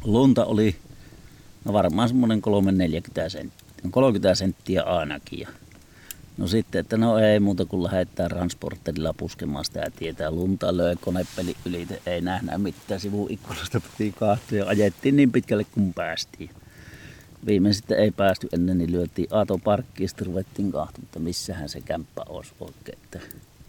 Lunta 0.05 0.45
oli 0.45 0.77
no 1.64 1.73
varmaan 1.73 2.09
semmoinen 2.09 2.43
30 2.43 3.29
senttiä, 3.29 3.91
30 3.91 4.35
senttiä 4.35 4.83
ainakin. 4.83 5.41
Ja 5.41 5.49
no 6.37 6.47
sitten, 6.47 6.81
että 6.81 6.97
no 6.97 7.19
ei 7.19 7.41
muuta 7.41 7.64
kuin 7.64 7.83
lähdetään 7.83 8.31
transporterilla 8.31 9.12
puskemaan 9.12 9.64
sitä 9.64 9.91
tietä. 9.99 10.31
Lunta 10.31 10.77
löi 10.77 10.97
konepeli 10.97 11.57
yli, 11.64 11.87
ei 12.07 12.21
nähdä 12.21 12.59
mitään 12.59 13.01
sivuikkunasta 13.01 13.81
piti 13.81 14.14
kahtia. 14.19 14.66
Ajettiin 14.66 15.16
niin 15.16 15.33
pitkälle 15.33 15.64
kuin 15.64 15.95
päästiin 15.95 16.51
viimein 17.47 17.74
sitten 17.74 17.99
ei 17.99 18.11
päästy 18.11 18.49
ennen, 18.53 18.78
niin 18.78 18.93
lyötiin 18.93 19.28
Aato 19.30 19.59
parkkiin 19.59 20.09
sitten 20.09 20.26
ruvettiin 20.26 20.72
kahtomaan, 20.72 21.05
että 21.05 21.18
missähän 21.18 21.68
se 21.68 21.80
kämppä 21.80 22.22
olisi 22.28 22.53
oikein. 22.61 22.99
Että 23.05 23.20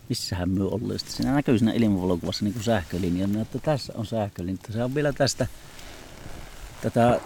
missähän 0.09 0.49
myö 0.49 0.65
ollut. 0.65 0.99
Sitten 0.99 1.15
siinä 1.15 1.33
näkyy 1.33 1.57
siinä 1.57 1.73
ilmavalokuvassa 1.73 2.45
niin 2.45 2.53
kuin 2.53 2.63
sähkölinja. 2.63 3.27
Minä, 3.27 3.41
että 3.41 3.59
tässä 3.59 3.93
on 3.95 4.05
sähkölinja. 4.05 4.61
Se 4.69 4.83
on 4.83 4.95
vielä 4.95 5.13
tästä 5.13 5.47
tätä 6.81 7.19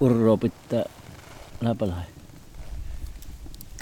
urroa 0.00 0.36
pitää 0.36 0.84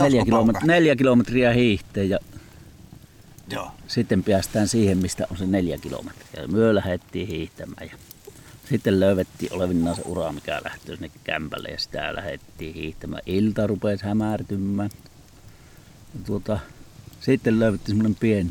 neljä, 0.00 0.24
kilometri, 0.24 0.66
neljä 0.66 0.96
kilometriä 0.96 1.52
hiihteen 1.52 2.08
ja 2.08 2.18
Joo. 3.50 3.70
sitten 3.86 4.22
päästään 4.22 4.68
siihen, 4.68 4.98
mistä 4.98 5.26
on 5.30 5.36
se 5.36 5.46
neljä 5.46 5.78
kilometriä. 5.78 6.46
Myö 6.46 6.74
lähdettiin 6.74 7.28
hiihtämään 7.28 7.88
ja 7.88 7.96
sitten 8.68 9.00
löydettiin 9.00 9.52
olevinnaan 9.52 9.96
se 9.96 10.02
ura, 10.04 10.32
mikä 10.32 10.60
lähtee 10.64 10.96
sinne 10.96 11.10
kämpälle 11.24 11.68
ja 11.68 11.78
sitä 11.78 12.14
lähdettiin 12.14 12.74
hiihtämään. 12.74 13.22
Ilta 13.26 13.66
rupesi 13.66 14.04
hämärtymään. 14.04 14.90
Ja 16.14 16.20
tuota, 16.26 16.58
sitten 17.20 17.60
löydettiin 17.60 17.96
semmoinen 17.96 18.14
pieni, 18.20 18.50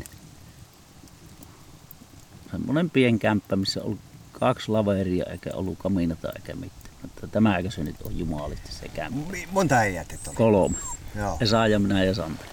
semmoinen 2.50 2.90
pieni 2.90 3.18
kämppä, 3.18 3.56
missä 3.56 3.82
oli 3.82 3.98
kaksi 4.32 4.70
laveria 4.70 5.24
eikä 5.24 5.50
ollut 5.54 5.78
kaminata 5.78 6.32
eikä 6.36 6.54
mitään. 6.54 6.94
Mutta 7.02 7.26
tämäkö 7.26 7.70
se 7.70 7.84
nyt 7.84 8.02
on 8.02 8.18
jumalisti 8.18 8.72
se 8.72 8.88
kämppä? 8.88 9.36
Monta 9.50 9.74
äijää 9.74 10.04
teitä 10.04 10.30
oli? 10.30 10.36
Kolme. 10.36 10.76
Joo. 11.16 11.36
Esa 11.40 11.66
ja 11.66 11.78
minä 11.78 12.04
ja 12.04 12.14
Santeri. 12.14 12.48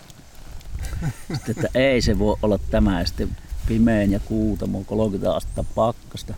Sitten, 1.34 1.56
että 1.58 1.80
ei 1.80 2.02
se 2.02 2.20
voi 2.20 2.38
olla 2.42 2.58
tämä. 2.58 3.00
Ja 3.00 3.06
sitten 3.06 3.38
pimeän 3.68 4.12
ja 4.12 4.20
kuutamo, 4.20 4.84
30 4.84 5.36
astetta 5.36 5.64
pakkasta. 5.76 6.34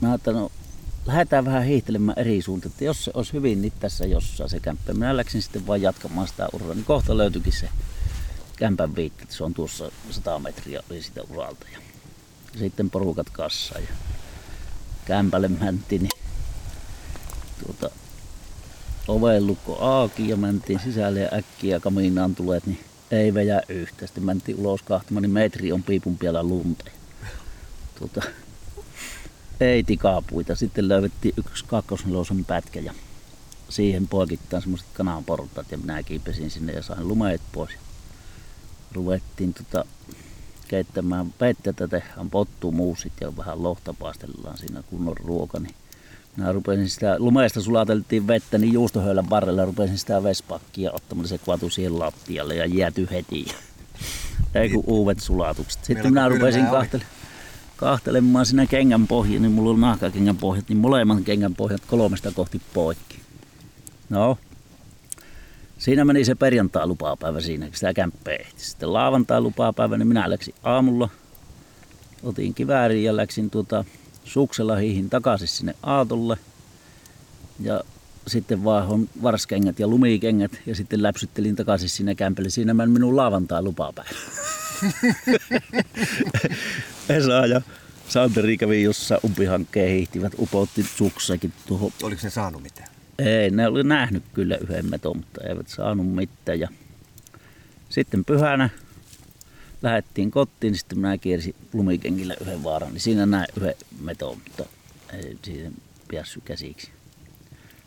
Mä 0.00 0.08
ajattelin, 0.08 0.38
no 0.38 0.50
lähdetään 1.06 1.44
vähän 1.44 1.64
hiihtelemään 1.64 2.18
eri 2.18 2.42
suuntaan, 2.42 2.72
että 2.72 2.84
jos 2.84 3.04
se 3.04 3.10
olisi 3.14 3.32
hyvin 3.32 3.62
niin 3.62 3.72
tässä 3.80 4.06
jossain 4.06 4.50
se 4.50 4.60
kämppä. 4.60 4.92
Minä 4.94 5.16
läksin 5.16 5.42
sitten 5.42 5.66
vaan 5.66 5.82
jatkamaan 5.82 6.28
sitä 6.28 6.48
uraa, 6.52 6.74
niin 6.74 6.84
kohta 6.84 7.16
löytyikin 7.16 7.52
se 7.52 7.68
kämpän 8.56 8.96
viitti, 8.96 9.26
se 9.28 9.44
on 9.44 9.54
tuossa 9.54 9.90
100 10.10 10.38
metriä 10.38 10.82
oli 10.90 11.02
sitä 11.02 11.20
uralta. 11.30 11.66
Ja 11.72 11.78
sitten 12.58 12.90
porukat 12.90 13.30
kassaan 13.30 13.82
ja 13.82 13.88
kämpälle 15.04 15.48
mentiin, 15.48 16.02
niin 16.02 16.22
tuota, 17.66 17.90
oven 19.08 19.46
lukko 19.46 19.78
auki 19.80 20.28
ja 20.28 20.36
mentiin 20.36 20.80
sisälle 20.80 21.20
ja 21.20 21.28
äkkiä 21.32 21.80
kaminaan 21.80 22.34
tulet, 22.34 22.66
niin 22.66 22.84
ei 23.10 23.34
vejä 23.34 23.62
yhtä. 23.68 24.06
Sitten 24.06 24.24
mentiin 24.24 24.58
ulos 24.58 24.82
kahtamaan, 24.82 25.22
niin 25.22 25.30
metri 25.30 25.72
on 25.72 25.82
piipun 25.82 26.18
piellä 26.18 26.42
lunta. 26.42 26.84
Tuota, 27.98 28.22
ei 29.60 29.82
tikapuita. 29.82 30.54
Sitten 30.54 30.88
löydettiin 30.88 31.34
yksi 31.36 31.64
kakkosnelosen 31.64 32.44
pätkä 32.44 32.80
ja 32.80 32.94
siihen 33.68 34.08
poikittain 34.08 34.62
semmoiset 34.62 34.88
kananportaat 34.94 35.72
ja 35.72 35.78
minä 35.78 36.02
kiipesin 36.02 36.50
sinne 36.50 36.72
ja 36.72 36.82
sain 36.82 37.08
lumeet 37.08 37.40
pois. 37.52 37.70
Ruvettiin 38.92 39.54
tota, 39.54 39.84
keittämään 40.68 41.32
peitteitä, 41.38 41.88
tehdään 41.88 42.30
pottumuusit 42.30 43.12
ja 43.20 43.36
vähän 43.36 43.62
lohta 43.62 43.94
paistellaan 43.94 44.58
siinä 44.58 44.82
kunnon 44.90 45.16
ruoka. 45.16 45.58
Niin 45.58 45.74
minä 46.36 46.52
rupesin 46.52 46.90
sitä, 46.90 47.16
lumeesta 47.18 47.60
sulateltiin 47.60 48.26
vettä, 48.26 48.58
niin 48.58 48.72
juustohöylän 48.72 49.30
varrella 49.30 49.64
rupesin 49.64 49.98
sitä 49.98 50.22
vespakkia 50.22 50.92
ottamaan, 50.92 51.28
se 51.28 51.38
kaatui 51.38 51.70
siihen 51.70 51.98
lattialle 51.98 52.54
ja 52.54 52.66
jäätyi 52.66 53.08
heti. 53.10 53.46
Ei 54.54 54.68
kun 54.68 54.84
uudet 54.86 55.20
sulatukset. 55.20 55.84
Sitten 55.84 55.96
Melko 55.96 56.10
minä 56.10 56.28
rupesin 56.28 56.60
kylmää 56.60 56.70
oli. 56.70 56.78
kahtele, 56.78 57.04
kahtelemaan 57.78 58.46
siinä 58.46 58.66
kengän 58.66 59.06
pohjia, 59.06 59.40
niin 59.40 59.52
mulla 59.52 59.70
oli 59.70 59.80
nahkakengän 59.80 60.36
pohjat, 60.36 60.68
niin 60.68 60.78
molemmat 60.78 61.24
kengän 61.24 61.54
pohjat 61.54 61.82
kolmesta 61.86 62.32
kohti 62.32 62.60
poikki. 62.74 63.18
No, 64.10 64.38
siinä 65.78 66.04
meni 66.04 66.24
se 66.24 66.34
perjantai 66.34 66.86
lupapäivä 66.86 67.40
siinä, 67.40 67.66
kun 67.66 67.74
sitä 67.74 67.94
kämppää 67.94 68.34
ehti. 68.34 68.64
Sitten 68.64 68.92
lauantai 68.92 69.40
lupapäivä, 69.40 69.98
niin 69.98 70.08
minä 70.08 70.30
läksin 70.30 70.54
aamulla, 70.62 71.08
otin 72.22 72.54
kiväärin 72.54 73.04
ja 73.04 73.16
läksin 73.16 73.50
tuota 73.50 73.84
suksella 74.24 74.76
hiihin 74.76 75.10
takaisin 75.10 75.48
sinne 75.48 75.74
aatolle. 75.82 76.36
Ja 77.60 77.80
sitten 78.26 78.64
vaihon 78.64 79.08
varskengät 79.22 79.78
ja 79.78 79.88
lumikengät 79.88 80.52
ja 80.66 80.74
sitten 80.74 81.02
läpsyttelin 81.02 81.56
takaisin 81.56 81.88
sinne 81.88 82.14
kämpelle. 82.14 82.50
Siinä 82.50 82.74
meni 82.74 82.92
minun 82.92 83.16
lauantai 83.16 83.62
lupapäivä. 83.62 84.10
Esa 87.08 87.46
ja 87.46 87.60
Santeri 88.08 88.56
kävi 88.56 88.82
jossain 88.82 89.20
umpihankkeen 89.24 89.90
hiihtivät, 89.90 90.32
upotti 90.38 90.82
suksakin 90.82 91.52
tuohon 91.66 91.92
Oliko 92.02 92.20
ne 92.24 92.30
saanut 92.30 92.62
mitään? 92.62 92.88
ei, 93.18 93.50
ne 93.50 93.68
oli 93.68 93.84
nähnyt 93.84 94.22
kyllä 94.34 94.56
yhden 94.56 94.90
meton, 94.90 95.16
mutta 95.16 95.40
eivät 95.48 95.68
saanut 95.68 96.14
mitään. 96.14 96.60
Ja 96.60 96.68
sitten 97.88 98.24
pyhänä 98.24 98.70
lähdettiin 99.82 100.30
kotiin, 100.30 100.70
niin 100.70 100.78
sitten 100.78 100.98
minä 100.98 101.18
kiersin 101.18 101.54
lumikenkillä 101.72 102.34
yhden 102.40 102.64
vaaran, 102.64 102.92
niin 102.92 103.00
siinä 103.00 103.26
näin 103.26 103.46
yhden 103.56 103.74
meton, 104.00 104.38
mutta 104.44 104.64
ei 105.12 105.38
siihen 105.42 105.72
päässyt 106.12 106.44
käsiksi. 106.44 106.90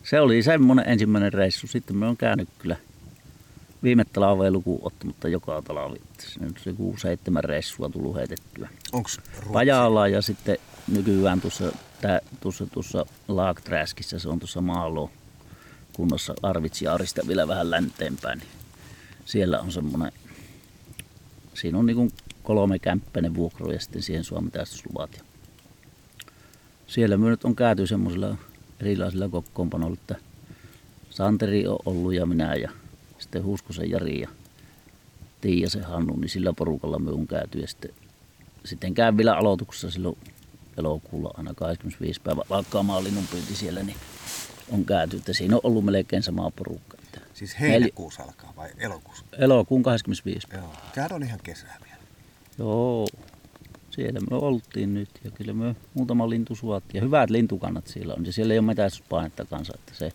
Se 0.04 0.20
oli 0.20 0.44
semmoinen 0.44 0.90
ensimmäinen 0.90 1.34
reissu. 1.34 1.68
Sitten 1.68 1.96
me 1.96 2.08
on 2.08 2.18
käynyt 2.18 2.50
kyllä 2.60 2.76
viime 3.84 4.06
talveen 4.06 4.54
lukuun 4.54 4.80
ottamatta 4.84 5.28
joka 5.28 5.62
talvi. 5.62 6.02
On 6.42 6.54
se 6.64 6.74
kuusi 6.74 7.02
seitsemän 7.02 7.44
reissua 7.44 7.90
tullut 7.90 8.16
heitettyä. 8.16 8.70
Onks 8.92 9.18
Ruotsi? 9.18 9.54
Pajalla 9.54 10.08
ja 10.08 10.22
sitten 10.22 10.58
nykyään 10.88 11.42
tuossa, 11.42 11.72
tää, 12.02 12.20
tuossa, 12.40 12.66
tuossa 12.66 13.06
Laakträskissä, 13.28 14.20
se 14.20 14.30
on 14.30 14.40
tuossa 14.40 14.62
Maalo 14.62 15.10
kunnossa 15.94 16.34
Arvitsiaarista 16.44 17.22
vielä 17.28 17.48
vähän 17.48 17.72
länteenpäin, 17.72 18.40
niin 18.40 18.50
siellä 19.26 19.60
on 19.60 19.72
semmoinen, 19.72 20.12
siinä 21.54 21.78
on 21.78 21.86
niinku 21.86 22.08
kolme 22.44 22.80
kämppäinen 22.80 23.36
vuokro 23.36 23.72
ja 23.72 23.80
sitten 23.80 24.02
siihen 24.02 24.24
Suomen 24.24 24.52
täystysluvat. 24.52 25.10
Ja 25.18 25.24
siellä 26.88 27.18
me 27.18 27.30
nyt 27.30 27.46
on 27.46 27.56
käyty 27.56 27.88
semmoisilla 27.88 28.36
erilaisilla 28.80 29.30
kokoonpanoilla, 29.30 29.98
että 30.02 30.16
Santeri 31.10 31.68
on 31.68 31.78
ollut 31.86 32.14
ja 32.14 32.26
minä 32.26 32.56
ja 32.56 32.72
sitten 33.22 33.44
Huskosen 33.44 33.90
Jari 33.90 34.22
ja 34.22 34.30
Tiiasen 35.42 35.84
Hannu, 35.84 36.16
niin 36.16 36.30
sillä 36.30 36.54
porukalla 36.54 37.00
me 37.00 37.12
on 37.12 37.28
käyty 37.28 37.60
ja 37.60 37.68
sitten 37.68 37.92
sitten 38.66 38.94
käyn 38.94 39.18
vielä 39.18 39.36
aloituksessa 39.36 39.92
silloin 39.92 40.18
elokuulla 40.78 41.32
aina 41.38 41.54
25 41.54 42.22
päivä 42.22 42.42
alkaa 42.50 42.84
maalinnun 42.84 43.28
pyynti 43.32 43.56
siellä, 43.56 43.84
niin 43.84 43.98
on 44.72 44.86
käyty, 44.86 45.18
että 45.18 45.34
siinä 45.34 45.56
on 45.56 45.62
ollut 45.64 45.86
melkein 45.86 46.24
sama 46.24 46.52
porukka. 46.52 46.98
Että 47.04 47.22
Siis 47.34 47.60
heinäkuussa 47.60 48.24
alkaa 48.24 48.54
vai 48.58 48.70
elokuussa? 48.78 49.26
elokuun 49.38 49.84
25 49.84 50.48
päivä. 50.48 50.64
Joo. 50.64 50.74
Sehän 50.96 51.14
on 51.14 51.24
ihan 51.24 51.40
kesää 51.44 51.78
vielä. 51.86 52.02
Joo, 52.58 53.08
siellä 53.92 54.20
me 54.20 54.36
oltiin 54.38 54.94
nyt 54.94 55.10
ja 55.24 55.32
kyllä 55.32 55.54
me 55.54 55.76
muutama 55.94 56.30
lintu 56.30 56.56
suotti 56.56 56.98
ja 56.98 57.04
hyvät 57.04 57.30
lintukannat 57.30 57.88
siellä 57.88 58.14
on 58.14 58.26
ja 58.26 58.34
siellä 58.34 58.54
ei 58.54 58.60
ole 58.60 58.66
metästyspainetta 58.66 59.46
kanssa, 59.46 59.74
että 59.76 59.94
se 59.96 60.12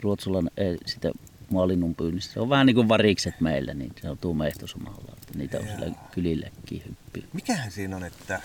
ruotsalainen 0.00 0.52
ei 0.56 0.78
sitä 0.86 1.10
maalinnun 1.50 1.94
pyynnistä. 1.94 2.32
Se 2.34 2.40
on 2.40 2.48
vähän 2.48 2.66
niin 2.66 2.74
kuin 2.74 2.88
varikset 2.88 3.40
meillä, 3.40 3.74
niin 3.74 3.92
se 4.02 4.10
on 4.10 4.18
tuo 4.18 4.34
mehto 4.34 4.66
samalla, 4.66 5.12
että 5.12 5.38
niitä 5.38 5.58
on 5.58 5.64
siellä 5.64 5.86
Joo. 5.86 5.94
kylillekin 6.10 6.82
hyppi. 6.88 7.24
Mikähän 7.32 7.70
siinä 7.70 7.96
on, 7.96 8.04
että 8.04 8.40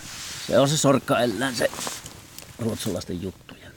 Se 0.47 0.59
on 0.59 0.69
se 0.69 0.77
sorkkaellään 0.77 1.55
se 1.55 1.71
ruotsalaisten 2.59 3.21
juttuja. 3.21 3.67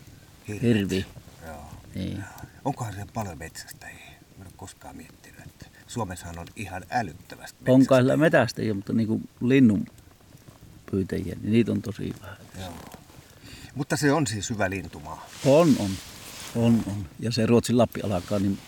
Hirvi. 0.63 1.07
Joo. 1.47 1.57
Niin. 1.95 2.25
Onkohan 2.65 2.93
siellä 2.93 3.13
paljon 3.15 3.39
metsästäjiä? 3.39 3.97
Mä 4.39 4.43
en 4.43 4.47
ole 4.47 4.53
koskaan 4.57 4.97
miettinyt, 4.97 5.41
että 5.47 5.67
Suomessahan 5.87 6.39
on 6.39 6.47
ihan 6.57 6.83
älyttävästi 6.91 7.59
On 7.69 7.87
kai 7.87 8.01
sillä 8.01 8.17
metsästäjiä. 8.17 8.41
metästäjiä, 8.41 8.75
mutta 8.75 8.93
niin 8.93 9.09
kuin 9.09 9.29
linnun 9.41 9.87
pyytäjiä, 10.91 11.37
niin 11.43 11.53
niitä 11.53 11.73
on 11.73 11.83
tosi 11.83 12.15
vähän. 12.23 12.37
Joo. 12.61 12.73
Mutta 13.75 13.97
se 13.97 14.13
on 14.13 14.27
siis 14.27 14.51
hyvä 14.51 14.71
lintumaa. 14.71 15.27
On, 15.45 15.77
on. 15.79 15.91
On, 16.57 16.83
on. 16.87 17.07
Ja 17.21 17.33
se 17.33 17.47
Ruotsin 17.47 17.79
Lappi 17.79 18.01
alkaa 18.01 18.39
niin 18.39 18.59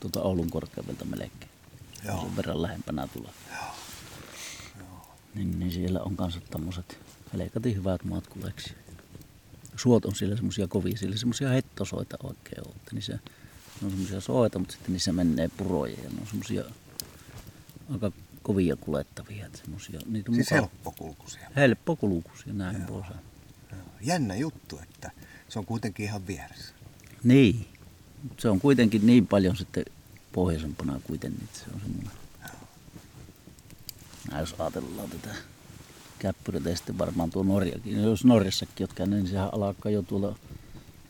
tuota 0.00 0.22
Oulun 0.22 0.50
korkeudelta 0.50 1.04
melkein. 1.04 1.50
Joo. 2.06 2.20
Sen 2.20 2.36
verran 2.36 2.62
lähempänä 2.62 3.06
tulla. 3.12 3.30
Niin, 5.34 5.58
niin, 5.58 5.72
siellä 5.72 6.00
on 6.02 6.16
kanssa 6.16 6.40
tämmöiset 6.50 6.98
helkatin 7.32 7.76
hyvät 7.76 8.04
maat 8.04 8.26
kuleksi. 8.26 8.74
Suot 9.76 10.04
on 10.04 10.14
siellä 10.14 10.36
semmosia 10.36 10.68
kovia, 10.68 10.96
siellä 10.96 11.16
semmosia 11.16 11.48
hettosoita 11.48 12.16
oikein 12.22 12.66
on. 12.66 12.72
Että 12.76 12.94
niissä, 12.94 13.12
ne 13.12 13.86
on 13.86 13.90
semmosia 13.90 14.20
soita, 14.20 14.58
mutta 14.58 14.72
sitten 14.72 14.92
niissä 14.92 15.12
menee 15.12 15.48
puroja 15.56 15.92
ja 16.04 16.10
ne 16.10 16.16
on 16.20 16.26
semmosia 16.26 16.64
aika 17.92 18.12
kovia 18.42 18.76
kulettavia. 18.76 19.46
Että 19.46 19.58
semmosia, 19.58 20.00
niitä 20.06 20.30
on 20.30 20.34
Siis 20.34 20.46
mukava- 20.50 20.54
helppokulkuisia. 20.60 21.48
helppokulkuisia 21.56 22.52
näin 22.52 22.82
pois. 22.86 23.06
Joo. 23.72 23.80
Jännä 24.00 24.36
juttu, 24.36 24.78
että 24.82 25.10
se 25.48 25.58
on 25.58 25.66
kuitenkin 25.66 26.04
ihan 26.06 26.26
vieressä. 26.26 26.74
Niin. 27.24 27.66
Se 28.38 28.48
on 28.48 28.60
kuitenkin 28.60 29.06
niin 29.06 29.26
paljon 29.26 29.56
sitten 29.56 29.84
pohjoisempana 30.32 31.00
kuitenkin, 31.04 31.44
että 31.44 31.58
se 31.58 31.64
on 31.74 31.80
semmoinen. 31.80 32.12
Nää, 34.30 34.40
jos 34.40 34.54
ajatellaan 34.58 35.10
tätä 35.10 35.34
käppyrötä 36.18 36.70
ja 36.70 36.76
sitten 36.76 36.98
varmaan 36.98 37.30
tuo 37.30 37.42
Norjakin. 37.42 38.02
Jos 38.02 38.24
Norjassakin 38.24 38.74
jotka 38.80 39.06
niin 39.06 39.28
sehän 39.28 39.54
alkaa 39.54 39.92
jo 39.92 40.02
tuolla, 40.02 40.38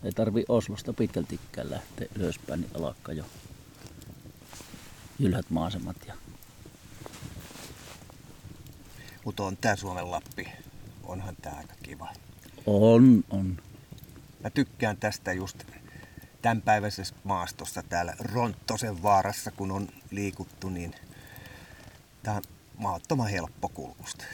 ei 0.04 0.12
tarvi 0.12 0.44
Oslosta 0.48 0.92
pitkältikään 0.92 1.70
lähteä 1.70 2.06
ylöspäin, 2.14 2.60
niin 2.60 2.84
alkaa 2.84 3.14
jo 3.14 3.24
jylhät 5.18 5.50
maasemat. 5.50 5.96
Ja 6.06 6.14
Mutta 9.24 9.44
on 9.44 9.56
tää 9.56 9.76
Suomen 9.76 10.10
Lappi. 10.10 10.48
Onhan 11.04 11.36
tää 11.42 11.56
aika 11.56 11.74
kiva. 11.82 12.08
on, 12.66 13.24
on. 13.30 13.56
Mä 14.42 14.50
tykkään 14.50 14.96
tästä 14.96 15.32
just 15.32 15.64
tämänpäiväisessä 16.46 17.14
maastossa 17.24 17.82
täällä 17.82 18.14
Ronttosen 18.18 19.02
vaarassa, 19.02 19.50
kun 19.50 19.70
on 19.70 19.88
liikuttu, 20.10 20.68
niin 20.68 20.94
tämä 22.22 22.36
on 22.36 22.42
mahdottoman 22.78 23.28
helppo 23.28 23.68
kulkusta. 23.68 24.24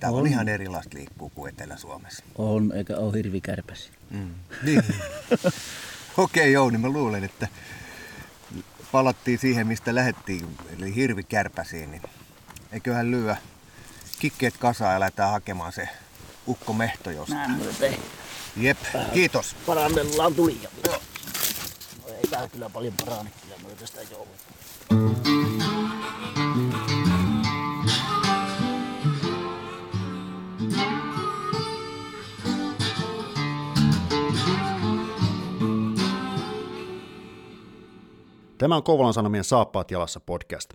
Täällä 0.00 0.16
on, 0.16 0.22
On. 0.22 0.28
ihan 0.28 0.48
erilaista 0.48 0.98
liikkuu 0.98 1.30
kuin 1.30 1.52
Etelä-Suomessa. 1.52 2.24
On, 2.38 2.72
eikä 2.74 2.96
ole 2.96 3.16
hirvikärpäsi. 3.16 3.90
Mm. 4.10 4.34
Niin. 4.62 4.78
Okei 6.16 6.42
okay, 6.42 6.50
Jouni, 6.50 6.78
mä 6.78 6.88
luulen, 6.88 7.24
että 7.24 7.48
palattiin 8.92 9.38
siihen, 9.38 9.66
mistä 9.66 9.94
lähettiin, 9.94 10.56
eli 10.78 10.94
hirvikärpäsiin, 10.94 11.90
niin 11.90 12.02
eiköhän 12.72 13.10
lyö 13.10 13.36
kikkeet 14.18 14.56
kasaan 14.56 14.94
ja 14.94 15.00
lähdetään 15.00 15.30
hakemaan 15.30 15.72
se 15.72 15.88
ukko 16.46 16.72
mehto 16.72 17.10
jostain. 17.10 17.58
Näin. 17.58 18.00
Jep, 18.60 18.78
kiitos. 19.12 19.56
Parannellaan 19.66 20.34
tulia. 20.34 20.70
No 20.86 20.92
ei 22.08 22.22
tää 22.30 22.48
kyllä 22.48 22.70
paljon 22.70 22.94
parane, 23.04 23.30
kyllä 23.42 23.54
myötä 23.66 23.86
sitä 23.86 24.00
joudutaan. 24.02 24.58
Tämä 38.58 38.76
on 38.76 38.82
Kouvolan 38.82 39.14
Sanomien 39.14 39.44
Saappaat 39.44 39.90
jalassa 39.90 40.20
podcast. 40.20 40.74